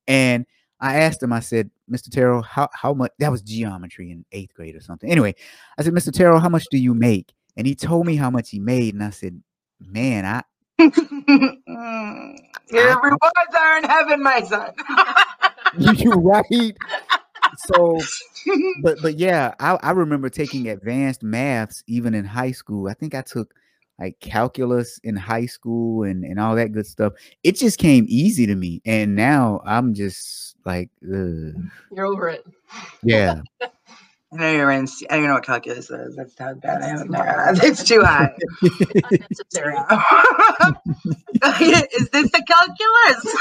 And 0.08 0.46
I 0.80 0.96
asked 0.96 1.22
him, 1.22 1.32
I 1.32 1.40
said, 1.40 1.70
Mr. 1.90 2.10
Terrell, 2.10 2.42
how, 2.42 2.68
how 2.72 2.92
much 2.92 3.12
that 3.20 3.30
was 3.30 3.40
geometry 3.40 4.10
in 4.10 4.24
eighth 4.32 4.52
grade 4.54 4.74
or 4.74 4.80
something. 4.80 5.10
Anyway, 5.10 5.36
I 5.78 5.82
said, 5.82 5.92
Mr. 5.92 6.12
Terrell, 6.12 6.40
how 6.40 6.48
much 6.48 6.64
do 6.72 6.78
you 6.78 6.92
make? 6.92 7.32
And 7.56 7.68
he 7.68 7.76
told 7.76 8.04
me 8.04 8.16
how 8.16 8.30
much 8.30 8.50
he 8.50 8.58
made. 8.58 8.94
And 8.94 9.04
I 9.04 9.10
said, 9.10 9.40
Man, 9.80 10.24
I 10.24 10.42
Your 10.78 10.90
rewards 13.00 13.54
are 13.56 13.78
in 13.78 13.84
heaven, 13.84 14.22
my 14.22 14.42
son. 14.42 14.72
you 15.78 16.12
right. 16.12 16.76
So 17.66 17.98
but 18.82 18.98
but 19.02 19.18
yeah, 19.18 19.54
I, 19.60 19.78
I 19.82 19.90
remember 19.92 20.28
taking 20.28 20.68
advanced 20.68 21.22
maths 21.22 21.82
even 21.86 22.14
in 22.14 22.24
high 22.24 22.52
school. 22.52 22.88
I 22.88 22.94
think 22.94 23.14
I 23.14 23.22
took 23.22 23.54
like 23.98 24.18
calculus 24.20 24.98
in 25.04 25.16
high 25.16 25.46
school 25.46 26.02
and, 26.02 26.24
and 26.24 26.40
all 26.40 26.56
that 26.56 26.72
good 26.72 26.86
stuff. 26.86 27.12
It 27.42 27.56
just 27.56 27.78
came 27.78 28.06
easy 28.08 28.46
to 28.46 28.54
me. 28.54 28.82
And 28.84 29.14
now 29.14 29.60
I'm 29.64 29.94
just 29.94 30.56
like, 30.64 30.90
ugh. 31.04 31.54
You're 31.92 32.06
over 32.06 32.28
it. 32.28 32.44
yeah. 33.02 33.42
I 34.32 34.36
know 34.36 34.50
you're 34.52 34.70
in. 34.70 34.84
I 34.86 34.88
don't 35.10 35.18
even 35.18 35.28
know 35.28 35.34
what 35.34 35.44
calculus 35.44 35.90
is. 35.90 36.16
That's 36.16 36.38
how 36.38 36.54
bad 36.54 36.82
I 36.82 36.88
am. 36.88 37.10
there. 37.10 37.52
It's 37.62 37.84
too 37.88 38.02
high. 38.02 38.32
Unnecessary. 39.04 39.76
is 41.94 42.10
this 42.10 42.30
the 42.30 42.42
calculus? 42.46 43.34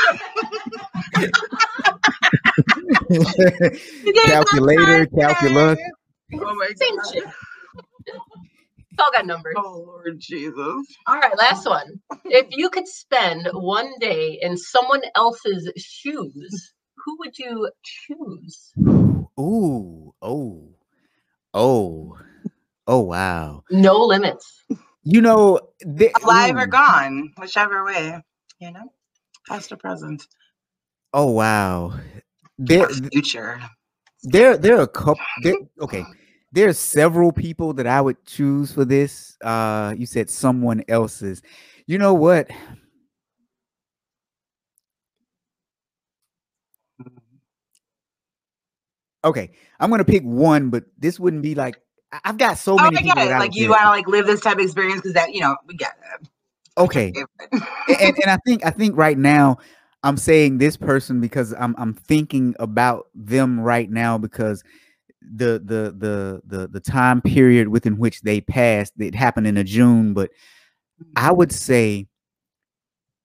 Calculator, 4.26 5.06
calculus. 5.08 5.80
Oh 6.34 6.56
my 6.56 6.70
Same 6.76 6.98
god. 6.98 7.14
shit. 7.14 7.24
It's 8.92 9.00
all 9.00 9.12
got 9.14 9.26
numbers. 9.26 9.56
Oh 9.58 9.84
Lord 9.88 10.20
Jesus. 10.20 10.86
All 11.08 11.20
right, 11.20 11.38
last 11.38 11.66
one. 11.68 12.02
If 12.26 12.48
you 12.52 12.70
could 12.70 12.88
spend 12.88 13.48
one 13.54 13.92
day 14.00 14.38
in 14.42 14.58
someone 14.58 15.02
else's 15.16 15.72
shoes, 15.78 16.74
who 17.06 17.18
would 17.20 17.38
you 17.38 17.70
choose? 17.84 18.74
Ooh, 19.40 20.14
oh, 20.22 20.70
oh, 21.54 22.18
oh, 22.88 23.00
wow. 23.02 23.64
No 23.72 23.98
limits. 24.06 24.64
You 25.04 25.22
know, 25.22 25.60
the- 25.82 26.12
Alive 26.24 26.56
or 26.56 26.68
gone, 26.68 27.34
whichever 27.38 27.84
way. 27.86 28.18
You 28.60 28.72
know, 28.72 28.92
past 29.48 29.72
or 29.72 29.78
present, 29.78 30.28
Oh, 31.14 31.32
wow. 31.32 31.94
There, 32.58 32.84
or 32.84 32.90
future. 32.90 33.60
there 34.24 34.56
there 34.58 34.78
are 34.78 34.84
a 34.84 34.88
couple 34.88 35.18
okay. 35.82 36.06
there, 36.52 36.70
are 36.70 36.74
several 36.74 37.32
people 37.32 37.74
that 37.74 37.88
i 37.88 38.00
would 38.00 38.24
choose 38.26 38.72
for 38.72 38.86
this 38.86 39.36
uh 39.44 39.96
you 39.98 40.06
said 40.06 40.30
someone 40.30 40.84
else's 40.88 41.42
you 41.88 41.98
know 41.98 42.14
what 42.14 42.48
okay 49.24 49.50
i'm 49.82 49.90
gonna 49.90 50.06
pick 50.06 50.24
one 50.24 50.70
but 50.70 50.86
this 50.98 51.20
wouldn't 51.20 51.44
be 51.44 51.56
like 51.56 51.82
i've 52.24 52.38
got 52.38 52.58
so 52.58 52.74
Oh, 52.74 52.84
many 52.84 52.98
I 52.98 53.02
people 53.02 53.16
get 53.16 53.28
it. 53.28 53.40
Like 53.40 53.56
you 53.56 53.70
want 53.70 53.82
to 53.82 53.90
like 53.90 54.08
live 54.08 54.26
this 54.26 54.42
type 54.42 54.58
of 54.58 54.64
experience 54.64 55.02
because 55.02 55.14
that 55.14 55.34
you 55.34 55.42
know 55.42 55.56
we 55.68 55.76
get 55.76 55.94
okay. 56.78 57.14
And, 57.52 58.02
and 58.02 58.18
and 58.24 58.32
I 58.32 58.38
think 58.46 58.66
I 58.66 58.70
think 58.70 58.96
right 58.96 59.18
now 59.18 59.58
I'm 60.04 60.18
saying 60.18 60.58
this 60.58 60.78
person 60.78 61.22
because 61.22 61.54
I'm 61.54 61.76
I'm 61.78 61.94
thinking 61.94 62.56
about 62.60 63.08
them 63.14 63.60
right 63.60 63.90
now 63.90 64.18
because 64.18 64.64
the 65.22 65.62
the 65.64 65.94
the 65.98 66.42
the 66.46 66.68
the 66.68 66.80
time 66.80 67.22
period 67.22 67.68
within 67.68 67.98
which 67.98 68.22
they 68.22 68.42
passed 68.42 68.94
it 69.00 69.16
happened 69.16 69.48
in 69.48 69.58
a 69.58 69.64
June, 69.64 70.14
but 70.14 70.30
mm-hmm. 70.32 71.12
I 71.16 71.32
would 71.32 71.52
say 71.52 72.08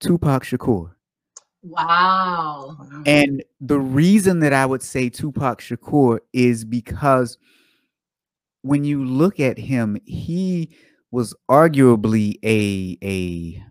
Tupac 0.01 0.45
Shakur. 0.45 0.93
Wow. 1.69 2.77
And 3.07 3.43
the 3.61 3.79
reason 3.81 4.41
that 4.41 4.53
I 4.53 4.65
would 4.67 4.83
say 4.83 5.09
Tupac 5.09 5.61
Shakur 5.61 6.21
is 6.33 6.65
because 6.65 7.39
when 8.63 8.85
you 8.85 9.05
look 9.05 9.41
at 9.41 9.59
him, 9.59 9.99
he 10.05 10.71
was 11.11 11.35
arguably 11.51 12.37
a 12.45 12.99
a 13.03 13.63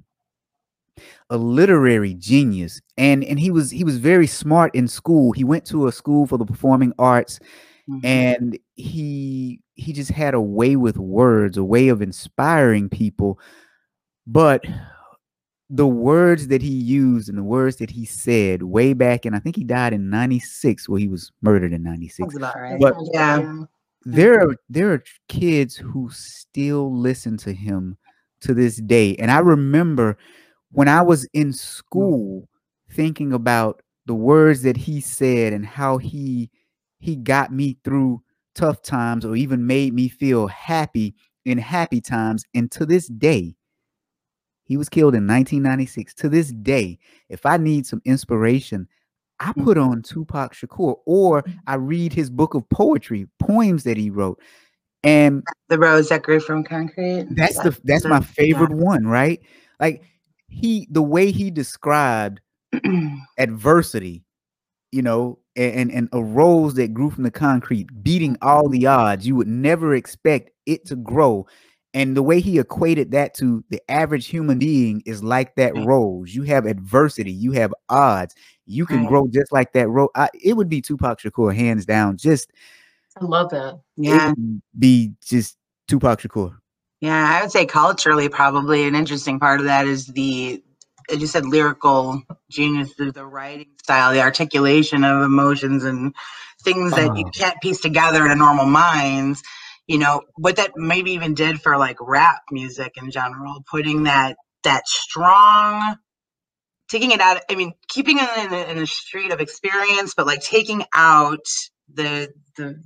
a 1.30 1.38
literary 1.38 2.14
genius 2.14 2.82
and 2.98 3.24
and 3.24 3.40
he 3.40 3.52
was 3.52 3.72
he 3.72 3.84
was 3.84 3.98
very 3.98 4.28
smart 4.28 4.74
in 4.76 4.88
school 4.88 5.32
he 5.34 5.44
went 5.44 5.66
to 5.66 5.88
a 5.88 5.92
school 5.92 6.26
for 6.26 6.38
the 6.38 6.46
performing 6.46 6.94
arts 7.00 7.40
Mhm. 7.90 8.00
and 8.06 8.60
he 8.76 9.60
he 9.76 9.92
just 9.92 10.12
had 10.12 10.34
a 10.34 10.42
way 10.42 10.76
with 10.76 10.98
words 10.98 11.58
a 11.58 11.64
way 11.64 11.90
of 11.90 12.02
inspiring 12.02 12.88
people 12.90 13.40
but 14.28 14.64
the 15.70 15.88
words 15.88 16.48
that 16.50 16.62
he 16.62 16.70
used 16.74 17.28
and 17.28 17.38
the 17.38 17.44
words 17.44 17.78
that 17.78 17.90
he 17.90 18.06
said 18.06 18.62
way 18.62 18.94
back 18.94 19.26
and 19.26 19.36
i 19.36 19.40
think 19.40 19.56
he 19.56 19.64
died 19.64 19.94
in 19.94 20.10
96 20.10 20.88
well 20.88 20.98
he 20.98 21.08
was 21.08 21.32
murdered 21.42 21.74
in 21.74 21.82
96 21.82 22.18
Sounds 22.18 22.36
about 22.38 22.56
right. 22.60 22.80
But- 22.80 22.96
yeah. 23.14 23.64
there 24.04 24.42
are 24.42 24.56
there 24.70 24.94
are 24.94 25.04
kids 25.28 25.76
who 25.76 26.10
still 26.12 26.96
listen 26.96 27.38
to 27.38 27.52
him 27.54 27.98
to 28.42 28.54
this 28.54 28.78
day. 28.78 29.16
And 29.16 29.32
i 29.32 29.40
remember 29.40 30.18
when 30.72 30.88
i 30.88 31.02
was 31.02 31.28
in 31.34 31.52
school 31.52 32.48
thinking 32.92 33.34
about 33.34 33.82
the 34.06 34.14
words 34.14 34.62
that 34.62 34.78
he 34.78 35.02
said 35.02 35.52
and 35.52 35.66
how 35.66 35.98
he 35.98 36.52
he 37.00 37.16
got 37.16 37.52
me 37.52 37.78
through 37.84 38.22
tough 38.54 38.82
times 38.82 39.26
or 39.26 39.36
even 39.36 39.66
made 39.68 39.94
me 39.94 40.08
feel 40.08 40.48
happy 40.48 41.14
in 41.46 41.58
happy 41.58 42.02
times. 42.02 42.46
And 42.54 42.72
to 42.72 42.86
this 42.86 43.08
day 43.08 43.56
he 44.66 44.78
was 44.78 44.90
killed 44.90 45.16
in 45.16 45.26
1996 45.28 46.14
to 46.16 46.30
this 46.30 46.52
day 46.52 46.98
if 47.30 47.46
i 47.46 47.58
need 47.58 47.86
some 47.86 48.02
inspiration 48.06 48.88
i 49.40 49.52
Mm. 49.54 49.64
put 49.64 49.78
on 49.78 50.02
tupac 50.02 50.54
shakur 50.54 50.96
or 51.06 51.44
i 51.68 51.76
read 51.76 52.12
his 52.14 52.30
book 52.30 52.54
of 52.54 52.68
poetry 52.70 53.28
poems 53.40 53.84
that 53.84 53.98
he 53.98 54.10
wrote. 54.10 54.40
And 55.04 55.44
The 55.70 55.78
rose 55.78 56.10
that 56.10 56.24
grew 56.24 56.40
from 56.40 56.64
concrete. 56.64 57.28
that's 57.32 57.60
the 57.60 57.78
that's 57.84 58.06
my 58.06 58.20
favorite 58.22 58.72
one 58.72 59.06
right? 59.06 59.40
Like 59.80 60.04
he 60.48 60.88
the 60.90 61.02
way 61.04 61.32
he 61.32 61.52
described 61.52 62.40
adversity 63.38 64.24
you 64.92 65.02
know 65.02 65.38
and 65.56 65.92
and 65.92 66.10
a 66.14 66.24
rose 66.24 66.76
that 66.76 66.94
grew 66.94 67.10
from 67.10 67.24
the 67.24 67.32
concrete 67.32 67.88
beating 68.04 68.38
all 68.42 68.70
the 68.70 68.86
odds 68.88 69.28
you 69.28 69.36
would 69.36 69.48
never 69.48 69.94
expect 69.96 70.52
it 70.66 70.86
to 70.86 70.96
grow 70.96 71.46
and 71.96 72.16
the 72.16 72.22
way 72.22 72.40
he 72.42 72.60
equated 72.60 73.10
that 73.12 73.34
to 73.36 73.64
the 73.70 73.82
average 73.90 74.28
human 74.28 74.60
being 74.60 75.02
is 75.08 75.24
like 75.24 75.56
that 75.56 75.74
Right. 75.74 75.88
rose 75.88 76.36
you 76.36 76.44
have 76.44 76.68
adversity 76.68 77.32
you 77.32 77.54
have 77.54 77.74
odds 77.90 78.36
you 78.68 78.86
can 78.86 79.00
Right. 79.00 79.08
grow 79.08 79.28
just 79.28 79.52
like 79.52 79.74
that 79.74 79.88
rose 79.90 80.10
it 80.36 80.54
would 80.56 80.70
be 80.70 80.82
tupac 80.82 81.20
shakur 81.20 81.56
hands 81.56 81.86
down 81.88 82.18
just 82.18 82.52
I 83.20 83.26
love 83.26 83.50
that. 83.50 83.80
yeah. 83.96 84.28
it 84.30 84.38
would 84.38 84.62
be 84.78 85.14
just 85.26 85.58
tupac 85.88 86.20
shakur 86.22 86.58
Yeah, 87.02 87.36
I 87.38 87.42
would 87.42 87.52
say 87.52 87.66
culturally, 87.66 88.30
probably 88.30 88.88
an 88.88 88.96
interesting 88.96 89.40
part 89.40 89.60
of 89.60 89.66
that 89.66 89.86
is 89.88 90.08
the, 90.08 90.62
as 91.12 91.20
you 91.20 91.28
said, 91.28 91.46
lyrical 91.46 92.22
genius, 92.50 92.94
the, 92.98 93.12
the 93.12 93.26
writing 93.26 93.68
style, 93.84 94.12
the 94.14 94.22
articulation 94.22 95.04
of 95.04 95.22
emotions 95.22 95.84
and 95.84 96.16
things 96.64 96.94
that 96.94 97.16
you 97.16 97.26
Oh. 97.26 97.32
can't 97.36 97.62
piece 97.62 97.80
together 97.80 98.26
in 98.26 98.32
a 98.32 98.36
normal 98.36 98.66
mind. 98.66 99.38
You 99.88 100.00
know 100.00 100.22
what 100.36 100.56
that 100.56 100.72
maybe 100.76 101.12
even 101.12 101.34
did 101.36 101.62
for 101.62 101.78
like 101.78 101.98
rap 102.02 102.42
music 102.52 102.94
in 102.98 103.12
general, 103.12 103.64
putting 103.70 104.04
that 104.04 104.36
that 104.64 104.88
strong, 104.88 105.98
taking 106.90 107.12
it 107.12 107.22
out. 107.22 107.40
I 107.50 107.56
mean, 107.56 107.74
keeping 107.88 108.18
it 108.20 108.30
in 108.46 108.50
the, 108.50 108.72
in 108.72 108.78
the 108.78 108.88
street 108.88 109.32
of 109.32 109.42
experience, 109.42 110.14
but 110.16 110.26
like 110.26 110.42
taking 110.42 110.84
out 110.94 111.46
the 111.94 112.32
the 112.58 112.82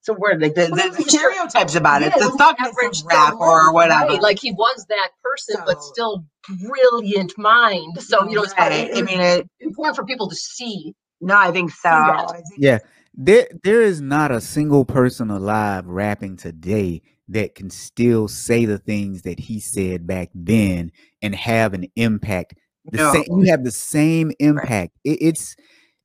it's 0.00 0.08
a 0.10 0.12
word 0.12 0.42
like 0.42 0.54
the, 0.54 0.66
the, 0.66 0.94
the 0.96 1.02
stereotypes 1.08 1.76
about 1.76 2.02
it. 2.02 2.12
Yeah, 2.12 2.18
The 2.18 2.24
it 2.26 2.28
was 2.32 2.36
thug 2.36 2.56
average 2.58 3.02
rap 3.04 3.34
or 3.34 3.72
whatever. 3.72 4.08
right, 4.08 4.20
Like 4.20 4.38
he 4.38 4.52
was 4.52 4.84
that 4.90 5.08
person, 5.22 5.62
but 5.64 5.82
still 5.82 6.26
brilliant 6.60 7.32
mind. 7.38 8.02
So 8.02 8.28
you 8.28 8.34
know, 8.36 8.42
it's 8.42 8.52
right. 8.58 8.90
I 8.94 9.00
mean, 9.02 9.20
it, 9.20 9.48
important 9.60 9.96
for 9.96 10.04
people 10.04 10.28
to 10.28 10.36
see. 10.36 10.94
no, 11.22 11.36
I 11.38 11.52
think 11.52 11.70
so. 11.70 11.88
I 11.88 12.26
think- 12.48 12.58
Yeah. 12.58 12.78
There 13.16 13.46
there 13.62 13.80
is 13.82 14.00
not 14.00 14.32
a 14.32 14.40
single 14.40 14.84
person 14.84 15.30
alive 15.30 15.86
rapping 15.86 16.36
today 16.36 17.02
that 17.28 17.54
can 17.54 17.70
still 17.70 18.28
say 18.28 18.64
the 18.64 18.78
things 18.78 19.22
that 19.22 19.38
he 19.38 19.60
said 19.60 20.06
back 20.06 20.30
then 20.34 20.90
and 21.22 21.34
have 21.34 21.74
an 21.74 21.86
impact. 21.96 22.54
The 22.90 22.98
No. 22.98 23.12
same 23.12 23.24
you 23.30 23.50
have 23.50 23.64
the 23.64 23.70
same 23.70 24.32
impact. 24.40 24.96
It, 25.04 25.18
it's 25.20 25.56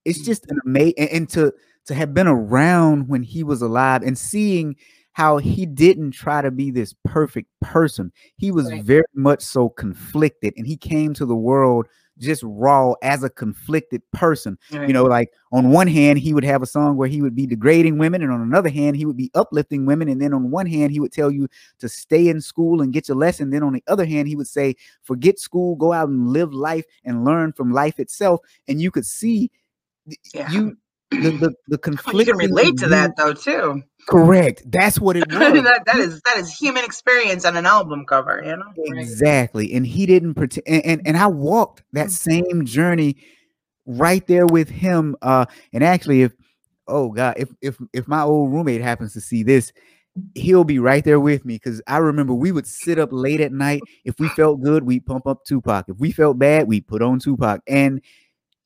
it's 0.05 0.21
just 0.21 0.45
an 0.51 0.59
amazing 0.65 0.95
and, 0.99 1.09
and 1.11 1.29
to 1.29 1.53
to 1.87 1.93
have 1.95 2.13
been 2.13 2.27
around 2.27 3.07
when 3.09 3.23
he 3.23 3.43
was 3.43 3.61
alive 3.61 4.03
and 4.03 4.17
seeing 4.17 4.75
how 5.13 5.37
he 5.37 5.65
didn't 5.65 6.11
try 6.11 6.41
to 6.41 6.51
be 6.51 6.71
this 6.71 6.93
perfect 7.05 7.49
person. 7.61 8.11
He 8.37 8.51
was 8.51 8.71
Right. 8.71 8.83
very 8.85 9.03
much 9.15 9.41
so 9.41 9.69
conflicted 9.69 10.53
and 10.57 10.67
he 10.67 10.77
came 10.77 11.13
to 11.15 11.25
the 11.25 11.35
world 11.35 11.87
just 12.19 12.43
raw 12.45 12.93
as 13.01 13.23
a 13.23 13.29
conflicted 13.29 14.01
person 14.11 14.57
you 14.87 14.93
know 14.93 15.03
like 15.05 15.31
on 15.51 15.71
one 15.71 15.87
hand 15.87 16.19
he 16.19 16.33
would 16.33 16.43
have 16.43 16.61
a 16.61 16.65
song 16.65 16.95
where 16.97 17.07
he 17.07 17.21
would 17.21 17.33
be 17.33 17.47
degrading 17.47 17.97
women 17.97 18.21
and 18.21 18.31
on 18.31 18.41
another 18.41 18.69
hand 18.69 18.95
he 18.97 19.05
would 19.05 19.17
be 19.17 19.31
uplifting 19.33 19.85
women 19.85 20.09
and 20.09 20.21
then 20.21 20.33
on 20.33 20.51
one 20.51 20.67
hand 20.67 20.91
he 20.91 20.99
would 20.99 21.11
tell 21.13 21.31
you 21.31 21.47
to 21.79 21.87
stay 21.89 22.27
in 22.27 22.39
school 22.41 22.81
and 22.81 22.93
get 22.93 23.07
your 23.07 23.17
lesson 23.17 23.49
then 23.49 23.63
on 23.63 23.73
the 23.73 23.83
other 23.87 24.05
hand 24.05 24.27
he 24.27 24.35
would 24.35 24.47
say 24.47 24.75
forget 25.01 25.39
school 25.39 25.75
go 25.75 25.93
out 25.93 26.09
and 26.09 26.27
live 26.29 26.53
life 26.53 26.85
and 27.05 27.23
learn 27.25 27.51
from 27.53 27.71
life 27.71 27.99
itself 27.99 28.41
and 28.67 28.81
you 28.81 28.91
could 28.91 29.05
see 29.05 29.49
Yeah. 30.33 30.49
you 30.51 30.77
the 31.11 31.31
the, 31.31 31.49
the 31.67 31.71
you 31.71 31.77
conflict 31.77 32.29
can 32.29 32.37
relate 32.37 32.77
to 32.77 32.87
that 32.87 33.15
though 33.17 33.33
too. 33.33 33.81
Correct 34.09 34.63
that's 34.65 34.99
what 34.99 35.15
it 35.15 35.27
was 35.31 35.39
that, 35.39 35.83
that 35.85 35.97
is 35.97 36.21
that 36.21 36.37
is 36.37 36.51
human 36.51 36.83
experience 36.83 37.45
on 37.45 37.55
an 37.55 37.65
album 37.65 38.05
cover, 38.05 38.41
you 38.43 38.55
know. 38.55 38.71
Exactly. 38.99 39.73
And 39.73 39.85
he 39.85 40.05
didn't 40.05 40.33
pretend 40.33 40.67
and, 40.67 40.85
and, 40.85 41.01
and 41.07 41.17
I 41.17 41.27
walked 41.27 41.83
that 41.93 42.11
same 42.11 42.65
journey 42.65 43.17
right 43.85 44.25
there 44.27 44.45
with 44.45 44.69
him. 44.69 45.15
Uh 45.21 45.45
and 45.73 45.83
actually 45.83 46.23
if 46.23 46.33
oh 46.87 47.09
god, 47.09 47.35
if 47.37 47.49
if 47.61 47.77
if 47.93 48.07
my 48.07 48.21
old 48.21 48.51
roommate 48.51 48.81
happens 48.81 49.13
to 49.13 49.21
see 49.21 49.43
this, 49.43 49.71
he'll 50.35 50.63
be 50.63 50.79
right 50.79 51.03
there 51.03 51.19
with 51.19 51.45
me 51.45 51.55
because 51.55 51.81
I 51.87 51.97
remember 51.97 52.33
we 52.33 52.51
would 52.51 52.67
sit 52.67 52.99
up 52.99 53.09
late 53.11 53.41
at 53.41 53.51
night. 53.51 53.81
If 54.03 54.19
we 54.19 54.27
felt 54.29 54.61
good, 54.61 54.83
we'd 54.83 55.05
pump 55.05 55.27
up 55.27 55.45
Tupac. 55.45 55.85
If 55.87 55.97
we 55.97 56.11
felt 56.11 56.37
bad, 56.39 56.67
we 56.67 56.81
put 56.81 57.01
on 57.01 57.19
Tupac. 57.19 57.61
And 57.67 58.01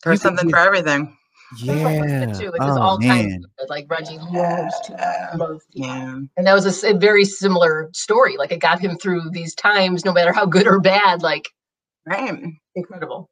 There's 0.04 0.20
could 0.20 0.24
something 0.24 0.50
for 0.50 0.60
everything. 0.60 1.18
That's 1.62 1.64
yeah. 1.66 2.26
too. 2.26 2.50
It's 2.54 2.66
just 2.66 2.80
Oh, 2.80 2.82
all 2.82 3.00
kinds 3.00 3.32
man. 3.32 3.44
of 3.60 3.70
like 3.70 3.86
Reggie 3.90 4.18
loves 4.32 4.80
to 4.88 5.32
loves 5.38 5.66
to- 5.66 5.80
Yeah. 5.80 6.20
And 6.38 6.48
that 6.48 6.54
was 6.54 6.84
a 6.84 6.94
very 6.94 7.26
similar 7.26 7.90
story. 7.94 8.38
Like 8.38 8.52
it 8.52 8.60
got 8.60 8.80
him 8.80 8.98
through 8.98 9.30
these 9.32 9.54
times, 9.56 10.04
no 10.06 10.14
matter 10.14 10.34
how 10.34 10.46
good 10.46 10.68
or 10.68 10.80
bad. 10.80 11.22
Like 11.22 11.50
Right. 12.06 12.44
incredible. 12.76 13.30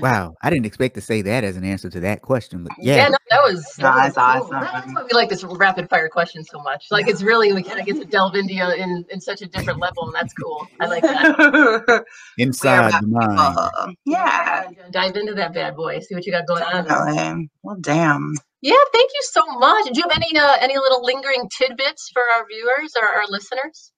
Wow. 0.00 0.34
I 0.42 0.50
didn't 0.50 0.66
expect 0.66 0.94
to 0.96 1.00
say 1.00 1.22
that 1.22 1.44
as 1.44 1.56
an 1.56 1.64
answer 1.64 1.88
to 1.90 2.00
that 2.00 2.22
question, 2.22 2.64
but 2.64 2.72
Yeah, 2.78 2.96
yeah. 2.96 3.08
no, 3.08 3.16
that 3.30 3.42
was, 3.44 3.54
No, 3.78 3.90
was 3.90 4.14
that's 4.14 4.16
cool. 4.16 4.48
That's 4.50 4.74
awesome. 4.74 4.94
why 4.94 5.02
we 5.04 5.08
like 5.14 5.28
this 5.28 5.44
rapid 5.44 5.88
fire 5.88 6.08
question 6.08 6.44
so 6.44 6.60
much. 6.60 6.86
Like 6.90 7.08
it's 7.08 7.22
really 7.22 7.52
we 7.52 7.62
kind 7.62 7.78
of 7.78 7.86
get 7.86 7.96
to 7.96 8.04
delve 8.04 8.34
into 8.34 8.54
you 8.54 8.64
in 8.72 9.04
in 9.10 9.20
such 9.20 9.42
a 9.42 9.46
different 9.46 9.78
level, 9.78 10.06
and 10.06 10.14
that's 10.14 10.32
cool. 10.34 10.66
I 10.80 10.86
like 10.86 11.02
that. 11.02 12.04
Inside 12.38 12.92
the 13.00 13.06
mind. 13.06 13.38
Uh, 13.38 13.88
yeah. 14.04 14.68
dive 14.90 15.16
into 15.16 15.34
that 15.34 15.54
bad 15.54 15.76
boy. 15.76 16.00
See 16.00 16.14
what 16.14 16.26
you 16.26 16.32
got 16.32 16.46
going 16.46 16.62
on. 16.64 17.48
Well, 17.62 17.76
damn. 17.80 18.34
Yeah, 18.62 18.74
thank 18.92 19.10
you 19.14 19.22
so 19.30 19.46
much. 19.58 19.84
Do 19.92 20.00
you 20.00 20.08
have 20.08 20.16
any 20.16 20.36
uh, 20.36 20.56
any 20.60 20.76
little 20.76 21.04
lingering 21.04 21.48
tidbits 21.56 22.10
for 22.12 22.22
our 22.34 22.44
viewers 22.46 22.94
or 23.00 23.06
our 23.06 23.26
listeners? 23.28 23.92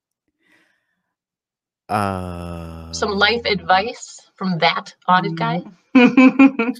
Uh 1.88 2.92
Some 2.92 3.12
life 3.12 3.44
advice 3.46 4.27
from 4.38 4.56
that 4.58 4.94
audit 5.08 5.34
guy. 5.36 5.62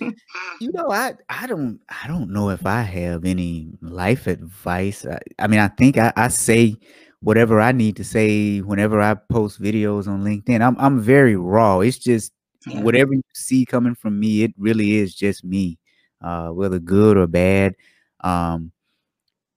You 0.61 0.73
know, 0.73 0.91
I 0.91 1.15
I 1.29 1.47
don't 1.47 1.81
I 1.89 2.09
don't 2.09 2.31
know 2.33 2.51
if 2.51 2.67
I 2.67 2.83
have 2.83 3.25
any 3.25 3.69
life 3.81 4.27
advice. 4.27 5.07
I, 5.07 5.19
I 5.39 5.47
mean, 5.47 5.61
I 5.61 5.69
think 5.69 5.97
I, 5.99 6.13
I 6.17 6.29
say 6.29 6.77
whatever 7.21 7.61
I 7.61 7.71
need 7.73 7.95
to 7.97 8.05
say 8.05 8.59
whenever 8.61 9.01
I 9.01 9.15
post 9.15 9.63
videos 9.63 10.09
on 10.09 10.25
LinkedIn. 10.25 10.61
I'm 10.61 10.77
I'm 10.79 11.01
very 11.01 11.37
raw. 11.37 11.79
It's 11.81 11.99
just 11.99 12.33
Yeah. 12.67 12.81
whatever 12.83 13.15
you 13.15 13.23
see 13.35 13.65
coming 13.67 13.95
from 13.95 14.19
me, 14.19 14.43
it 14.43 14.53
really 14.59 14.97
is 14.97 15.15
just 15.15 15.45
me, 15.45 15.79
uh, 16.23 16.49
whether 16.49 16.79
good 16.81 17.17
or 17.17 17.27
bad. 17.29 17.75
Um, 18.21 18.73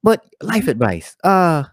but 0.04 0.24
life 0.40 0.68
advice, 0.68 1.16
uh, 1.24 1.64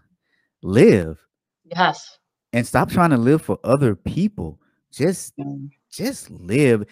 live 0.62 1.18
Yes. 1.64 2.18
and 2.52 2.66
stop 2.66 2.90
trying 2.90 3.10
to 3.10 3.16
live 3.16 3.42
for 3.42 3.58
other 3.62 3.94
people. 3.94 4.58
Just 4.92 5.36
Mm. 5.38 5.70
Just 5.90 6.30
live 6.30 6.84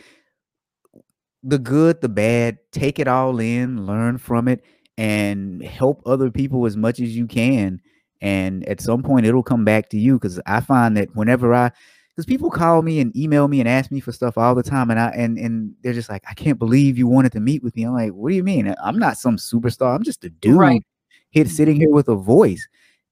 the 1.42 1.58
good, 1.58 2.00
the 2.00 2.08
bad, 2.08 2.58
take 2.72 2.98
it 2.98 3.08
all 3.08 3.38
in, 3.38 3.86
learn 3.86 4.18
from 4.18 4.48
it, 4.48 4.64
and 4.96 5.62
help 5.62 6.02
other 6.04 6.30
people 6.30 6.66
as 6.66 6.76
much 6.76 7.00
as 7.00 7.16
you 7.16 7.26
can. 7.26 7.80
And 8.20 8.68
at 8.68 8.80
some 8.80 9.02
point, 9.02 9.26
it'll 9.26 9.44
come 9.44 9.64
back 9.64 9.88
to 9.90 9.98
you. 9.98 10.14
Because 10.14 10.40
I 10.46 10.60
find 10.60 10.96
that 10.96 11.14
whenever 11.14 11.54
I, 11.54 11.70
because 12.10 12.26
people 12.26 12.50
call 12.50 12.82
me 12.82 12.98
and 12.98 13.16
email 13.16 13.46
me 13.46 13.60
and 13.60 13.68
ask 13.68 13.92
me 13.92 14.00
for 14.00 14.10
stuff 14.10 14.36
all 14.36 14.56
the 14.56 14.62
time, 14.62 14.90
and 14.90 14.98
I 14.98 15.10
and 15.10 15.38
and 15.38 15.72
they're 15.82 15.92
just 15.92 16.10
like, 16.10 16.24
I 16.28 16.34
can't 16.34 16.58
believe 16.58 16.98
you 16.98 17.06
wanted 17.06 17.30
to 17.32 17.40
meet 17.40 17.62
with 17.62 17.76
me. 17.76 17.84
I'm 17.84 17.94
like, 17.94 18.10
what 18.10 18.30
do 18.30 18.34
you 18.34 18.42
mean? 18.42 18.74
I'm 18.82 18.98
not 18.98 19.18
some 19.18 19.36
superstar. 19.36 19.94
I'm 19.94 20.02
just 20.02 20.24
a 20.24 20.30
dude 20.30 20.56
Right. 20.56 20.82
here 21.30 21.44
sitting 21.46 21.76
here 21.76 21.90
with 21.90 22.08
a 22.08 22.16
voice. 22.16 22.66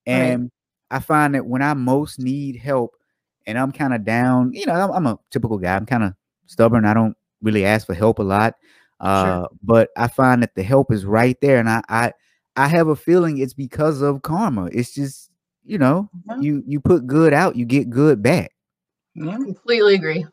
Right. 0.09 0.15
And 0.15 0.51
I 0.91 0.99
find 0.99 1.35
that 1.37 1.47
when 1.47 1.63
I 1.63 1.75
most 1.75 2.19
need 2.19 2.57
help, 2.57 2.97
and 3.47 3.59
I'm 3.59 3.73
kind 3.73 3.95
of 3.95 4.05
down, 4.05 4.53
you 4.53 4.67
know, 4.67 4.73
I'm, 4.75 4.91
I'm 4.91 5.07
a 5.07 5.19
typical 5.31 5.59
guy. 5.59 5.77
I'm 5.77 5.87
kind 5.87 6.03
of 6.05 6.15
stubborn. 6.47 6.85
I 6.85 6.95
don't 6.95 7.17
really 7.43 7.65
ask 7.65 7.87
for 7.87 7.95
help 7.95 8.19
a 8.19 8.23
lot. 8.23 8.55
Uh, 9.01 9.47
but 9.63 9.91
I 9.97 10.09
find 10.09 10.43
that 10.43 10.55
the 10.55 10.63
help 10.63 10.91
is 10.93 11.05
right 11.05 11.37
there. 11.41 11.59
And 11.59 11.69
I, 11.69 11.83
I, 11.89 12.13
I 12.57 12.69
have 12.69 12.89
a 12.89 12.97
feeling 12.97 13.39
it's 13.39 13.55
because 13.55 14.01
of 14.01 14.23
karma. 14.23 14.71
It's 14.73 14.95
just, 14.95 15.31
you 15.65 15.79
know, 15.79 16.09
Yeah. 16.29 16.39
you, 16.41 16.63
you 16.67 16.81
put 16.81 17.07
good 17.07 17.33
out, 17.35 17.57
you 17.57 17.65
get 17.67 17.91
good 17.91 18.23
back. 18.23 18.53
Yeah. 19.15 19.37
Completely 19.37 19.95
agree. 19.95 20.27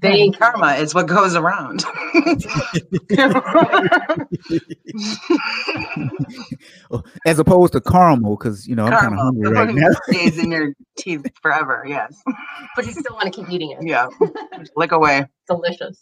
Thank 0.00 0.36
Thank 0.36 0.38
karma 0.38 0.74
is 0.74 0.94
what 0.94 1.06
goes 1.06 1.34
around. 1.34 1.84
As 7.26 7.40
opposed 7.40 7.72
to 7.72 7.80
caramel, 7.80 8.36
because, 8.36 8.68
you 8.68 8.76
know, 8.76 8.84
I'm 8.84 8.92
kind 8.92 9.06
of 9.06 9.18
karma 9.18 9.22
hungry 9.22 9.50
right 9.50 9.74
now. 9.74 9.88
stays 10.04 10.38
in 10.38 10.52
your 10.52 10.72
teeth 10.96 11.26
forever. 11.42 11.84
Yes. 11.86 12.22
But 12.76 12.86
you 12.86 12.92
still 12.92 13.14
want 13.14 13.24
to 13.24 13.40
keep 13.40 13.50
eating 13.50 13.72
it. 13.72 13.78
Yeah. 13.82 14.06
Lick 14.76 14.92
away. 14.92 15.26
Delicious. 15.48 15.98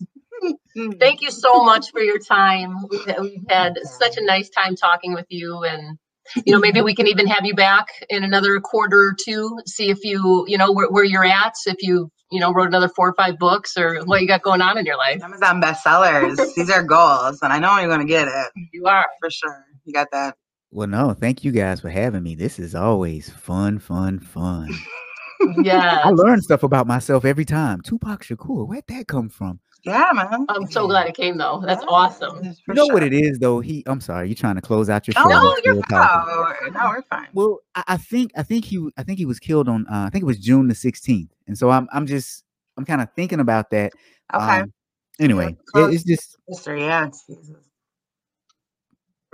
Mm. 0.76 1.00
Thank 1.00 1.22
you 1.22 1.30
so 1.30 1.64
much 1.64 1.90
for 1.90 2.02
your 2.02 2.18
time. 2.18 2.76
We've, 2.90 3.06
we've 3.18 3.44
had 3.48 3.78
such 3.84 4.18
a 4.18 4.24
nice 4.24 4.50
time 4.50 4.76
talking 4.76 5.14
with 5.14 5.26
you 5.30 5.64
and 5.64 5.98
you 6.44 6.52
know 6.52 6.58
maybe 6.58 6.80
we 6.80 6.94
can 6.94 7.06
even 7.06 7.28
have 7.28 7.44
you 7.44 7.54
back 7.54 7.86
in 8.10 8.24
another 8.24 8.58
quarter 8.58 8.98
or 8.98 9.16
two 9.18 9.60
see 9.64 9.90
if 9.90 10.02
you 10.02 10.44
you 10.48 10.58
know 10.58 10.72
where, 10.72 10.90
where 10.90 11.04
you're 11.04 11.24
at 11.24 11.54
if 11.66 11.76
you 11.82 12.10
you 12.30 12.40
know 12.40 12.52
wrote 12.52 12.68
another 12.68 12.88
four 12.88 13.08
or 13.08 13.14
five 13.14 13.38
books 13.38 13.76
or 13.76 14.04
what 14.04 14.20
you 14.20 14.26
got 14.26 14.42
going 14.42 14.60
on 14.60 14.78
in 14.78 14.84
your 14.84 14.96
life 14.96 15.22
Amazon 15.22 15.60
bestsellers. 15.60 16.36
These 16.56 16.70
are 16.70 16.82
goals, 16.82 17.40
and 17.42 17.52
I 17.52 17.58
know 17.58 17.78
you're 17.78 17.88
going 17.88 18.00
to 18.00 18.06
get 18.06 18.28
it 18.28 18.68
you 18.72 18.86
are 18.86 19.06
for 19.20 19.30
sure. 19.30 19.64
You 19.84 19.92
got 19.92 20.08
that. 20.12 20.36
Well, 20.70 20.88
no, 20.88 21.14
thank 21.14 21.44
you 21.44 21.52
guys 21.52 21.80
for 21.80 21.90
having 21.90 22.22
me. 22.22 22.34
This 22.34 22.58
is 22.58 22.74
always 22.74 23.30
fun, 23.30 23.78
fun, 23.78 24.18
fun. 24.18 24.68
yeah 25.62 26.00
I 26.02 26.10
learn 26.10 26.40
stuff 26.40 26.62
about 26.62 26.86
myself 26.86 27.24
every 27.24 27.44
time. 27.44 27.80
Tupac 27.82 28.24
Shakur, 28.24 28.66
where'd 28.66 28.86
that 28.88 29.06
come 29.06 29.28
from? 29.28 29.60
Yeah, 29.86 30.10
man. 30.12 30.46
i'm 30.48 30.66
so 30.66 30.86
glad 30.88 31.06
it 31.06 31.14
came 31.14 31.38
though 31.38 31.62
that's 31.64 31.84
awesome 31.86 32.38
For 32.64 32.72
You 32.72 32.74
know 32.74 32.86
what 32.88 33.02
it 33.04 33.12
is, 33.14 33.38
though. 33.38 33.60
He, 33.60 33.82
I'm 33.86 34.00
sorry, 34.00 34.28
you're 34.28 34.34
trying 34.34 34.56
to 34.56 34.60
close 34.60 34.90
out 34.90 35.06
your 35.06 35.14
show. 35.14 35.22
Oh, 35.24 35.28
no, 35.28 35.54
still 35.58 35.74
you're 35.76 35.82
fine. 35.84 36.72
No, 36.72 36.88
we're 36.88 37.02
fine. 37.02 37.28
Well, 37.32 37.60
I, 37.76 37.84
I 37.88 37.96
think, 37.96 38.32
I 38.36 38.42
think 38.42 38.64
he, 38.64 38.88
I 38.96 39.02
think 39.04 39.18
he 39.18 39.26
was 39.26 39.38
killed 39.38 39.68
on, 39.68 39.86
uh, 39.86 40.04
I 40.06 40.10
think 40.10 40.22
it 40.22 40.26
was 40.26 40.38
June 40.38 40.66
the 40.68 40.74
16th, 40.74 41.28
and 41.46 41.56
so 41.56 41.70
I'm, 41.70 41.88
I'm 41.92 42.06
just, 42.06 42.42
I'm 42.76 42.84
kind 42.84 43.00
of 43.00 43.08
thinking 43.14 43.40
about 43.40 43.70
that. 43.70 43.92
Okay. 44.34 44.60
Um, 44.60 44.72
anyway, 45.20 45.56
it- 45.76 45.94
it's 45.94 46.02
just, 46.04 46.36
History, 46.48 46.80
yeah. 46.82 47.06
Jesus. 47.28 47.50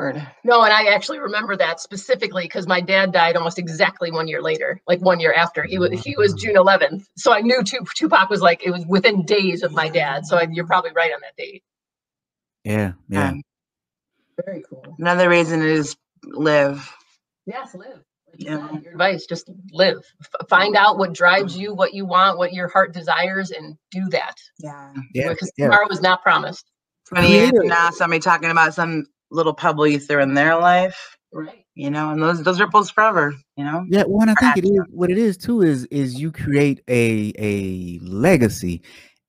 Word. 0.03 0.26
no 0.44 0.62
and 0.62 0.72
i 0.72 0.92
actually 0.94 1.18
remember 1.20 1.57
that 1.57 1.80
specifically 1.80 2.44
because 2.44 2.66
my 2.66 2.80
dad 2.80 3.12
died 3.12 3.36
almost 3.36 3.59
exactly 3.59 4.11
one 4.11 4.28
year 4.28 4.42
later 4.42 4.80
like 4.86 5.00
one 5.00 5.20
year 5.20 5.32
after 5.32 5.62
he 5.62 5.78
was 5.78 5.90
he 6.03 6.16
was 6.16 6.34
june 6.34 6.57
11th 6.57 7.05
so 7.16 7.32
i 7.32 7.40
knew 7.40 7.62
Tup- 7.62 7.88
tupac 7.94 8.28
was 8.30 8.40
like 8.40 8.62
it 8.64 8.70
was 8.70 8.84
within 8.86 9.24
days 9.24 9.62
of 9.62 9.72
my 9.72 9.88
dad 9.88 10.26
so 10.26 10.36
I, 10.36 10.46
you're 10.50 10.66
probably 10.66 10.92
right 10.92 11.12
on 11.12 11.20
that 11.22 11.36
date 11.36 11.62
yeah, 12.64 12.92
yeah. 13.09 13.30
Um, 13.30 13.42
very 14.44 14.62
cool 14.68 14.94
Another 14.98 15.28
reason 15.28 15.62
is 15.62 15.96
live. 16.24 16.94
Yes, 17.46 17.74
live. 17.74 18.03
Yeah. 18.38 18.68
said, 18.70 18.82
Your 18.84 18.92
advice, 18.92 19.26
just 19.26 19.50
live. 19.72 19.98
F- 20.20 20.48
find 20.48 20.76
out 20.76 20.96
what 20.96 21.12
drives 21.12 21.57
you, 21.57 21.74
what 21.74 21.92
you 21.92 22.07
want, 22.07 22.38
what 22.38 22.53
your 22.53 22.68
heart 22.68 22.94
desires, 22.94 23.50
and 23.50 23.76
do 23.90 24.09
that. 24.11 24.34
Yeah. 24.61 24.92
yeah, 25.12 25.28
Because 25.30 25.53
yeah. 25.57 25.66
tomorrow 25.66 25.88
is 25.90 26.00
not 26.00 26.22
promised. 26.22 26.64
20 27.09 27.28
years 27.28 27.50
Creative. 27.50 27.68
now, 27.68 27.90
somebody 27.90 28.20
talking 28.20 28.50
about 28.50 28.74
some 28.74 29.05
little 29.33 29.55
pebble 29.55 29.87
you 29.87 29.99
threw 29.99 30.22
in 30.22 30.35
their 30.35 30.57
life, 30.57 31.16
Right. 31.33 31.64
you 31.74 31.91
know, 31.91 32.11
and 32.11 32.22
those 32.22 32.43
those 32.43 32.61
ripples 32.61 32.91
forever, 32.91 33.35
you 33.57 33.64
know. 33.64 33.85
Yeah, 33.89 34.05
well, 34.07 34.20
and 34.22 34.30
I 34.30 34.35
think 34.35 34.59
it 34.59 34.68
is 34.68 34.80
what 34.91 35.11
it 35.11 35.18
is 35.18 35.37
too 35.37 35.62
is 35.62 35.87
is 35.87 36.20
you 36.20 36.30
create 36.30 36.83
a 36.89 37.33
a 37.39 37.99
legacy, 38.01 38.83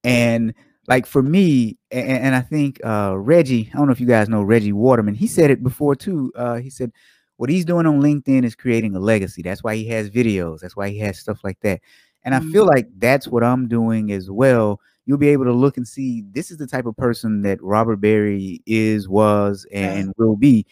and 0.03 0.53
like 0.87 1.05
for 1.05 1.23
me, 1.23 1.77
and, 1.91 2.09
and 2.09 2.35
I 2.35 2.41
think 2.41 2.79
uh 2.85 3.15
Reggie, 3.17 3.69
I 3.73 3.77
don't 3.77 3.87
know 3.87 3.93
if 3.93 4.01
you 4.01 4.07
guys 4.07 4.27
know 4.27 4.43
Reggie 4.43 4.73
Waterman, 4.73 5.15
he 5.15 5.27
said 5.27 5.49
it 5.49 5.63
before 5.63 5.95
too. 5.95 6.31
Uh, 6.35 6.55
he 6.55 6.69
said 6.69 6.91
what 7.37 7.49
he's 7.49 7.65
doing 7.65 7.85
on 7.85 8.01
LinkedIn 8.01 8.43
is 8.43 8.55
creating 8.55 8.95
a 8.95 8.99
legacy. 8.99 9.41
That's 9.41 9.63
why 9.63 9.75
he 9.75 9.87
has 9.87 10.09
videos. 10.09 10.59
That's 10.59 10.75
why 10.75 10.89
he 10.89 10.99
has 10.99 11.17
stuff 11.19 11.39
like 11.43 11.59
that. 11.61 11.81
And 12.23 12.33
I 12.35 12.39
feel 12.39 12.65
like 12.65 12.87
that's 12.99 13.27
what 13.27 13.43
I'm 13.43 13.67
doing 13.67 14.11
as 14.11 14.29
well. 14.31 14.79
You'll 15.05 15.17
be 15.17 15.29
able 15.29 15.45
to 15.45 15.53
look 15.53 15.77
and 15.77 15.87
see 15.87 16.23
this 16.31 16.49
is 16.51 16.57
the 16.57 16.67
type 16.67 16.85
of 16.85 16.95
person 16.95 17.41
that 17.41 17.61
Robert 17.61 17.97
Berry 17.97 18.61
is, 18.65 19.07
was, 19.09 19.65
and 19.71 20.13
will 20.17 20.35
be 20.37 20.65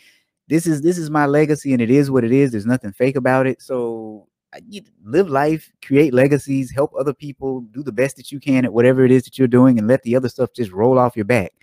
this 0.47 0.67
is 0.67 0.81
this 0.81 0.97
is 0.97 1.09
my 1.09 1.25
legacy 1.25 1.71
and 1.71 1.81
it 1.81 1.89
is 1.89 2.11
what 2.11 2.25
it 2.25 2.31
is 2.33 2.51
there's 2.51 2.65
nothing 2.65 2.91
fake 2.91 3.15
about 3.15 3.47
it 3.47 3.61
so 3.61 4.27
I- 4.53 4.59
you 4.67 4.81
live 5.05 5.29
life 5.29 5.71
create 5.85 6.13
legacies 6.13 6.71
help 6.71 6.91
other 6.99 7.13
people 7.13 7.61
do 7.61 7.81
the 7.81 7.93
best 7.93 8.17
that 8.17 8.33
you 8.33 8.39
can 8.41 8.65
at 8.65 8.73
whatever 8.73 9.05
it 9.05 9.11
is 9.11 9.23
that 9.23 9.39
you're 9.39 9.47
doing 9.47 9.79
and 9.79 9.87
let 9.87 10.03
the 10.03 10.13
other 10.15 10.27
stuff 10.27 10.49
just 10.53 10.71
roll 10.73 10.99
off 10.99 11.15
your 11.15 11.23
back 11.25 11.53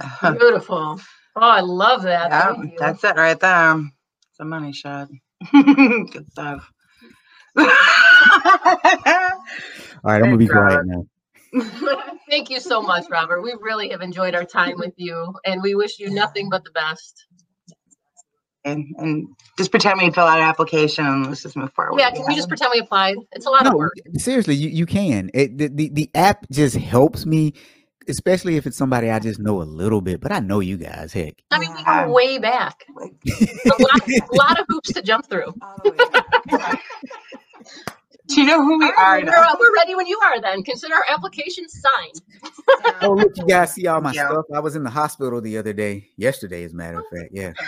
uh-huh. 0.00 0.32
Beautiful. 0.32 0.98
Oh, 1.36 1.40
I 1.40 1.60
love 1.60 2.02
that. 2.02 2.30
yeah, 2.30 2.52
Thank 2.54 2.72
you. 2.72 2.78
that's 2.78 3.04
it 3.04 3.14
right 3.16 3.38
there. 3.38 3.76
It's 4.30 4.40
a 4.40 4.44
money 4.44 4.72
shot. 4.72 5.08
Good 5.52 6.26
stuff. 6.30 6.72
all 7.56 7.64
right 10.04 10.16
i'm 10.16 10.20
gonna 10.22 10.36
be 10.38 10.48
quiet 10.48 10.80
now 10.86 11.04
Thank 12.30 12.50
you 12.50 12.60
so 12.60 12.80
much, 12.82 13.04
Robert. 13.10 13.42
We 13.42 13.54
really 13.60 13.90
have 13.90 14.00
enjoyed 14.00 14.34
our 14.34 14.44
time 14.44 14.74
with 14.78 14.94
you, 14.96 15.34
and 15.44 15.62
we 15.62 15.74
wish 15.74 15.98
you 15.98 16.10
nothing 16.10 16.48
but 16.50 16.64
the 16.64 16.70
best. 16.70 17.26
and, 18.64 18.86
and 18.98 19.26
just 19.58 19.70
pretend 19.70 20.00
we 20.00 20.10
fill 20.10 20.24
out 20.24 20.38
an 20.38 20.44
application 20.44 21.04
and 21.04 21.26
let's 21.26 21.42
just 21.42 21.56
move 21.56 21.72
forward. 21.74 21.98
Yeah, 21.98 22.10
can 22.10 22.24
we 22.26 22.34
just 22.34 22.48
pretend 22.48 22.70
we 22.74 22.80
applied? 22.80 23.16
It's 23.32 23.46
a 23.46 23.50
lot 23.50 23.66
of 23.66 23.72
no 23.72 23.78
work. 23.78 23.92
seriously 24.16 24.54
you, 24.54 24.68
you 24.68 24.86
can 24.86 25.30
it, 25.34 25.58
the, 25.58 25.68
the 25.68 25.88
the 25.90 26.10
app 26.14 26.46
just 26.50 26.76
helps 26.76 27.26
me 27.26 27.52
especially 28.08 28.56
if 28.56 28.66
it's 28.66 28.76
somebody 28.76 29.10
i 29.10 29.18
just 29.18 29.38
know 29.40 29.60
a 29.62 29.64
little 29.64 30.00
bit 30.00 30.20
but 30.20 30.32
i 30.32 30.38
know 30.40 30.58
you 30.60 30.76
guys 30.76 31.12
heck 31.12 31.34
I 31.52 31.58
mean, 31.58 31.72
we 31.74 31.80
Yeah. 31.82 32.06
go 32.06 32.12
way 32.12 32.38
back. 32.38 32.84
A 32.96 33.00
lot, 33.80 34.08
a 34.08 34.34
lot 34.34 34.60
of 34.60 34.66
hoops 34.68 34.92
to 34.94 35.02
jump 35.02 35.26
through. 35.28 35.54
Do 38.34 38.40
you 38.40 38.46
know 38.46 38.62
who 38.62 38.78
we 38.78 38.84
All 38.86 38.92
are 38.92 39.14
right, 39.16 39.24
now? 39.24 39.32
we're, 39.36 39.58
we're 39.60 39.74
ready 39.76 39.94
when 39.94 40.06
you 40.06 40.18
are. 40.24 40.40
Then 40.40 40.62
consider 40.62 40.94
our 40.94 41.04
application 41.10 41.64
signed. 41.68 42.20
oh 43.02 43.12
look 43.12 43.32
you 43.36 43.46
guys 43.46 43.72
see 43.74 43.86
all 43.86 44.00
my 44.00 44.12
Yeah. 44.12 44.28
stuff 44.28 44.44
i 44.54 44.60
was 44.60 44.76
in 44.76 44.82
the 44.84 44.90
hospital 44.90 45.40
the 45.40 45.56
other 45.58 45.72
day 45.72 46.08
yesterday 46.16 46.64
as 46.64 46.72
a 46.72 46.76
matter 46.76 46.98
of 46.98 47.04
fact 47.12 47.30
yeah 47.32 47.52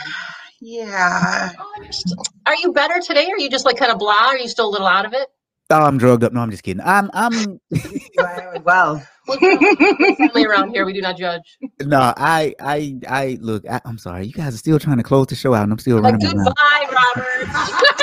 Yeah. 0.60 1.50
You're 2.46 2.56
you 2.56 2.72
better 2.72 3.00
today? 3.00 3.26
Or 3.28 3.34
are 3.34 3.38
you 3.38 3.50
just 3.50 3.64
like 3.66 3.76
kind 3.76 3.92
of 3.92 3.98
blah? 3.98 4.14
Are 4.28 4.38
you 4.38 4.48
still 4.48 4.68
a 4.68 4.70
little 4.72 4.86
out 4.86 5.04
of 5.04 5.12
it? 5.12 5.28
oh 5.70 5.82
i'm 5.82 5.96
drugged 5.98 6.22
up 6.22 6.32
no 6.32 6.40
i'm 6.40 6.50
just 6.50 6.62
kidding 6.62 6.82
i'm 6.84 7.10
i'm 7.14 7.58
Well, 8.64 9.02
Well, 9.26 9.38
we're 9.40 10.14
family 10.16 10.44
around 10.44 10.70
here. 10.74 10.84
We 10.84 10.92
do 10.92 11.00
not 11.00 11.16
judge. 11.16 11.58
no 11.82 12.12
i 12.16 12.54
i 12.60 12.94
i 13.08 13.38
look 13.40 13.64
I, 13.68 13.80
i'm 13.86 13.96
sorry 13.98 14.26
you 14.26 14.32
guys 14.32 14.54
are 14.54 14.58
still 14.58 14.78
trying 14.78 14.98
to 14.98 15.02
close 15.02 15.26
the 15.28 15.34
show 15.36 15.54
out 15.54 15.62
and 15.64 15.72
i'm 15.72 15.78
still 15.78 16.00
Like, 16.00 16.12
running 16.14 16.28
my 16.36 16.44
mouth. 16.44 16.54
goodbye, 16.54 16.98
Robert. 17.16 17.48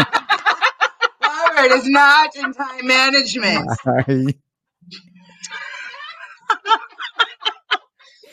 Robert 1.63 1.75
is 1.75 1.87
not 1.87 2.35
in 2.35 2.53
time 2.53 2.87
management. 2.87 3.69
Sorry. 3.83 4.37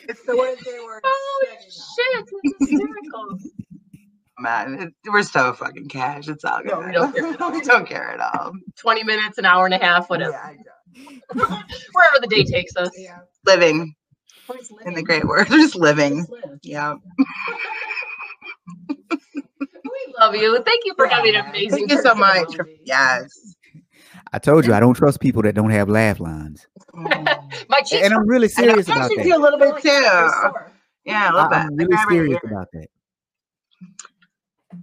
It's 0.09 0.23
the 0.25 0.37
words 0.37 0.63
they 0.65 0.79
were. 0.81 1.01
oh 1.05 1.47
shit! 1.71 2.27
That's 2.45 2.71
hysterical. 2.71 3.39
Man, 4.39 4.75
it, 4.83 5.11
we're 5.11 5.23
so 5.23 5.53
fucking 5.53 5.89
cash. 5.89 6.29
It's 6.29 6.45
all 6.45 6.63
good. 6.63 6.71
No, 6.71 6.81
we 6.81 6.93
don't 6.93 7.13
care 7.15 7.27
at 7.33 7.41
all. 7.43 7.53
we 7.53 7.61
don't 7.61 7.87
care 7.89 8.11
at 8.11 8.21
all. 8.21 8.53
Twenty 8.79 9.05
minutes, 9.05 9.39
an 9.39 9.45
hour 9.45 9.67
and 9.67 9.75
a 9.75 9.79
half, 9.79 10.09
whatever. 10.09 10.33
Yeah, 10.33 10.41
I 10.43 10.53
know. 10.55 11.63
Wherever 11.93 12.19
the 12.21 12.27
day 12.29 12.45
takes 12.45 12.75
us. 12.77 12.91
Yeah. 12.97 13.19
Living 13.47 13.95
We're 14.49 14.57
in 14.87 14.95
the 14.95 15.03
great 15.03 15.25
word. 15.25 15.49
We're 15.51 15.59
just 15.59 15.77
living. 15.77 16.19
Just 16.19 16.31
live. 16.31 16.59
Yeah. 16.63 16.95
We 20.19 20.25
love 20.25 20.35
you. 20.37 20.63
Thank 20.63 20.85
you 20.85 20.95
for 20.95 21.07
having 21.07 21.35
an 21.37 21.47
amazing. 21.47 21.71
Thank 21.89 21.91
you 21.93 22.03
so 22.03 22.15
much. 22.15 22.55
For, 22.57 22.69
yes. 22.85 23.55
I 24.33 24.39
told 24.39 24.67
you 24.67 24.75
I 24.75 24.81
don't 24.81 24.95
trust 24.95 25.21
people 25.21 25.43
that 25.43 25.55
don't 25.55 25.71
have 25.71 25.89
laugh 25.89 26.21
lines. 26.21 26.67
My 26.95 27.81
cheeks. 27.85 28.05
And 28.05 28.13
I'm 28.13 28.27
really 28.29 28.49
I 28.57 28.63
know. 28.63 28.83
serious 28.83 28.89
about 28.89 29.03
Actually, 29.03 29.31
that. 29.31 29.39
a 29.39 29.39
little 29.39 29.59
bit 29.59 29.83
too. 29.83 29.89
Yeah, 31.05 31.31
a 31.31 31.33
I, 31.33 31.35
little 31.35 31.49
bit. 31.49 31.57
I'm 31.57 31.77
really 31.77 31.91
Like, 31.91 32.07
right 32.07 32.09
serious 32.11 32.39
here. 32.43 32.51
about 32.53 32.69
that. 32.73 32.87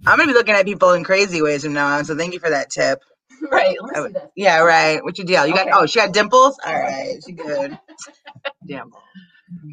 I'm 0.06 0.18
gonna 0.18 0.26
be 0.26 0.32
looking 0.32 0.54
at 0.54 0.64
people 0.64 0.92
in 0.94 1.04
crazy 1.04 1.42
ways 1.42 1.62
from 1.64 1.74
now 1.74 1.86
on. 1.96 2.04
So 2.04 2.16
thank 2.16 2.32
you 2.34 2.40
for 2.40 2.50
that 2.50 2.70
tip. 2.70 3.02
Right. 3.52 3.76
Let 3.94 4.12
me 4.12 4.18
see. 4.18 4.26
Yeah, 4.34 4.60
right. 4.60 5.04
What's 5.04 5.18
your 5.18 5.26
deal? 5.26 5.46
You 5.46 5.52
got 5.54 5.68
oh, 5.70 5.84
she 5.84 5.98
got 6.00 6.12
dimples. 6.14 6.58
All 6.66 6.72
right, 6.72 7.18
she 7.24 7.32
good. 7.32 7.78
Damn. 8.66 8.90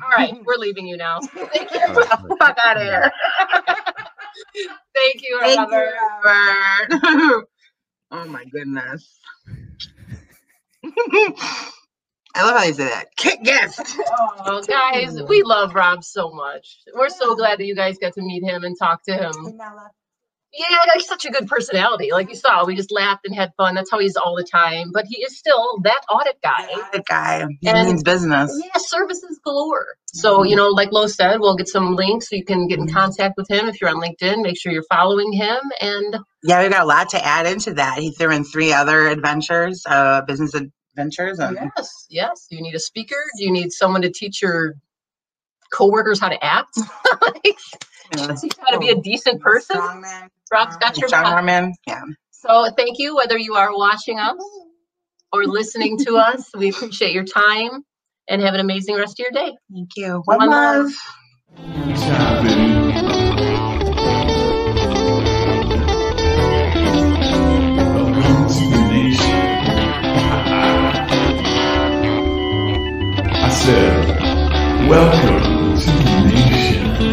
All 0.03 0.09
right, 0.17 0.35
we're 0.45 0.57
leaving 0.57 0.85
you 0.85 0.97
now. 0.97 1.21
Thank 1.21 1.71
you. 1.73 1.79
All 1.79 1.93
right, 1.93 2.11
all 2.11 2.27
right. 2.27 2.39
Fuck 2.39 2.57
out 2.61 2.75
of 2.77 2.83
here. 2.83 3.11
Thank 4.95 5.21
you, 5.21 5.39
Thank 5.41 5.59
Robert. 5.59 5.93
you, 5.93 5.93
Robert. 6.23 7.47
oh 8.11 8.25
my 8.25 8.45
goodness. 8.45 9.19
I 12.35 12.43
love 12.43 12.57
how 12.57 12.63
you 12.63 12.73
say 12.73 12.85
that. 12.85 13.15
Kick 13.15 13.43
gift. 13.43 13.79
Oh, 14.45 14.63
guys, 14.67 15.21
we 15.29 15.43
love 15.43 15.75
Rob 15.75 16.03
so 16.03 16.31
much. 16.31 16.79
We're 16.95 17.09
so 17.09 17.35
glad 17.35 17.59
that 17.59 17.65
you 17.65 17.75
guys 17.75 17.97
got 17.99 18.13
to 18.13 18.21
meet 18.21 18.43
him 18.43 18.63
and 18.63 18.75
talk 18.77 19.03
to 19.03 19.13
him. 19.13 19.59
Yeah, 20.55 20.67
he's 20.93 21.07
such 21.07 21.25
a 21.25 21.31
good 21.31 21.47
personality. 21.47 22.11
Like 22.11 22.29
you 22.29 22.35
saw, 22.35 22.63
we 22.65 22.75
just 22.75 22.91
laughed 22.91 23.25
and 23.25 23.33
had 23.35 23.51
fun. 23.57 23.73
That's 23.73 23.89
how 23.89 23.97
he's 23.99 24.15
all 24.15 24.35
the 24.35 24.43
time. 24.43 24.91
But 24.93 25.05
he 25.07 25.17
is 25.23 25.35
still 25.37 25.79
that 25.83 26.01
audit 26.11 26.39
guy. 26.43 26.67
That 26.93 27.05
guy. 27.07 27.45
He 27.61 27.67
And- 27.67 27.87
means 27.87 28.03
business. 28.03 28.51
Yeah, 28.63 28.69
services 28.77 29.39
galore. 29.43 29.87
So, 30.05 30.43
you 30.43 30.55
know, 30.55 30.67
like 30.67 30.91
Lo 30.91 31.07
said, 31.07 31.39
we'll 31.39 31.55
get 31.55 31.67
some 31.67 31.95
links 31.95 32.29
so 32.29 32.35
you 32.35 32.45
can 32.45 32.67
get 32.67 32.77
in 32.77 32.87
contact 32.87 33.33
with 33.35 33.49
him 33.49 33.67
if 33.67 33.81
you're 33.81 33.89
on 33.89 33.95
LinkedIn. 33.99 34.43
Make 34.43 34.59
sure 34.61 34.71
you're 34.71 34.83
following 34.91 35.33
him. 35.33 35.57
And 35.81 36.17
Yeah, 36.43 36.61
we 36.61 36.69
got 36.69 36.83
a 36.83 36.85
lot 36.85 37.09
to 37.09 37.25
add 37.25 37.47
into 37.47 37.73
that. 37.73 37.97
He 37.97 38.11
threw 38.11 38.31
in 38.31 38.43
three 38.43 38.71
other 38.73 39.07
adventures, 39.07 39.81
uh, 39.89 40.21
business 40.21 40.53
adventures. 40.53 41.39
And 41.39 41.57
yes, 41.75 42.05
yes. 42.11 42.47
You 42.51 42.61
need 42.61 42.75
a 42.75 42.79
speaker? 42.79 43.15
Do 43.39 43.43
you 43.43 43.51
need 43.51 43.71
someone 43.71 44.03
to 44.03 44.11
teach 44.11 44.39
your 44.43 44.75
coworkers 45.71 46.19
how 46.19 46.29
to 46.29 46.43
act? 46.45 46.77
like, 47.21 47.57
uh, 48.17 48.35
teach 48.35 48.53
how 48.59 48.71
to 48.73 48.79
be 48.79 48.89
a 48.89 48.95
decent 49.01 49.41
person? 49.41 49.77
Strongman. 49.77 50.27
Rob's 50.51 50.77
got 50.77 50.97
your 50.97 51.07
Strong 51.07 51.23
back. 51.23 51.35
woman. 51.35 51.73
Yeah. 51.87 52.03
So 52.31 52.69
thank 52.77 52.99
you, 52.99 53.15
whether 53.15 53.37
you 53.37 53.55
are 53.55 53.75
watching 53.75 54.19
us 54.19 54.37
or 55.31 55.45
listening 55.45 55.97
to 55.99 56.17
us. 56.17 56.49
We 56.55 56.69
appreciate 56.69 57.13
your 57.13 57.25
time 57.25 57.83
and 58.29 58.41
have 58.41 58.53
an 58.53 58.59
amazing 58.59 58.95
rest 58.95 59.19
of 59.19 59.25
your 59.25 59.31
day. 59.31 59.55
Thank 59.73 59.89
you. 59.97 60.21
One 60.25 60.39
One 60.39 60.49
love. 60.49 60.85
love. 60.85 60.93
Welcome 67.85 68.47
to 68.49 68.69
the 68.71 68.87
nation. 68.91 69.67
I 73.29 73.49
said, 73.49 74.87
welcome 74.89 75.79
to 75.79 75.91
the 75.91 76.21
nation. 76.27 77.12